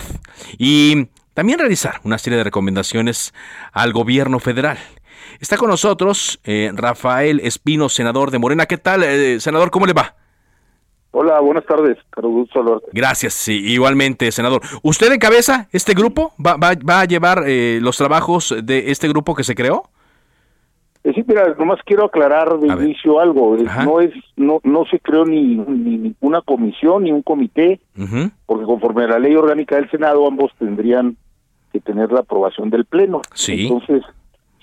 y 0.57 1.07
también 1.33 1.59
realizar 1.59 2.01
una 2.03 2.17
serie 2.17 2.38
de 2.38 2.43
recomendaciones 2.43 3.33
al 3.71 3.93
gobierno 3.93 4.39
federal. 4.39 4.77
Está 5.39 5.57
con 5.57 5.69
nosotros 5.69 6.39
eh, 6.43 6.71
Rafael 6.73 7.39
Espino, 7.41 7.89
senador 7.89 8.31
de 8.31 8.39
Morena. 8.39 8.65
¿Qué 8.65 8.77
tal, 8.77 9.03
eh, 9.03 9.39
senador? 9.39 9.71
¿Cómo 9.71 9.86
le 9.86 9.93
va? 9.93 10.15
Hola, 11.18 11.39
buenas 11.39 11.66
tardes, 11.66 11.97
Carlos 12.09 12.49
Gracias, 12.91 13.34
sí, 13.34 13.72
igualmente, 13.72 14.30
senador. 14.34 14.59
¿Usted 14.84 15.13
encabeza 15.13 15.70
este 15.72 15.93
grupo? 15.93 16.34
¿Va, 16.45 16.57
va, 16.57 16.99
a 16.99 17.05
llevar 17.05 17.43
eh, 17.47 17.80
los 17.82 17.95
trabajos 17.95 18.53
de 18.61 18.91
este 18.91 19.07
grupo 19.07 19.34
que 19.34 19.45
se 19.45 19.55
creó? 19.55 19.84
Eh, 21.05 21.13
sí, 21.16 21.24
mira, 21.26 21.55
nomás 21.57 21.80
quiero 21.86 22.03
aclarar 22.03 22.59
de 22.59 22.68
inicio 22.68 23.22
algo. 23.22 23.55
no 23.86 24.01
es, 24.01 24.11
no, 24.36 24.59
no 24.66 24.84
se 24.91 24.99
creó 24.99 25.24
ni, 25.24 25.55
ni 25.55 25.97
ninguna 25.99 26.41
comisión 26.41 27.05
ni 27.05 27.13
un 27.13 27.22
comité, 27.22 27.80
porque 28.45 28.66
conforme 28.66 29.05
a 29.05 29.07
la 29.07 29.20
ley 29.20 29.38
orgánica 29.38 29.78
del 29.78 29.89
Senado 29.89 30.28
ambos 30.28 30.51
tendrían 30.59 31.16
que 31.72 31.80
tener 31.80 32.11
la 32.11 32.20
aprobación 32.20 32.70
del 32.70 32.84
Pleno. 32.84 33.22
Sí. 33.34 33.68
Entonces, 33.68 34.03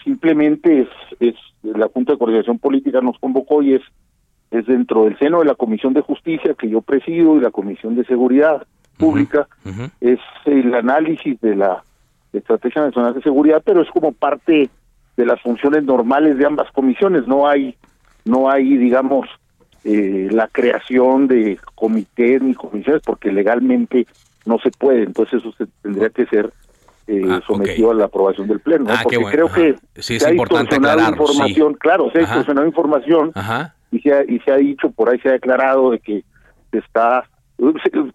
simplemente 0.05 0.83
es, 0.83 0.89
es 1.19 1.35
la 1.63 1.89
Junta 1.89 2.13
de 2.13 2.19
Coordinación 2.19 2.59
Política 2.59 3.01
nos 3.01 3.19
convocó 3.19 3.63
y 3.63 3.73
es 3.73 3.83
es 4.53 4.67
dentro 4.67 5.05
del 5.05 5.19
seno 5.19 5.41
de 5.41 5.47
la 5.47 5.55
Comisión 5.55 5.95
de 5.95 6.03
Justicia 6.03 6.55
que 6.55 6.69
yo 6.69 6.83
presido 6.83 7.37
y 7.37 7.41
la 7.41 7.51
Comisión 7.51 7.97
de 7.97 8.05
Seguridad 8.05 8.67
Pública, 8.99 9.49
es 10.01 10.21
el 10.45 10.75
análisis 10.75 11.41
de 11.41 11.57
la 11.57 11.83
Estrategia 12.33 12.83
Nacional 12.83 13.15
de 13.15 13.23
Seguridad, 13.23 13.63
pero 13.65 13.81
es 13.81 13.89
como 13.89 14.13
parte 14.13 14.69
de 15.17 15.27
las 15.27 15.41
funciones 15.41 15.83
normales 15.85 16.37
de 16.37 16.47
ambas 16.47 16.71
comisiones, 16.73 17.27
no 17.27 17.49
hay, 17.49 17.75
no 18.25 18.51
hay, 18.51 18.77
digamos, 18.77 19.27
eh, 19.85 20.29
la 20.31 20.47
creación 20.49 21.27
de 21.27 21.59
comités 21.75 22.43
ni 22.43 22.55
comisiones 22.55 23.03
porque 23.05 23.33
legalmente 23.33 24.07
no 24.45 24.59
se 24.59 24.71
puede, 24.71 25.05
entonces 25.05 25.41
eso 25.41 25.53
se 25.53 25.67
tendría 25.83 26.11
que 26.11 26.27
ser 26.27 26.53
eh, 27.07 27.25
ah, 27.29 27.41
sometido 27.47 27.91
a 27.91 27.95
la 27.95 28.05
aprobación 28.05 28.47
del 28.47 28.61
pleno, 28.61 28.85
ah, 28.89 29.01
porque 29.03 29.19
creo 29.31 29.51
que 29.51 29.75
sí, 29.97 30.17
es 30.17 30.29
importante 30.29 30.77
aclarar, 30.77 31.13
información, 31.13 31.75
claro, 31.75 32.11
se 32.13 32.19
ha 32.19 32.21
distorsionado 32.21 32.67
información 32.67 33.33
Ajá 33.35 33.75
y 33.93 34.01
se 34.01 34.13
ha, 34.13 34.25
y 34.25 34.41
se 34.41 34.51
ha 34.51 34.57
dicho, 34.57 34.91
por 34.91 35.11
ahí 35.11 35.21
se 35.21 35.29
ha 35.29 35.33
declarado 35.33 35.91
de 35.91 36.01
que 36.01 36.25
se 36.73 36.79
está, 36.79 37.29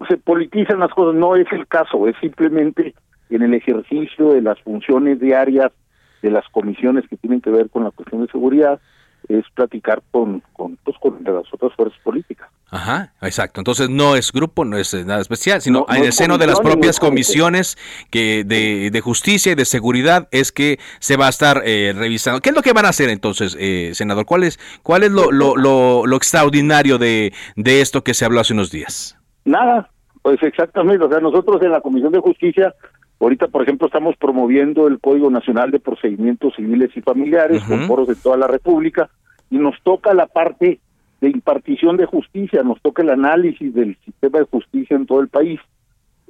se, 0.08 0.16
politizan 0.18 0.80
las 0.80 0.90
cosas, 0.90 1.14
no 1.14 1.36
es 1.36 1.46
el 1.52 1.66
caso, 1.66 2.06
es 2.08 2.16
simplemente 2.20 2.94
en 3.30 3.42
el 3.42 3.54
ejercicio 3.54 4.32
de 4.32 4.42
las 4.42 4.60
funciones 4.60 5.20
diarias 5.20 5.72
de 6.20 6.30
las 6.30 6.46
comisiones 6.48 7.08
que 7.08 7.16
tienen 7.16 7.40
que 7.40 7.50
ver 7.50 7.70
con 7.70 7.84
la 7.84 7.92
cuestión 7.92 8.22
de 8.22 8.32
seguridad, 8.32 8.80
es 9.28 9.44
platicar 9.54 10.02
con, 10.10 10.42
con, 10.52 10.76
pues, 10.84 10.96
con 10.98 11.18
las 11.22 11.52
otras 11.52 11.74
fuerzas 11.74 11.98
políticas. 12.02 12.48
Ajá, 12.70 13.12
exacto. 13.22 13.60
Entonces 13.60 13.88
no 13.88 14.14
es 14.14 14.30
grupo, 14.30 14.64
no 14.64 14.76
es 14.76 14.92
nada 15.06 15.20
especial, 15.20 15.62
sino 15.62 15.86
en 15.88 16.04
el 16.04 16.12
seno 16.12 16.36
de 16.36 16.46
las 16.46 16.60
propias 16.60 17.00
comisiones 17.00 17.78
que 18.10 18.44
de, 18.44 18.90
de, 18.90 19.00
justicia 19.00 19.52
y 19.52 19.54
de 19.54 19.64
seguridad 19.64 20.28
es 20.32 20.52
que 20.52 20.78
se 20.98 21.16
va 21.16 21.26
a 21.26 21.30
estar 21.30 21.62
eh, 21.64 21.94
revisando. 21.96 22.40
¿Qué 22.40 22.50
es 22.50 22.54
lo 22.54 22.62
que 22.62 22.74
van 22.74 22.84
a 22.84 22.90
hacer 22.90 23.08
entonces, 23.08 23.56
eh, 23.58 23.90
senador? 23.94 24.26
¿Cuál 24.26 24.44
es, 24.44 24.58
cuál 24.82 25.02
es 25.02 25.10
lo, 25.10 25.32
lo, 25.32 25.56
lo, 25.56 26.16
extraordinario 26.16 26.98
de, 26.98 27.32
de 27.56 27.80
esto 27.80 28.04
que 28.04 28.12
se 28.12 28.26
habló 28.26 28.40
hace 28.40 28.52
unos 28.52 28.70
días? 28.70 29.18
Nada, 29.46 29.90
pues 30.20 30.42
exactamente. 30.42 31.04
O 31.04 31.08
sea, 31.08 31.20
nosotros 31.20 31.62
en 31.62 31.72
la 31.72 31.80
Comisión 31.80 32.12
de 32.12 32.20
Justicia 32.20 32.74
Ahorita, 33.20 33.48
por 33.48 33.62
ejemplo, 33.62 33.86
estamos 33.86 34.16
promoviendo 34.16 34.86
el 34.86 35.00
Código 35.00 35.28
Nacional 35.30 35.70
de 35.70 35.80
Procedimientos 35.80 36.54
Civiles 36.54 36.90
y 36.96 37.00
Familiares 37.00 37.64
con 37.64 37.80
foros 37.86 38.06
de 38.06 38.14
toda 38.14 38.36
la 38.36 38.46
República 38.46 39.10
y 39.50 39.58
nos 39.58 39.74
toca 39.82 40.14
la 40.14 40.26
parte 40.26 40.78
de 41.20 41.28
impartición 41.28 41.96
de 41.96 42.06
justicia, 42.06 42.62
nos 42.62 42.80
toca 42.80 43.02
el 43.02 43.10
análisis 43.10 43.74
del 43.74 43.96
sistema 44.04 44.38
de 44.38 44.44
justicia 44.44 44.96
en 44.96 45.06
todo 45.06 45.20
el 45.20 45.28
país. 45.28 45.58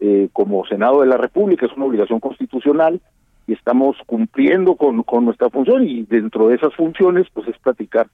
Eh, 0.01 0.29
como 0.33 0.65
Senado 0.67 1.01
de 1.01 1.09
la 1.09 1.17
República 1.17 1.67
es 1.67 1.77
una 1.77 1.87
obligación 1.87 2.21
constitucional 2.21 3.01
y 3.47 3.53
estamos 3.53 3.97
cumpliendo 4.07 4.77
con, 4.77 5.03
con 5.03 5.25
nuestra 5.25 5.51
función 5.51 5.87
y 5.87 6.05
dentro 6.05 6.49
de 6.49 6.55
esas 6.55 6.73
funciones 6.75 7.27
pues 7.35 7.49
es 7.49 7.59
platicar 7.59 8.07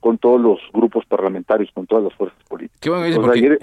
con 0.00 0.18
todos 0.18 0.40
los 0.40 0.58
grupos 0.72 1.04
parlamentarios, 1.06 1.70
con 1.72 1.86
todas 1.86 2.04
las 2.04 2.14
fuerzas 2.14 2.38
políticas. 2.48 2.80
Qué 2.80 2.90
bueno, 2.90 3.20
porque, 3.20 3.58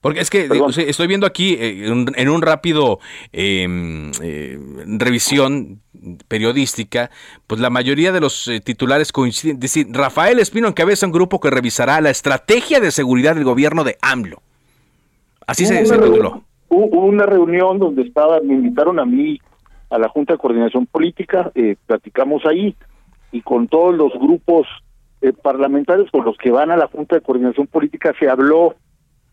porque, 0.00 0.20
es 0.20 0.30
que 0.30 0.48
estoy 0.86 1.06
viendo 1.06 1.26
aquí 1.26 1.54
eh, 1.54 1.86
en, 1.86 2.28
un 2.28 2.42
rápido 2.42 2.98
em, 3.32 4.10
eh, 4.22 4.58
revisión 4.98 5.80
periodística, 6.28 7.10
pues 7.46 7.60
la 7.60 7.70
mayoría 7.70 8.12
de 8.12 8.20
los 8.20 8.48
eh, 8.48 8.60
titulares 8.60 9.12
coinciden. 9.12 9.58
Decir, 9.58 9.86
Rafael 9.90 10.38
Espino 10.40 10.68
encabeza 10.68 11.06
un 11.06 11.12
grupo 11.12 11.40
que 11.40 11.50
revisará 11.50 12.00
la 12.00 12.10
estrategia 12.10 12.80
de 12.80 12.90
seguridad 12.90 13.34
del 13.34 13.44
gobierno 13.44 13.82
de 13.82 13.96
AMLO. 14.02 14.42
Así 15.46 15.64
se, 15.64 15.82
tituló. 15.82 16.42
Hubo 16.68 17.04
una 17.04 17.26
reunión 17.26 17.78
donde 17.78 18.02
estaba, 18.02 18.40
me 18.40 18.54
invitaron 18.54 18.98
a 18.98 19.04
mí 19.04 19.38
a 19.90 19.98
la 19.98 20.08
Junta 20.08 20.34
de 20.34 20.38
Coordinación 20.38 20.86
Política, 20.86 21.52
platicamos 21.86 22.46
ahí 22.46 22.74
y 23.30 23.42
con 23.42 23.68
todos 23.68 23.94
los 23.94 24.12
grupos 24.14 24.66
eh, 25.22 25.32
parlamentarios 25.32 26.10
con 26.10 26.24
los 26.24 26.36
que 26.36 26.50
van 26.50 26.70
a 26.70 26.76
la 26.76 26.88
Junta 26.88 27.14
de 27.14 27.22
Coordinación 27.22 27.66
Política 27.68 28.12
se 28.18 28.28
habló 28.28 28.74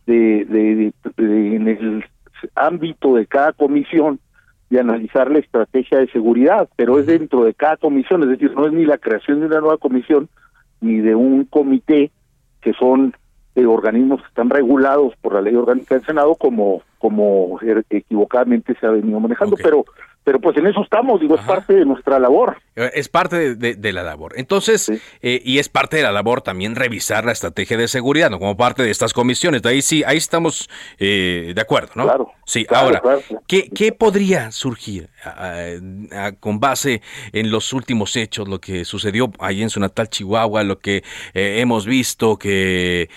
de, 0.05 0.93
en 1.17 1.67
el 1.67 2.05
ámbito 2.55 3.15
de 3.15 3.25
cada 3.25 3.53
comisión 3.53 4.19
de 4.69 4.79
analizar 4.79 5.31
la 5.31 5.39
estrategia 5.39 5.97
de 5.97 6.07
seguridad, 6.11 6.69
pero 6.75 6.99
es 6.99 7.07
dentro 7.07 7.43
de 7.43 7.53
cada 7.53 7.77
comisión, 7.77 8.21
es 8.23 8.29
decir, 8.29 8.53
no 8.55 8.67
es 8.67 8.73
ni 8.73 8.85
la 8.85 8.99
creación 8.99 9.39
de 9.39 9.47
una 9.47 9.61
nueva 9.61 9.77
comisión 9.77 10.29
ni 10.79 10.99
de 10.99 11.15
un 11.15 11.45
comité 11.45 12.11
que 12.61 12.73
son 12.73 13.15
eh, 13.55 13.65
organismos 13.65 14.21
que 14.21 14.27
están 14.27 14.49
regulados 14.49 15.15
por 15.21 15.33
la 15.33 15.41
ley 15.41 15.55
orgánica 15.55 15.95
del 15.95 16.05
Senado 16.05 16.35
como 16.35 16.83
como 16.99 17.59
er, 17.61 17.83
equivocadamente 17.89 18.75
se 18.79 18.85
ha 18.85 18.91
venido 18.91 19.19
manejando, 19.19 19.55
pero 19.61 19.85
pero 20.23 20.39
pues 20.39 20.55
en 20.57 20.67
eso 20.67 20.83
estamos, 20.83 21.19
digo, 21.19 21.35
es 21.35 21.41
parte 21.41 21.73
de 21.73 21.85
nuestra 21.85 22.19
labor. 22.19 22.57
Eh, 22.75 22.91
es 22.93 23.09
parte 23.09 23.55
de, 23.55 23.93
la 23.93 24.03
labor. 24.03 24.33
Entonces, 24.35 24.89
eh, 25.21 25.41
y 25.43 25.59
es 25.59 25.69
parte 25.69 25.97
de 25.97 26.03
la 26.03 26.11
labor 26.11 26.41
también 26.41 26.75
revisar 26.75 27.25
la 27.25 27.31
estrategia 27.31 27.77
de 27.77 27.87
seguridad, 27.87 28.29
¿no? 28.29 28.39
Como 28.39 28.55
parte 28.55 28.83
de 28.83 28.91
estas 28.91 29.13
comisiones. 29.13 29.61
De 29.61 29.69
ahí 29.69 29.81
sí, 29.81 30.03
ahí 30.05 30.17
estamos 30.17 30.69
eh, 30.97 31.53
de 31.55 31.61
acuerdo, 31.61 31.91
¿no? 31.95 32.03
Claro. 32.03 32.31
Sí, 32.45 32.65
ahora, 32.69 33.01
¿qué, 33.47 33.69
¿qué, 33.69 33.91
podría 33.91 34.51
surgir 34.51 35.09
con 36.39 36.59
base 36.59 37.03
en 37.31 37.51
los 37.51 37.73
últimos 37.73 38.15
hechos, 38.15 38.47
lo 38.47 38.59
que 38.59 38.85
sucedió 38.85 39.31
ahí 39.37 39.61
en 39.61 39.69
su 39.69 39.79
natal 39.79 40.09
Chihuahua, 40.09 40.63
lo 40.63 40.79
que 40.79 41.03
hemos 41.35 41.85
visto 41.85 42.37
que 42.37 43.07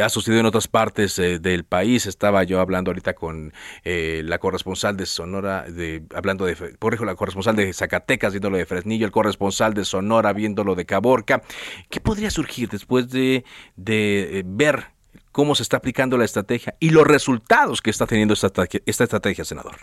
ha 0.00 0.08
sucedido 0.10 0.38
en 0.40 0.46
otras 0.46 0.68
partes 0.68 1.16
del 1.16 1.64
país? 1.64 2.06
Estaba 2.06 2.44
yo 2.44 2.60
hablando 2.60 2.90
ahorita 2.92 3.14
con 3.14 3.52
la 3.84 4.38
corresponsal 4.38 4.96
de 4.96 5.06
Sonora, 5.06 5.62
de 5.62 6.04
hablando 6.32 6.46
de, 6.46 6.76
por 6.78 6.94
ejemplo, 6.94 7.12
la 7.12 7.16
corresponsal 7.16 7.56
de 7.56 7.72
Zacatecas, 7.72 8.32
viéndolo 8.32 8.56
de 8.56 8.66
Fresnillo, 8.66 9.06
el 9.06 9.12
corresponsal 9.12 9.74
de 9.74 9.84
Sonora, 9.84 10.32
viéndolo 10.32 10.74
de 10.74 10.84
Caborca. 10.84 11.42
¿Qué 11.90 12.00
podría 12.00 12.30
surgir 12.30 12.68
después 12.68 13.10
de, 13.10 13.44
de 13.76 14.38
eh, 14.38 14.42
ver 14.44 14.84
cómo 15.30 15.54
se 15.54 15.62
está 15.62 15.78
aplicando 15.78 16.16
la 16.16 16.24
estrategia 16.24 16.74
y 16.80 16.90
los 16.90 17.06
resultados 17.06 17.80
que 17.80 17.90
está 17.90 18.06
teniendo 18.06 18.34
esta, 18.34 18.48
esta 18.86 19.04
estrategia, 19.04 19.44
senador? 19.44 19.76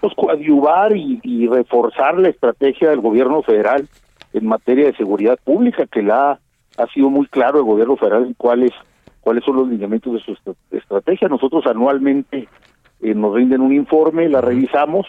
Pues 0.00 0.14
coadyuvar 0.14 0.96
y, 0.96 1.48
reforzar 1.48 2.18
la 2.18 2.28
estrategia 2.28 2.90
del 2.90 3.00
gobierno 3.00 3.42
federal 3.42 3.88
en 4.32 4.46
materia 4.46 4.86
de 4.86 4.96
seguridad 4.96 5.38
pública, 5.42 5.86
que 5.86 6.02
la 6.02 6.38
ha 6.76 6.86
sido 6.92 7.10
muy 7.10 7.26
claro 7.26 7.58
el 7.58 7.64
gobierno 7.64 7.96
federal 7.96 8.24
en 8.24 8.34
cuáles 8.34 8.72
cuáles 9.20 9.44
son 9.44 9.56
los 9.56 9.68
lineamientos 9.68 10.14
de 10.14 10.20
su 10.20 10.36
estrategia. 10.70 11.28
Nosotros 11.28 11.66
anualmente 11.66 12.48
eh, 13.00 13.14
nos 13.14 13.34
rinden 13.34 13.60
un 13.60 13.74
informe, 13.74 14.28
la 14.28 14.40
revisamos 14.40 15.06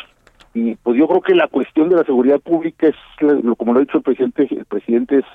y 0.54 0.76
pues 0.76 0.98
yo 0.98 1.08
creo 1.08 1.22
que 1.22 1.36
la 1.36 1.48
cuestión 1.48 1.90
de 1.90 1.96
la 1.96 2.04
seguridad 2.04 2.40
pública 2.40 2.88
es, 2.88 2.96
como 3.58 3.74
lo 3.74 3.80
ha 3.80 3.82
dicho 3.82 3.98
el 3.98 4.04
presidente, 4.04 4.48
el 4.50 4.66
presidente 4.66 5.20
es 5.20 5.26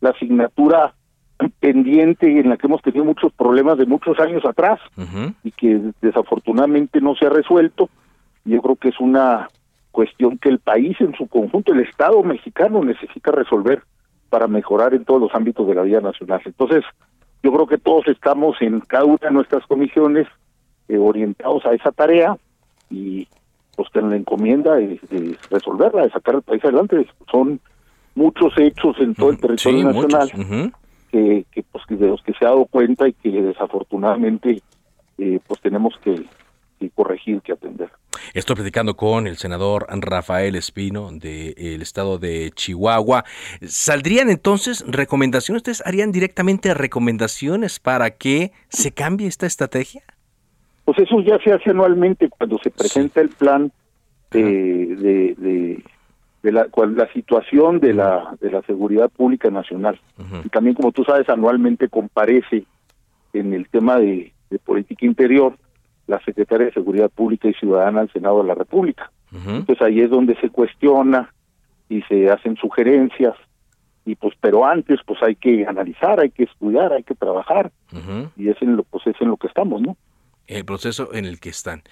la 0.00 0.10
asignatura 0.10 0.94
pendiente 1.60 2.38
en 2.38 2.50
la 2.50 2.56
que 2.56 2.66
hemos 2.66 2.82
tenido 2.82 3.04
muchos 3.04 3.32
problemas 3.32 3.78
de 3.78 3.86
muchos 3.86 4.18
años 4.20 4.44
atrás 4.44 4.78
y 5.42 5.52
que 5.52 5.80
desafortunadamente 6.02 7.00
no 7.00 7.14
se 7.14 7.26
ha 7.26 7.30
resuelto. 7.30 7.88
Yo 8.44 8.60
creo 8.60 8.76
que 8.76 8.88
es 8.88 9.00
una 9.00 9.48
cuestión 9.90 10.38
que 10.38 10.50
el 10.50 10.58
país 10.58 11.00
en 11.00 11.14
su 11.14 11.26
conjunto, 11.28 11.72
el 11.72 11.80
Estado 11.80 12.22
mexicano 12.22 12.84
necesita 12.84 13.30
resolver 13.32 13.82
para 14.28 14.46
mejorar 14.46 14.94
en 14.94 15.04
todos 15.04 15.20
los 15.20 15.34
ámbitos 15.34 15.66
de 15.66 15.74
la 15.74 15.82
vida 15.82 16.00
nacional. 16.00 16.40
Entonces, 16.44 16.84
yo 17.42 17.52
creo 17.52 17.66
que 17.66 17.78
todos 17.78 18.06
estamos 18.08 18.56
en 18.60 18.80
cada 18.80 19.04
una 19.04 19.18
de 19.20 19.30
nuestras 19.30 19.66
comisiones 19.66 20.28
eh, 20.88 20.98
orientados 20.98 21.64
a 21.66 21.72
esa 21.72 21.90
tarea 21.90 22.36
y 22.90 23.26
pues 23.80 23.88
que 23.94 24.02
la 24.02 24.16
encomienda 24.16 24.74
de, 24.74 25.38
resolverla, 25.48 26.02
de 26.02 26.10
sacar 26.10 26.34
el 26.34 26.42
país 26.42 26.62
adelante. 26.62 27.06
Son 27.30 27.58
muchos 28.14 28.52
hechos 28.58 28.94
en 29.00 29.14
todo 29.14 29.30
el 29.30 29.38
territorio 29.38 29.84
nacional 29.84 30.72
que, 31.10 31.46
pues 31.72 31.84
de 31.88 32.06
los 32.08 32.22
que 32.22 32.34
se 32.34 32.44
ha 32.44 32.48
dado 32.48 32.66
cuenta 32.66 33.08
y 33.08 33.14
que 33.14 33.30
desafortunadamente 33.30 34.60
eh, 35.16 35.40
pues 35.46 35.60
tenemos 35.62 35.94
que, 36.04 36.26
corregir, 36.94 37.40
que 37.40 37.52
atender. 37.52 37.90
Estoy 38.34 38.56
platicando 38.56 38.96
con 38.96 39.26
el 39.26 39.38
senador 39.38 39.86
Rafael 39.88 40.54
Espino 40.56 41.10
del 41.10 41.80
estado 41.80 42.18
de 42.18 42.50
Chihuahua. 42.54 43.24
¿Saldrían 43.66 44.28
entonces 44.28 44.84
recomendaciones? 44.86 45.60
¿Ustedes 45.60 45.82
harían 45.86 46.12
directamente 46.12 46.74
recomendaciones 46.74 47.80
para 47.80 48.10
que 48.10 48.52
se 48.68 48.92
cambie 48.92 49.26
esta 49.26 49.46
estrategia? 49.46 50.02
Pues 50.90 51.06
eso 51.06 51.20
ya 51.20 51.38
se 51.38 51.52
hace 51.52 51.70
anualmente 51.70 52.28
cuando 52.28 52.58
se 52.58 52.68
presenta 52.68 53.20
el 53.20 53.28
plan 53.28 53.70
de, 54.32 55.84
de, 56.42 56.50
la, 56.50 56.66
la 56.66 57.12
situación 57.12 57.78
de 57.78 57.94
la, 57.94 58.36
de 58.40 58.50
la 58.50 58.60
seguridad 58.62 59.08
pública 59.08 59.50
nacional. 59.50 60.00
Y 60.44 60.48
también, 60.48 60.74
como 60.74 60.90
tú 60.90 61.04
sabes, 61.04 61.28
anualmente 61.28 61.88
comparece 61.88 62.64
en 63.32 63.52
el 63.52 63.68
tema 63.68 64.00
de, 64.00 64.32
política 64.64 65.06
interior 65.06 65.54
la 66.08 66.18
secretaria 66.24 66.66
de 66.66 66.72
Seguridad 66.72 67.08
Pública 67.08 67.46
y 67.46 67.54
Ciudadana 67.54 68.00
al 68.00 68.12
Senado 68.12 68.42
de 68.42 68.48
la 68.48 68.56
República. 68.56 69.12
Entonces 69.30 69.80
ahí 69.82 70.00
es 70.00 70.10
donde 70.10 70.34
se 70.40 70.50
cuestiona 70.50 71.32
y 71.88 72.02
se 72.02 72.32
hacen 72.32 72.56
sugerencias. 72.56 73.36
Y 74.04 74.16
pues 74.16 74.34
pero 74.40 74.66
antes 74.66 74.98
pues 75.06 75.22
hay 75.22 75.36
que 75.36 75.64
analizar, 75.68 76.18
hay 76.18 76.30
que 76.30 76.42
estudiar, 76.42 76.92
hay 76.92 77.04
que 77.04 77.14
trabajar. 77.14 77.70
Y 78.36 78.48
es 78.48 78.60
en 78.60 78.74
lo 78.74 78.82
pues 78.82 79.06
es 79.06 79.14
en 79.20 79.28
lo 79.28 79.36
que 79.36 79.46
estamos, 79.46 79.80
¿no? 79.80 79.96
El 80.50 80.64
proceso 80.64 81.14
en 81.14 81.24
el 81.24 81.40
que 81.40 81.50
están. 81.50 81.82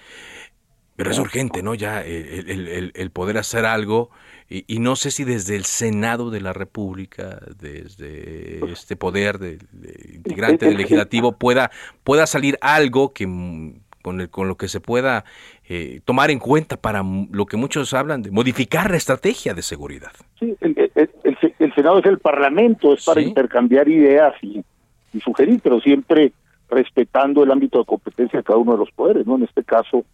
Pero 0.95 1.11
es 1.11 1.17
urgente, 1.17 1.63
¿no? 1.63 1.75
Ya 1.75 2.03
el, 2.03 3.11
poder 3.13 3.37
hacer 3.37 3.65
algo, 3.65 4.09
y, 4.49 4.79
no 4.79 4.97
sé 4.97 5.11
si 5.11 5.23
desde 5.23 5.55
el 5.55 5.63
Senado 5.63 6.29
de 6.29 6.41
la 6.41 6.51
República, 6.51 7.39
desde 7.57 8.59
este 8.69 8.97
poder 8.97 9.39
de, 9.39 9.59
integrante 10.13 10.65
del 10.65 10.75
legislativo, 10.75 11.37
pueda, 11.37 11.71
pueda 12.03 12.27
salir 12.27 12.57
algo 12.59 13.13
que 13.13 13.25
con, 14.01 14.19
el, 14.19 14.29
con 14.29 14.49
lo 14.49 14.57
que 14.57 14.67
se 14.67 14.81
pueda 14.81 15.23
eh, 15.69 16.01
tomar 16.03 16.31
en 16.31 16.39
cuenta 16.39 16.75
para 16.75 17.01
lo 17.31 17.45
que 17.45 17.55
muchos 17.55 17.93
hablan 17.93 18.21
de 18.21 18.31
modificar 18.31 18.91
la 18.91 18.97
estrategia 18.97 19.53
de 19.53 19.61
seguridad. 19.61 20.11
Sí, 20.37 20.53
el, 20.59 21.73
Senado 21.75 21.99
es 21.99 22.05
el 22.07 22.19
Parlamento, 22.19 22.93
es 22.93 23.05
para 23.05 23.21
intercambiar 23.21 23.87
ideas 23.87 24.33
y, 24.41 24.61
y 25.13 25.19
sugerir, 25.21 25.61
pero 25.63 25.79
siempre 25.79 26.33
respetando 26.69 27.43
el 27.43 27.51
ámbito 27.51 27.79
de 27.79 27.85
competencia 27.85 28.39
de 28.39 28.43
cada 28.43 28.59
uno 28.59 28.73
de 28.73 28.79
los 28.79 28.91
poderes, 28.91 29.25
¿no? 29.25 29.35
En 29.35 29.43
este 29.43 29.63
caso, 29.63 30.05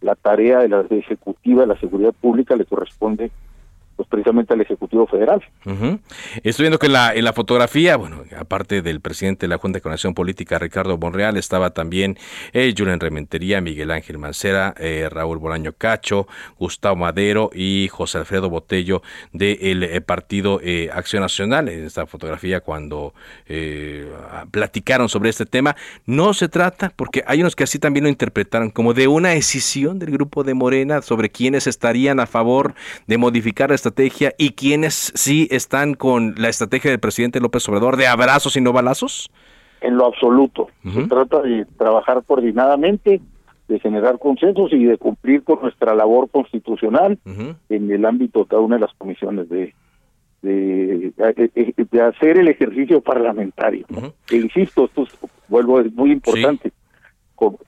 la 0.00 0.14
tarea 0.14 0.60
de 0.60 0.68
la 0.68 0.84
ejecutiva 0.90 1.62
de 1.62 1.68
la 1.68 1.80
seguridad 1.80 2.12
pública 2.12 2.56
le 2.56 2.64
corresponde 2.64 3.30
pues 3.96 4.08
precisamente 4.08 4.54
al 4.54 4.60
Ejecutivo 4.60 5.06
Federal. 5.06 5.42
Estoy 6.42 6.64
viendo 6.64 6.78
que 6.78 6.86
en 6.86 6.92
la, 6.92 7.14
en 7.14 7.24
la 7.24 7.32
fotografía, 7.32 7.96
bueno, 7.96 8.22
aparte 8.38 8.82
del 8.82 9.00
presidente 9.00 9.46
de 9.46 9.48
la 9.48 9.58
Junta 9.58 9.78
de 9.78 9.82
Conexión 9.82 10.14
Política, 10.14 10.58
Ricardo 10.58 10.98
Monreal, 10.98 11.36
estaba 11.36 11.70
también 11.70 12.18
eh, 12.52 12.74
Julián 12.76 13.00
Rementería, 13.00 13.60
Miguel 13.60 13.90
Ángel 13.90 14.18
Mancera, 14.18 14.74
eh, 14.78 15.08
Raúl 15.10 15.38
Bolaño 15.38 15.72
Cacho, 15.72 16.26
Gustavo 16.58 16.96
Madero 16.96 17.50
y 17.54 17.88
José 17.90 18.18
Alfredo 18.18 18.50
Botello 18.50 19.02
del 19.32 19.82
eh, 19.82 20.00
Partido 20.00 20.60
eh, 20.62 20.90
Acción 20.92 21.22
Nacional. 21.22 21.68
En 21.68 21.84
esta 21.84 22.06
fotografía, 22.06 22.60
cuando 22.60 23.14
platicaron 24.50 25.08
sobre 25.08 25.30
este 25.30 25.46
tema, 25.46 25.76
no 26.06 26.34
se 26.34 26.48
trata, 26.48 26.92
porque 26.94 27.22
hay 27.26 27.40
unos 27.40 27.56
que 27.56 27.64
así 27.64 27.78
también 27.78 28.04
lo 28.04 28.10
interpretaron, 28.10 28.70
como 28.70 28.94
de 28.94 29.08
una 29.08 29.30
decisión 29.30 29.98
del 29.98 30.10
grupo 30.10 30.44
de 30.44 30.54
Morena 30.54 31.02
sobre 31.02 31.30
quienes 31.30 31.66
estarían 31.66 32.20
a 32.20 32.26
favor 32.26 32.74
de 33.06 33.18
modificar 33.18 33.72
estrategia 33.84 34.32
y 34.38 34.50
quienes 34.50 35.12
sí 35.14 35.46
están 35.50 35.94
con 35.94 36.34
la 36.38 36.48
estrategia 36.48 36.90
del 36.90 37.00
presidente 37.00 37.40
López 37.40 37.68
Obrador 37.68 37.96
de 37.96 38.06
abrazos 38.06 38.56
y 38.56 38.62
no 38.62 38.72
balazos? 38.72 39.30
En 39.82 39.96
lo 39.98 40.06
absoluto. 40.06 40.68
Se 40.82 41.06
trata 41.06 41.42
de 41.42 41.66
trabajar 41.76 42.22
coordinadamente, 42.26 43.20
de 43.68 43.80
generar 43.80 44.18
consensos 44.18 44.72
y 44.72 44.84
de 44.84 44.96
cumplir 44.96 45.44
con 45.44 45.60
nuestra 45.60 45.94
labor 45.94 46.30
constitucional 46.30 47.18
en 47.68 47.90
el 47.90 48.04
ámbito 48.06 48.40
de 48.40 48.46
cada 48.46 48.62
una 48.62 48.76
de 48.76 48.80
las 48.80 48.94
comisiones 48.94 49.48
de, 49.50 49.74
de, 50.40 51.12
de, 51.90 52.00
hacer 52.00 52.38
el 52.38 52.48
ejercicio 52.48 53.02
parlamentario. 53.02 53.84
E 54.30 54.36
insisto, 54.36 54.86
esto 54.86 55.02
es, 55.02 55.10
vuelvo, 55.48 55.80
es 55.80 55.92
muy 55.92 56.10
importante 56.12 56.72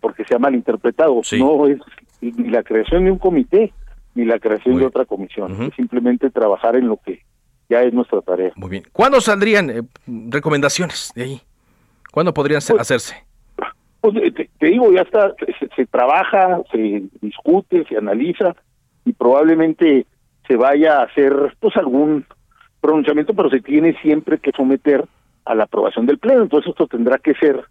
porque 0.01 0.25
se 0.25 0.35
ha 0.35 0.39
malinterpretado. 0.39 1.21
No 1.39 1.67
es 1.67 1.79
ni 2.23 2.49
la 2.49 2.63
creación 2.63 3.05
de 3.05 3.11
un 3.11 3.19
comité, 3.19 3.75
ni 4.17 4.25
la 4.25 4.39
creación 4.39 4.79
de 4.79 4.87
otra 4.87 5.05
comisión, 5.05 5.71
simplemente 5.77 6.31
trabajar 6.31 6.75
en 6.75 6.89
lo 6.89 6.97
que 6.97 7.23
ya 7.69 7.83
es 7.83 7.93
nuestra 7.93 8.23
tarea. 8.23 8.53
Muy 8.57 8.71
bien. 8.71 8.85
¿Cuándo 8.93 9.21
saldrían 9.21 9.71
eh, 9.71 9.83
recomendaciones 10.07 11.13
de 11.15 11.23
ahí? 11.23 11.41
¿Cuándo 12.11 12.33
podrían 12.33 12.63
pues, 12.67 12.81
hacerse? 12.81 13.15
Pues 14.01 14.15
te, 14.35 14.67
digo, 14.67 14.91
ya 14.91 15.03
está, 15.03 15.35
se, 15.77 15.87
trabaja, 15.87 16.63
se 16.73 17.03
discute, 17.21 17.85
se 17.89 17.99
analiza 17.99 18.57
y 19.05 19.13
probablemente 19.13 20.07
se 20.49 20.57
vaya 20.57 21.01
a 21.01 21.05
hacer 21.05 21.55
pues 21.61 21.77
algún 21.77 22.25
pronunciamiento, 22.81 23.35
pero 23.35 23.51
se 23.51 23.61
tiene 23.61 24.01
siempre 24.01 24.39
que 24.39 24.53
someter 24.57 25.05
a 25.45 25.55
la 25.55 25.65
aprobación 25.65 26.07
del 26.07 26.19
Pleno. 26.19 26.43
Entonces 26.43 26.71
esto 26.71 26.87
tendrá 26.87 27.19
que 27.19 27.35
ser 27.35 27.65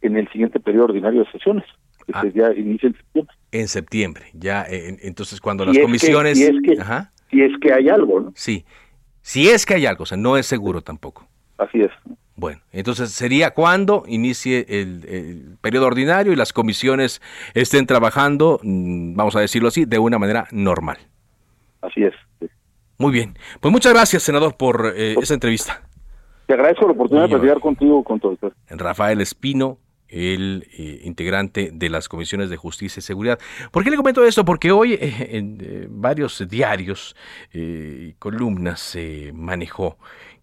en 0.00 0.16
el 0.16 0.26
siguiente 0.28 0.58
periodo 0.58 0.86
ordinario 0.86 1.24
de 1.24 1.30
sesiones, 1.32 1.64
que 2.06 2.12
ah. 2.14 2.24
ya 2.34 2.52
inicia 2.54 2.88
en 2.88 2.96
septiembre 2.96 3.36
en 3.52 3.68
septiembre. 3.68 4.26
Ya, 4.32 4.64
eh, 4.68 4.98
entonces 5.02 5.40
cuando 5.40 5.64
las 5.64 5.78
comisiones... 5.78 6.38
si, 6.38 6.44
es 6.44 6.56
que, 6.64 6.76
si 7.30 7.42
es 7.42 7.52
que 7.60 7.72
hay 7.72 7.88
algo, 7.88 8.20
¿no? 8.20 8.32
Sí, 8.34 8.64
si 9.20 9.48
es 9.48 9.64
que 9.64 9.74
hay 9.74 9.86
algo, 9.86 10.02
o 10.02 10.06
sea, 10.06 10.18
no 10.18 10.36
es 10.36 10.46
seguro 10.46 10.80
tampoco. 10.80 11.28
Así 11.58 11.80
es. 11.80 11.90
Bueno, 12.34 12.60
entonces 12.72 13.12
sería 13.12 13.52
cuando 13.52 14.04
inicie 14.08 14.66
el, 14.68 15.56
periodo 15.60 15.86
ordinario 15.86 16.32
y 16.32 16.36
las 16.36 16.52
comisiones 16.52 17.20
estén 17.54 17.86
trabajando, 17.86 18.58
mm, 18.62 19.14
vamos 19.14 19.36
a 19.36 19.40
decirlo 19.40 19.68
así, 19.68 19.84
de 19.84 19.98
una 19.98 20.18
manera 20.18 20.48
normal. 20.50 20.96
Así 21.82 22.02
es. 22.02 22.14
Muy 22.98 23.12
bien. 23.12 23.34
Pues 23.60 23.70
muchas 23.70 23.92
gracias, 23.92 24.22
senador, 24.22 24.56
por 24.56 24.92
eh, 24.96 25.14
esa 25.20 25.34
entrevista. 25.34 25.82
Te 26.46 26.54
agradezco 26.54 26.86
la 26.86 26.92
oportunidad 26.92 27.28
de 27.28 27.34
platicar 27.36 27.60
contigo 27.60 28.02
con 28.02 28.18
todo 28.18 28.32
esto. 28.32 28.52
Rafael 28.70 29.20
Espino, 29.20 29.78
el 30.12 30.68
eh, 30.72 31.00
integrante 31.04 31.70
de 31.72 31.88
las 31.88 32.08
comisiones 32.08 32.50
de 32.50 32.56
justicia 32.56 33.00
y 33.00 33.02
seguridad. 33.02 33.38
¿Por 33.70 33.82
qué 33.82 33.90
le 33.90 33.96
comento 33.96 34.24
esto? 34.24 34.44
Porque 34.44 34.70
hoy 34.70 34.94
eh, 34.94 35.28
en 35.32 35.88
varios 35.90 36.46
diarios 36.48 37.16
y 37.52 38.12
columnas 38.14 38.80
se 38.80 39.32
manejó 39.34 39.98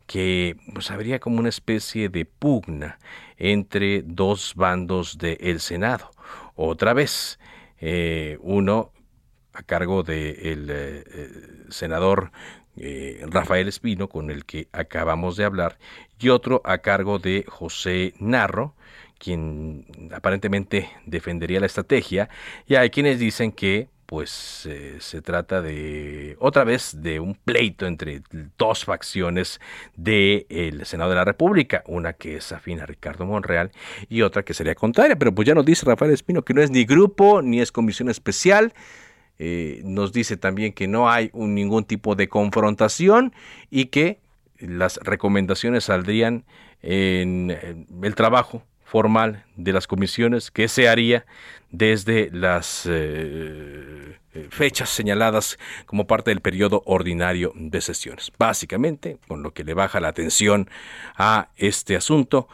que 0.10 0.58
pues, 0.74 0.90
habría 0.90 1.20
como 1.20 1.40
una 1.40 1.50
especie 1.50 2.10
de 2.10 2.26
pugna 2.26 2.98
entre 3.38 4.02
dos 4.02 4.54
bandos 4.56 5.20
del 5.20 5.60
Senado. 5.60 6.10
Otra 6.56 6.94
vez, 6.94 7.40
eh, 7.80 8.40
uno 8.42 8.92
a 9.54 9.62
cargo 9.62 10.02
del 10.02 10.66
de 10.66 11.04
eh, 11.06 11.30
senador 11.70 12.32
eh, 12.76 13.24
Rafael 13.28 13.68
Espino, 13.68 14.08
con 14.10 14.32
el 14.32 14.46
que 14.46 14.68
acabamos 14.72 15.38
de 15.38 15.46
hablar, 15.46 15.78
y 16.20 16.30
otro 16.30 16.62
a 16.66 16.80
cargo 16.80 17.20
de 17.20 17.46
José 17.48 18.14
Narro, 18.20 18.74
quien 19.20 19.86
aparentemente 20.12 20.90
defendería 21.06 21.60
la 21.60 21.68
estrategia, 21.68 22.30
y 22.66 22.76
hay 22.76 22.90
quienes 22.90 23.20
dicen 23.20 23.52
que 23.52 23.90
pues 24.10 24.66
eh, 24.68 24.96
se 25.00 25.22
trata 25.22 25.62
de 25.62 26.36
otra 26.40 26.64
vez 26.64 27.00
de 27.00 27.20
un 27.20 27.36
pleito 27.36 27.86
entre 27.86 28.24
dos 28.58 28.84
facciones 28.84 29.62
del 29.96 30.84
Senado 30.88 31.12
de 31.12 31.18
la 31.18 31.26
República, 31.26 31.84
una 31.86 32.14
que 32.14 32.38
es 32.38 32.52
afín 32.52 32.80
a 32.80 32.88
Ricardo 32.88 33.28
Monreal 33.28 33.72
y 34.10 34.24
otra 34.24 34.42
que 34.42 34.56
sería 34.56 34.74
contraria, 34.74 35.16
pero 35.16 35.36
pues 35.36 35.48
ya 35.48 35.54
nos 35.54 35.64
dice 35.64 35.86
Rafael 35.86 36.12
Espino 36.12 36.44
que 36.44 36.56
no 36.56 36.64
es 36.64 36.72
ni 36.72 36.86
grupo 36.86 37.44
ni 37.44 37.62
es 37.62 37.72
comisión 37.72 38.10
especial, 38.10 38.74
eh, 39.38 39.82
nos 39.86 40.12
dice 40.12 40.38
también 40.38 40.74
que 40.74 40.88
no 40.88 41.08
hay 41.08 41.30
ningún 41.36 41.84
tipo 41.84 42.16
de 42.16 42.28
confrontación 42.28 43.32
y 43.70 43.86
que 43.86 44.22
las 44.58 44.98
recomendaciones 45.04 45.84
saldrían 45.84 46.46
en 46.82 47.86
el 48.02 48.16
trabajo 48.16 48.64
formal 48.90 49.46
de 49.56 49.72
las 49.72 49.88
comisiones 49.88 50.50
que 50.50 50.68
se 50.68 50.90
haría 50.90 51.26
desde 51.72 52.30
las 52.32 52.88
eh, 52.90 54.18
eh, 54.34 54.48
fechas 54.50 54.90
señaladas 54.90 55.60
como 55.86 56.08
parte 56.08 56.32
del 56.32 56.42
periodo 56.42 56.82
ordinario 56.86 57.54
de 57.56 57.82
sesiones. 57.82 58.32
Básicamente, 58.40 59.18
con 59.28 59.44
lo 59.44 59.54
que 59.54 59.64
le 59.64 59.76
baja 59.76 60.00
la 60.00 60.08
atención 60.08 60.70
a 61.16 61.50
este 61.56 61.96
asunto, 61.96 62.48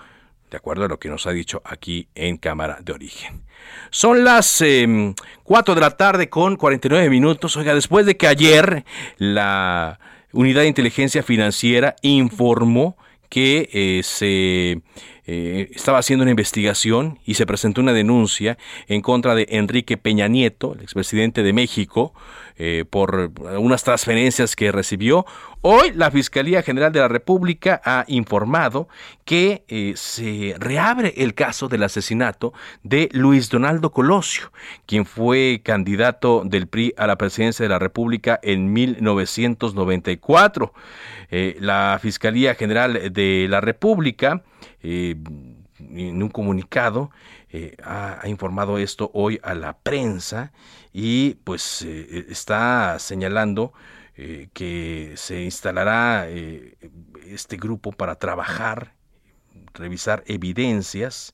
de 0.51 0.57
acuerdo 0.57 0.85
a 0.85 0.87
lo 0.89 0.99
que 0.99 1.09
nos 1.09 1.25
ha 1.25 1.31
dicho 1.31 1.61
aquí 1.63 2.09
en 2.15 2.37
Cámara 2.37 2.79
de 2.81 2.91
Origen. 2.91 3.43
Son 3.89 4.23
las 4.23 4.57
4 4.57 4.63
em, 4.67 5.15
de 5.75 5.81
la 5.81 5.91
tarde 5.91 6.29
con 6.29 6.57
49 6.57 7.09
minutos. 7.09 7.55
Oiga, 7.55 7.73
después 7.73 8.05
de 8.05 8.17
que 8.17 8.27
ayer 8.27 8.83
la 9.17 9.99
Unidad 10.33 10.61
de 10.61 10.67
Inteligencia 10.67 11.23
Financiera 11.23 11.95
informó 12.01 12.97
que 13.29 13.69
eh, 13.73 14.01
se 14.03 14.81
eh, 15.27 15.71
estaba 15.73 15.97
haciendo 15.97 16.21
una 16.21 16.29
investigación 16.29 17.17
y 17.25 17.33
se 17.33 17.47
presentó 17.47 17.81
una 17.81 17.93
denuncia 17.93 18.59
en 18.87 19.01
contra 19.01 19.33
de 19.33 19.47
Enrique 19.49 19.97
Peña 19.97 20.27
Nieto, 20.27 20.75
el 20.75 20.81
expresidente 20.81 21.41
de 21.41 21.51
México, 21.51 22.13
eh, 22.57 22.85
por 22.87 23.31
unas 23.57 23.83
transferencias 23.83 24.55
que 24.55 24.71
recibió. 24.71 25.25
Hoy 25.61 25.93
la 25.95 26.11
Fiscalía 26.11 26.61
General 26.61 26.91
de 26.91 26.99
la 26.99 27.07
República 27.07 27.81
ha 27.83 28.05
informado 28.07 28.87
que 29.25 29.63
eh, 29.67 29.93
se 29.95 30.53
reabre 30.59 31.15
el 31.17 31.33
caso 31.33 31.69
del 31.69 31.81
asesinato 31.81 32.53
de 32.83 33.09
Luis 33.11 33.49
Donaldo 33.49 33.91
Colosio, 33.91 34.51
quien 34.85 35.07
fue 35.07 35.61
candidato 35.63 36.43
del 36.45 36.67
PRI 36.67 36.93
a 36.97 37.07
la 37.07 37.17
presidencia 37.17 37.63
de 37.63 37.69
la 37.69 37.79
República 37.79 38.39
en 38.43 38.71
1994. 38.71 40.71
la 41.31 41.97
Fiscalía 41.99 42.53
General 42.53 43.11
de 43.11 43.47
la 43.49 43.59
República 43.59 44.43
eh, 44.87 45.15
en 45.79 46.21
un 46.21 46.29
comunicado 46.29 47.09
eh, 47.49 47.75
ha, 47.83 48.21
informado 48.27 48.77
esto 48.77 49.09
hoy 49.15 49.39
a 49.41 49.55
la 49.55 49.75
prensa 49.79 50.51
y 50.93 51.33
pues 51.43 51.81
eh, 51.81 52.27
está 52.29 52.99
señalando 52.99 53.73
que 54.53 55.11
se 55.17 55.43
instalará 55.43 56.29
este 56.29 57.57
grupo 57.57 57.91
para 57.91 58.15
trabajar, 58.15 58.93
revisar 59.73 60.23
evidencias 60.25 61.33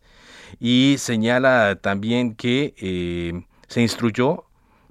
y 0.60 0.96
señala 0.98 1.76
también 1.76 2.34
que 2.34 3.44
se 3.68 3.82
instruyó 3.84 4.46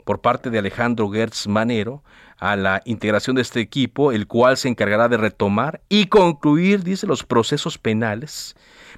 por 0.05 0.21
parte 0.21 0.51
de 0.51 0.61
Alejandro 0.61 1.11
Gertz 1.11 1.49
Manero 1.49 2.05
a 2.41 2.57
la 2.57 2.80
integración 2.86 3.36
de 3.36 3.43
este 3.43 3.61
equipo, 3.61 4.12
el 4.12 4.26
cual 4.26 4.57
se 4.57 4.68
encargará 4.68 5.09
de 5.09 5.18
retomar 5.18 5.82
y 5.88 6.07
concluir, 6.07 6.82
dice, 6.82 7.07
los 7.07 7.22
procesos 7.22 7.78
penales 7.78 8.57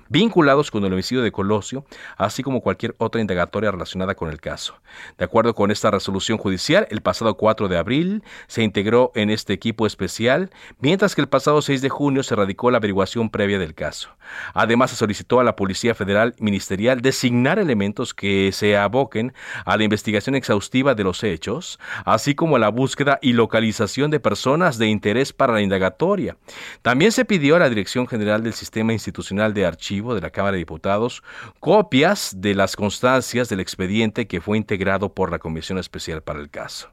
vinculados 0.08 0.70
con 0.70 0.84
el 0.84 0.92
homicidio 0.92 1.22
de 1.22 1.32
Colosio, 1.32 1.84
así 2.16 2.42
como 2.42 2.60
cualquier 2.60 2.94
otra 2.98 3.20
indagatoria 3.20 3.70
relacionada 3.70 4.14
con 4.14 4.30
el 4.30 4.40
caso. 4.40 4.74
De 5.18 5.24
acuerdo 5.24 5.54
con 5.54 5.70
esta 5.70 5.90
resolución 5.90 6.38
judicial, 6.38 6.86
el 6.90 7.00
pasado 7.00 7.36
4 7.36 7.68
de 7.68 7.78
abril 7.78 8.22
se 8.46 8.62
integró 8.62 9.12
en 9.14 9.30
este 9.30 9.52
equipo 9.52 9.86
especial, 9.86 10.50
mientras 10.80 11.14
que 11.14 11.20
el 11.20 11.28
pasado 11.28 11.62
6 11.62 11.82
de 11.82 11.88
junio 11.88 12.22
se 12.22 12.36
radicó 12.36 12.70
la 12.70 12.78
averiguación 12.78 13.30
previa 13.30 13.58
del 13.58 13.74
caso. 13.74 14.10
Además, 14.54 14.90
se 14.90 14.96
solicitó 14.96 15.40
a 15.40 15.44
la 15.44 15.56
Policía 15.56 15.94
Federal 15.94 16.34
Ministerial 16.38 17.00
designar 17.00 17.58
elementos 17.58 18.14
que 18.14 18.50
se 18.52 18.76
aboquen 18.76 19.32
a 19.64 19.76
la 19.76 19.84
investigación 19.84 20.34
exhaustiva 20.34 20.94
de 20.94 21.04
los 21.04 21.22
hechos, 21.24 21.78
así 22.04 22.34
como 22.34 22.56
a 22.56 22.58
la 22.58 22.68
búsqueda 22.68 23.18
y 23.22 23.32
localización 23.32 24.10
de 24.10 24.20
personas 24.20 24.78
de 24.78 24.88
interés 24.88 25.32
para 25.32 25.54
la 25.54 25.62
indagatoria. 25.62 26.36
También 26.82 27.12
se 27.12 27.24
pidió 27.24 27.56
a 27.56 27.58
la 27.58 27.68
Dirección 27.68 28.06
General 28.06 28.42
del 28.42 28.52
Sistema 28.52 28.92
Institucional 28.92 29.54
de 29.54 29.66
Archivos 29.66 30.01
de 30.14 30.20
la 30.20 30.30
Cámara 30.30 30.52
de 30.52 30.58
Diputados 30.58 31.22
copias 31.60 32.34
de 32.36 32.54
las 32.54 32.76
constancias 32.76 33.48
del 33.48 33.60
expediente 33.60 34.26
que 34.26 34.40
fue 34.40 34.58
integrado 34.58 35.14
por 35.14 35.30
la 35.30 35.38
Comisión 35.38 35.78
Especial 35.78 36.22
para 36.22 36.40
el 36.40 36.50
caso. 36.50 36.90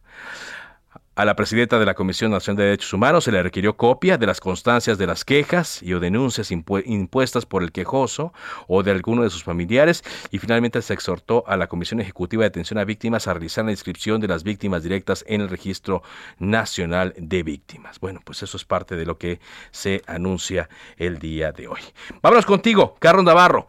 A 1.20 1.26
la 1.26 1.36
presidenta 1.36 1.78
de 1.78 1.86
la 1.86 1.96
Comisión 1.96 2.32
Nacional 2.32 2.56
de 2.60 2.64
Derechos 2.64 2.94
Humanos 2.94 3.26
se 3.26 3.34
le 3.34 3.44
requirió 3.44 3.76
copia 3.76 4.18
de 4.18 4.26
las 4.26 4.40
constancias 4.40 4.98
de 4.98 5.06
las 5.06 5.26
quejas 5.26 5.84
y 5.84 5.92
o 5.92 6.00
denuncias 6.00 6.50
impuestas 6.50 7.46
por 7.46 7.62
el 7.62 7.74
quejoso 7.74 8.32
o 8.70 8.84
de 8.84 8.92
alguno 8.92 9.24
de 9.24 9.30
sus 9.30 9.44
familiares 9.44 10.02
y 10.32 10.40
finalmente 10.40 10.82
se 10.82 10.94
exhortó 10.94 11.44
a 11.46 11.58
la 11.58 11.68
Comisión 11.68 12.00
Ejecutiva 12.00 12.44
de 12.44 12.48
Atención 12.48 12.80
a 12.80 12.86
Víctimas 12.86 13.28
a 13.28 13.34
realizar 13.34 13.66
la 13.66 13.72
inscripción 13.72 14.22
de 14.22 14.30
las 14.30 14.44
víctimas 14.44 14.82
directas 14.82 15.26
en 15.28 15.42
el 15.42 15.50
Registro 15.50 16.04
Nacional 16.38 17.14
de 17.18 17.44
Víctimas. 17.44 18.00
Bueno, 18.00 18.22
pues 18.24 18.42
eso 18.42 18.56
es 18.56 18.64
parte 18.64 18.96
de 18.96 19.06
lo 19.06 19.18
que 19.18 19.42
se 19.72 20.02
anuncia 20.08 20.70
el 20.96 21.20
día 21.20 21.52
de 21.52 21.68
hoy. 21.68 21.82
Vámonos 22.22 22.46
contigo, 22.46 22.96
Carlos 22.98 23.26
Navarro. 23.26 23.68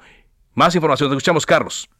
Más 0.55 0.76
información, 0.76 1.11
te 1.11 1.16
escuchamos, 1.16 1.46
Carlos. 1.46 1.90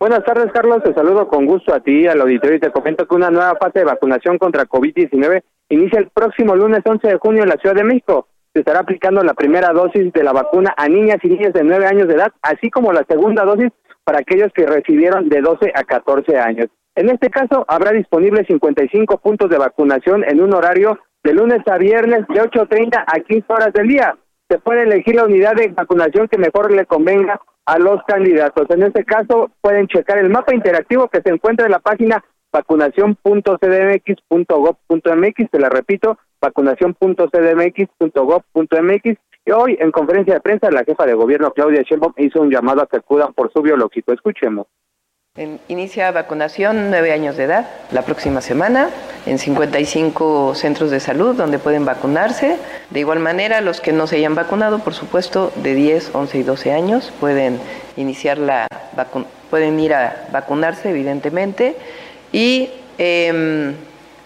Buenas 0.00 0.24
tardes, 0.24 0.50
Carlos. 0.50 0.82
Te 0.82 0.94
saludo 0.94 1.28
con 1.28 1.44
gusto 1.44 1.74
a 1.74 1.80
ti, 1.80 2.06
al 2.06 2.22
auditorio, 2.22 2.56
y 2.56 2.60
te 2.60 2.70
comento 2.70 3.06
que 3.06 3.14
una 3.14 3.28
nueva 3.28 3.54
fase 3.60 3.80
de 3.80 3.84
vacunación 3.84 4.38
contra 4.38 4.64
COVID-19 4.64 5.42
inicia 5.68 5.98
el 5.98 6.08
próximo 6.08 6.56
lunes 6.56 6.80
11 6.86 7.06
de 7.06 7.18
junio 7.18 7.42
en 7.42 7.50
la 7.50 7.56
Ciudad 7.56 7.74
de 7.74 7.84
México. 7.84 8.26
Se 8.54 8.60
estará 8.60 8.80
aplicando 8.80 9.22
la 9.22 9.34
primera 9.34 9.74
dosis 9.74 10.10
de 10.10 10.24
la 10.24 10.32
vacuna 10.32 10.72
a 10.74 10.88
niñas 10.88 11.18
y 11.22 11.28
niños 11.28 11.52
de 11.52 11.64
9 11.64 11.84
años 11.84 12.08
de 12.08 12.14
edad, 12.14 12.32
así 12.40 12.70
como 12.70 12.94
la 12.94 13.04
segunda 13.06 13.44
dosis 13.44 13.68
para 14.02 14.20
aquellos 14.20 14.50
que 14.54 14.64
recibieron 14.64 15.28
de 15.28 15.42
12 15.42 15.70
a 15.74 15.84
14 15.84 16.38
años. 16.38 16.68
En 16.94 17.10
este 17.10 17.28
caso, 17.28 17.66
habrá 17.68 17.92
disponibles 17.92 18.46
55 18.46 19.18
puntos 19.18 19.50
de 19.50 19.58
vacunación 19.58 20.24
en 20.24 20.40
un 20.40 20.54
horario 20.54 20.98
de 21.22 21.34
lunes 21.34 21.60
a 21.66 21.76
viernes 21.76 22.26
de 22.28 22.40
8.30 22.40 23.04
a 23.06 23.20
15 23.20 23.44
horas 23.52 23.74
del 23.74 23.86
día. 23.86 24.16
Se 24.48 24.58
puede 24.58 24.84
elegir 24.84 25.16
la 25.16 25.26
unidad 25.26 25.56
de 25.56 25.68
vacunación 25.68 26.26
que 26.26 26.38
mejor 26.38 26.72
le 26.72 26.86
convenga 26.86 27.38
a 27.66 27.78
los 27.78 28.02
candidatos. 28.04 28.68
En 28.70 28.82
este 28.82 29.04
caso, 29.04 29.50
pueden 29.60 29.86
checar 29.86 30.18
el 30.18 30.30
mapa 30.30 30.54
interactivo 30.54 31.08
que 31.08 31.20
se 31.22 31.28
encuentra 31.30 31.66
en 31.66 31.72
la 31.72 31.78
página 31.78 32.24
vacunación.cdmx.gov.mx, 32.52 35.50
te 35.50 35.60
la 35.60 35.68
repito, 35.68 36.18
vacunación.cdmx.gov.mx. 36.40 39.18
Y 39.46 39.52
hoy, 39.52 39.78
en 39.80 39.90
conferencia 39.90 40.34
de 40.34 40.40
prensa, 40.40 40.70
la 40.70 40.84
jefa 40.84 41.06
de 41.06 41.14
gobierno, 41.14 41.50
Claudia 41.52 41.80
Sheinbaum, 41.82 42.12
hizo 42.16 42.42
un 42.42 42.50
llamado 42.50 42.82
a 42.82 42.86
que 42.86 42.98
acudan 42.98 43.32
por 43.32 43.50
su 43.52 43.62
biológico. 43.62 44.12
Escuchemos. 44.12 44.66
Inicia 45.68 46.10
vacunación 46.10 46.90
nueve 46.90 47.12
años 47.12 47.36
de 47.36 47.44
edad 47.44 47.64
la 47.92 48.02
próxima 48.02 48.40
semana 48.40 48.90
en 49.26 49.38
55 49.38 50.56
centros 50.56 50.90
de 50.90 50.98
salud 50.98 51.36
donde 51.36 51.60
pueden 51.60 51.84
vacunarse. 51.84 52.56
De 52.90 52.98
igual 52.98 53.20
manera, 53.20 53.60
los 53.60 53.80
que 53.80 53.92
no 53.92 54.08
se 54.08 54.16
hayan 54.16 54.34
vacunado, 54.34 54.80
por 54.80 54.92
supuesto, 54.92 55.52
de 55.54 55.74
10, 55.74 56.10
11 56.14 56.38
y 56.38 56.42
12 56.42 56.72
años 56.72 57.12
pueden 57.20 57.60
iniciar 57.96 58.38
la 58.38 58.66
pueden 59.50 59.78
ir 59.78 59.94
a 59.94 60.26
vacunarse, 60.32 60.90
evidentemente. 60.90 61.76
Y 62.32 62.70
em, 62.98 63.76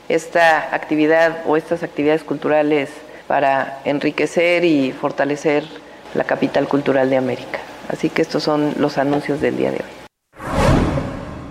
esta 0.09 0.75
actividad 0.75 1.43
o 1.47 1.59
estas 1.59 1.83
actividades 1.83 2.25
culturales 2.25 2.89
para 3.27 3.81
enriquecer 3.85 4.65
y 4.65 4.93
fortalecer 4.93 5.65
la 6.15 6.25
capital 6.25 6.67
cultural 6.67 7.11
de 7.11 7.19
América. 7.19 7.59
Así 7.91 8.09
que 8.09 8.23
estos 8.23 8.43
son 8.43 8.73
los 8.79 8.97
anuncios 8.97 9.43
del 9.43 9.59
día 9.59 9.71
de 9.71 9.77
hoy. 9.77 10.04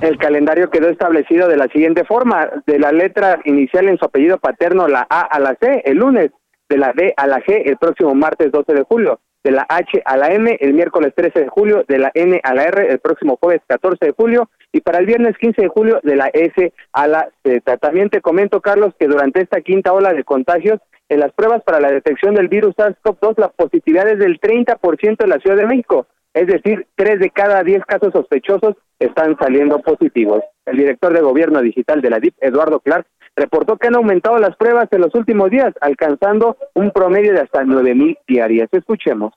El 0.04 0.18
calendario 0.18 0.70
quedó 0.70 0.90
establecido 0.90 1.48
de 1.48 1.56
la 1.56 1.70
siguiente 1.70 2.04
forma, 2.04 2.50
de 2.68 2.78
la 2.78 2.92
letra 2.92 3.40
inicial 3.46 3.88
en 3.88 3.98
su 3.98 4.04
apellido 4.04 4.38
paterno, 4.38 4.90
la 4.90 5.08
A 5.10 5.22
a 5.22 5.40
la 5.40 5.56
C, 5.56 5.82
el 5.86 5.96
lunes, 6.00 6.30
de 6.68 6.78
la 6.78 6.92
D 6.92 7.14
a 7.16 7.26
la 7.26 7.40
G, 7.40 7.62
el 7.64 7.78
próximo 7.78 8.14
martes 8.14 8.52
12 8.52 8.74
de 8.74 8.84
julio, 8.84 9.22
de 9.46 9.52
la 9.52 9.66
H 9.70 10.02
a 10.04 10.18
la 10.18 10.34
M 10.34 10.58
el 10.60 10.74
miércoles 10.74 11.14
13 11.16 11.44
de 11.44 11.48
julio, 11.48 11.86
de 11.88 12.00
la 12.00 12.12
N 12.16 12.38
a 12.44 12.54
la 12.54 12.64
R 12.64 12.92
el 12.92 13.00
próximo 13.00 13.38
jueves 13.40 13.62
14 13.66 14.08
de 14.08 14.12
julio 14.12 14.50
y 14.74 14.82
para 14.82 15.00
el 15.00 15.06
viernes 15.06 15.38
15 15.38 15.62
de 15.62 15.68
julio 15.70 16.02
de 16.04 16.18
la 16.18 16.28
S 16.34 16.74
a 16.92 17.08
la 17.08 17.30
Z. 17.46 17.78
También 17.78 18.10
te 18.10 18.20
comento, 18.20 18.60
Carlos, 18.60 18.94
que 19.00 19.08
durante 19.08 19.40
esta 19.40 19.62
quinta 19.62 19.94
ola 19.94 20.12
de 20.12 20.26
contagios, 20.26 20.82
en 21.08 21.22
las 21.22 21.32
pruebas 21.32 21.64
para 21.64 21.80
la 21.80 21.92
detección 21.92 22.36
del 22.36 22.50
virus 22.50 22.76
SARS-CoV-2, 22.76 23.38
la 23.38 23.50
positividad 23.50 24.10
es 24.10 24.20
del 24.20 24.42
30% 24.42 25.24
en 25.24 25.30
la 25.30 25.40
Ciudad 25.40 25.56
de 25.56 25.66
México, 25.66 26.08
es 26.34 26.48
decir, 26.48 26.88
tres 26.96 27.20
de 27.20 27.30
cada 27.30 27.64
diez 27.64 27.84
casos 27.86 28.12
sospechosos 28.12 28.76
están 29.00 29.38
saliendo 29.38 29.80
positivos. 29.80 30.42
El 30.66 30.78
director 30.78 31.14
de 31.14 31.22
Gobierno 31.22 31.62
Digital 31.62 32.02
de 32.02 32.10
la 32.10 32.20
DIP, 32.20 32.36
Eduardo 32.42 32.80
Clark, 32.80 33.06
reportó 33.36 33.78
que 33.78 33.88
han 33.88 33.96
aumentado 33.96 34.38
las 34.38 34.56
pruebas 34.56 34.88
en 34.92 35.02
los 35.02 35.14
últimos 35.16 35.50
días, 35.50 35.74
alcanzando 35.82 36.58
un 36.74 36.92
promedio 36.92 37.34
de 37.34 37.42
hasta 37.42 37.64
nueve 37.64 37.96
mil 37.96 38.18
diarias. 38.28 38.70
Escuchemos. 38.72 39.34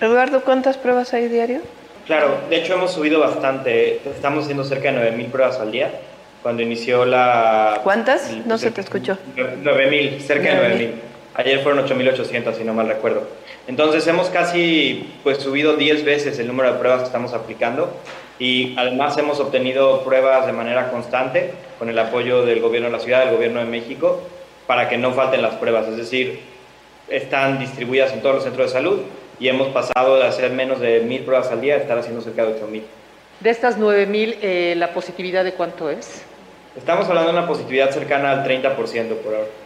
Eduardo, 0.00 0.42
¿cuántas 0.42 0.76
pruebas 0.76 1.14
hay 1.14 1.28
diario? 1.28 1.60
Claro, 2.06 2.38
de 2.48 2.56
hecho 2.56 2.74
hemos 2.74 2.92
subido 2.92 3.18
bastante. 3.18 3.96
Estamos 4.08 4.44
haciendo 4.44 4.62
cerca 4.62 4.92
de 4.92 5.12
9.000 5.12 5.26
pruebas 5.26 5.58
al 5.58 5.72
día. 5.72 5.90
Cuando 6.42 6.62
inició 6.62 7.04
la... 7.04 7.80
¿Cuántas? 7.82 8.46
No 8.46 8.58
se 8.58 8.70
te 8.70 8.80
escuchó. 8.80 9.18
9.000, 9.36 10.20
cerca 10.20 10.54
de 10.54 10.76
9.000. 10.76 10.90
Ayer 11.34 11.58
fueron 11.60 11.84
8.800, 11.84 12.54
si 12.54 12.64
no 12.64 12.74
mal 12.74 12.86
recuerdo. 12.86 13.26
Entonces 13.66 14.06
hemos 14.06 14.28
casi 14.30 15.08
pues, 15.24 15.38
subido 15.38 15.76
10 15.76 16.04
veces 16.04 16.38
el 16.38 16.46
número 16.46 16.72
de 16.72 16.78
pruebas 16.78 17.00
que 17.00 17.06
estamos 17.06 17.32
aplicando 17.32 17.90
y 18.38 18.74
además 18.78 19.18
hemos 19.18 19.40
obtenido 19.40 20.04
pruebas 20.04 20.46
de 20.46 20.52
manera 20.52 20.90
constante 20.90 21.52
con 21.78 21.88
el 21.88 21.98
apoyo 21.98 22.44
del 22.44 22.60
gobierno 22.60 22.88
de 22.88 22.92
la 22.92 23.00
ciudad, 23.00 23.24
del 23.24 23.34
gobierno 23.34 23.60
de 23.60 23.66
México, 23.66 24.22
para 24.66 24.88
que 24.88 24.98
no 24.98 25.12
falten 25.12 25.42
las 25.42 25.54
pruebas. 25.54 25.88
Es 25.88 25.96
decir, 25.96 26.40
están 27.08 27.58
distribuidas 27.58 28.12
en 28.12 28.20
todos 28.20 28.36
los 28.36 28.44
centros 28.44 28.68
de 28.68 28.72
salud 28.72 29.00
y 29.40 29.48
hemos 29.48 29.68
pasado 29.68 30.16
de 30.16 30.26
hacer 30.26 30.52
menos 30.52 30.80
de 30.80 31.00
mil 31.00 31.22
pruebas 31.22 31.50
al 31.50 31.60
día 31.60 31.74
a 31.74 31.78
estar 31.78 31.98
haciendo 31.98 32.20
cerca 32.20 32.44
de 32.44 32.54
8000. 32.54 32.84
De 33.40 33.50
estas 33.50 33.78
9000, 33.78 34.38
eh, 34.40 34.74
¿la 34.76 34.94
positividad 34.94 35.44
de 35.44 35.52
cuánto 35.52 35.90
es? 35.90 36.22
Estamos 36.76 37.08
hablando 37.08 37.32
de 37.32 37.38
una 37.38 37.48
positividad 37.48 37.90
cercana 37.90 38.30
al 38.30 38.44
30% 38.44 39.16
por 39.16 39.34
ahora. 39.34 39.65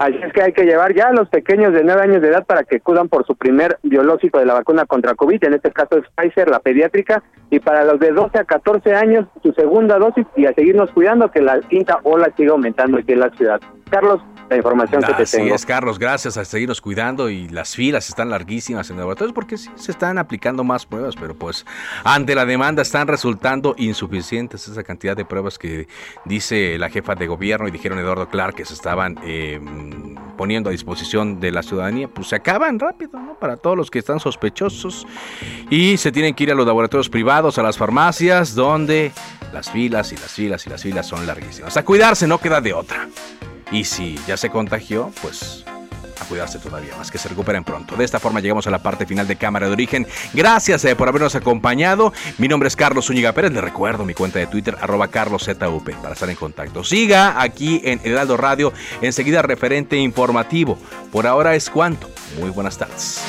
Así 0.00 0.16
es 0.22 0.32
que 0.32 0.40
hay 0.40 0.54
que 0.54 0.64
llevar 0.64 0.94
ya 0.94 1.08
a 1.08 1.12
los 1.12 1.28
pequeños 1.28 1.74
de 1.74 1.84
9 1.84 2.00
años 2.00 2.22
de 2.22 2.28
edad 2.28 2.46
para 2.46 2.64
que 2.64 2.76
acudan 2.76 3.10
por 3.10 3.26
su 3.26 3.36
primer 3.36 3.78
biológico 3.82 4.38
de 4.38 4.46
la 4.46 4.54
vacuna 4.54 4.86
contra 4.86 5.14
COVID, 5.14 5.44
en 5.44 5.52
este 5.52 5.70
caso 5.72 5.98
es 5.98 6.04
Pfizer, 6.16 6.48
la 6.48 6.58
pediátrica, 6.60 7.22
y 7.50 7.60
para 7.60 7.84
los 7.84 8.00
de 8.00 8.10
12 8.10 8.38
a 8.38 8.44
14 8.44 8.94
años 8.94 9.26
su 9.42 9.52
segunda 9.52 9.98
dosis 9.98 10.26
y 10.36 10.46
a 10.46 10.54
seguirnos 10.54 10.90
cuidando 10.92 11.30
que 11.30 11.42
la 11.42 11.60
quinta 11.60 11.98
ola 12.04 12.32
siga 12.34 12.52
aumentando 12.52 12.96
aquí 12.96 13.12
en 13.12 13.20
la 13.20 13.28
ciudad. 13.32 13.60
Carlos, 13.90 14.20
la 14.48 14.56
información 14.56 15.02
que 15.02 15.12
te 15.14 15.26
tengo. 15.26 15.54
es, 15.54 15.66
Carlos, 15.66 15.98
gracias 15.98 16.36
a 16.36 16.44
seguirnos 16.44 16.80
cuidando 16.80 17.28
y 17.28 17.48
las 17.48 17.74
filas 17.74 18.08
están 18.08 18.30
larguísimas 18.30 18.88
en 18.90 18.96
laboratorios 18.96 19.32
porque 19.32 19.58
sí 19.58 19.70
se 19.74 19.90
están 19.92 20.18
aplicando 20.18 20.64
más 20.64 20.86
pruebas, 20.86 21.14
pero 21.16 21.34
pues 21.34 21.66
ante 22.04 22.34
la 22.34 22.44
demanda 22.44 22.82
están 22.82 23.08
resultando 23.08 23.74
insuficientes 23.78 24.66
esa 24.68 24.82
cantidad 24.82 25.16
de 25.16 25.24
pruebas 25.24 25.58
que 25.58 25.88
dice 26.24 26.78
la 26.78 26.88
jefa 26.88 27.14
de 27.14 27.26
gobierno 27.26 27.68
y 27.68 27.70
dijeron 27.70 27.98
Eduardo 27.98 28.28
Clark 28.28 28.54
que 28.54 28.64
se 28.64 28.74
estaban 28.74 29.18
eh, 29.24 29.60
poniendo 30.36 30.70
a 30.70 30.72
disposición 30.72 31.40
de 31.40 31.50
la 31.50 31.62
ciudadanía, 31.62 32.08
pues 32.08 32.28
se 32.28 32.36
acaban 32.36 32.78
rápido, 32.78 33.18
¿no? 33.18 33.34
Para 33.34 33.56
todos 33.56 33.76
los 33.76 33.90
que 33.90 33.98
están 33.98 34.20
sospechosos 34.20 35.06
y 35.68 35.96
se 35.96 36.12
tienen 36.12 36.34
que 36.34 36.44
ir 36.44 36.52
a 36.52 36.54
los 36.54 36.66
laboratorios 36.66 37.08
privados, 37.08 37.58
a 37.58 37.62
las 37.62 37.76
farmacias, 37.76 38.54
donde 38.54 39.12
las 39.52 39.70
filas 39.70 40.12
y 40.12 40.16
las 40.16 40.32
filas 40.32 40.66
y 40.66 40.70
las 40.70 40.82
filas 40.82 41.06
son 41.06 41.26
larguísimas. 41.26 41.76
A 41.76 41.84
cuidarse 41.84 42.26
no 42.26 42.38
queda 42.38 42.60
de 42.60 42.72
otra. 42.72 43.08
Y 43.70 43.84
si 43.84 44.18
ya 44.26 44.36
se 44.36 44.50
contagió, 44.50 45.12
pues 45.22 45.64
a 46.20 46.24
cuidarse 46.26 46.58
todavía 46.58 46.94
más, 46.96 47.10
que 47.10 47.18
se 47.18 47.28
recuperen 47.28 47.64
pronto. 47.64 47.96
De 47.96 48.04
esta 48.04 48.20
forma 48.20 48.40
llegamos 48.40 48.66
a 48.66 48.70
la 48.70 48.82
parte 48.82 49.06
final 49.06 49.26
de 49.26 49.36
Cámara 49.36 49.66
de 49.66 49.72
Origen. 49.72 50.06
Gracias 50.34 50.84
eh, 50.84 50.94
por 50.94 51.08
habernos 51.08 51.34
acompañado. 51.34 52.12
Mi 52.38 52.48
nombre 52.48 52.68
es 52.68 52.76
Carlos 52.76 53.06
Zúñiga 53.06 53.32
Pérez. 53.32 53.52
Le 53.52 53.60
recuerdo 53.60 54.04
mi 54.04 54.14
cuenta 54.14 54.38
de 54.38 54.46
Twitter, 54.46 54.76
arroba 54.80 55.08
carloszup, 55.08 55.58
para 56.02 56.12
estar 56.12 56.28
en 56.28 56.36
contacto. 56.36 56.84
Siga 56.84 57.40
aquí 57.40 57.80
en 57.84 58.00
Heraldo 58.04 58.36
Radio, 58.36 58.72
enseguida 59.00 59.42
referente 59.42 59.96
informativo. 59.96 60.78
Por 61.10 61.26
ahora 61.26 61.54
es 61.54 61.70
cuanto. 61.70 62.10
Muy 62.38 62.50
buenas 62.50 62.76
tardes. 62.76 63.20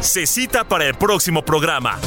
Se 0.00 0.26
cita 0.26 0.64
para 0.64 0.86
el 0.86 0.94
próximo 0.94 1.44
programa. 1.44 1.98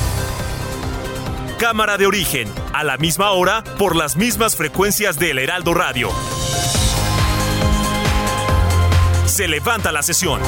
Cámara 1.59 1.97
de 1.97 2.05
origen, 2.07 2.47
a 2.71 2.85
la 2.85 2.95
misma 2.95 3.31
hora, 3.31 3.65
por 3.77 3.97
las 3.97 4.15
mismas 4.15 4.55
frecuencias 4.55 5.19
del 5.19 5.39
Heraldo 5.39 5.73
Radio. 5.73 6.09
Se 9.25 9.45
levanta 9.49 9.91
la 9.91 10.01
sesión. 10.01 10.39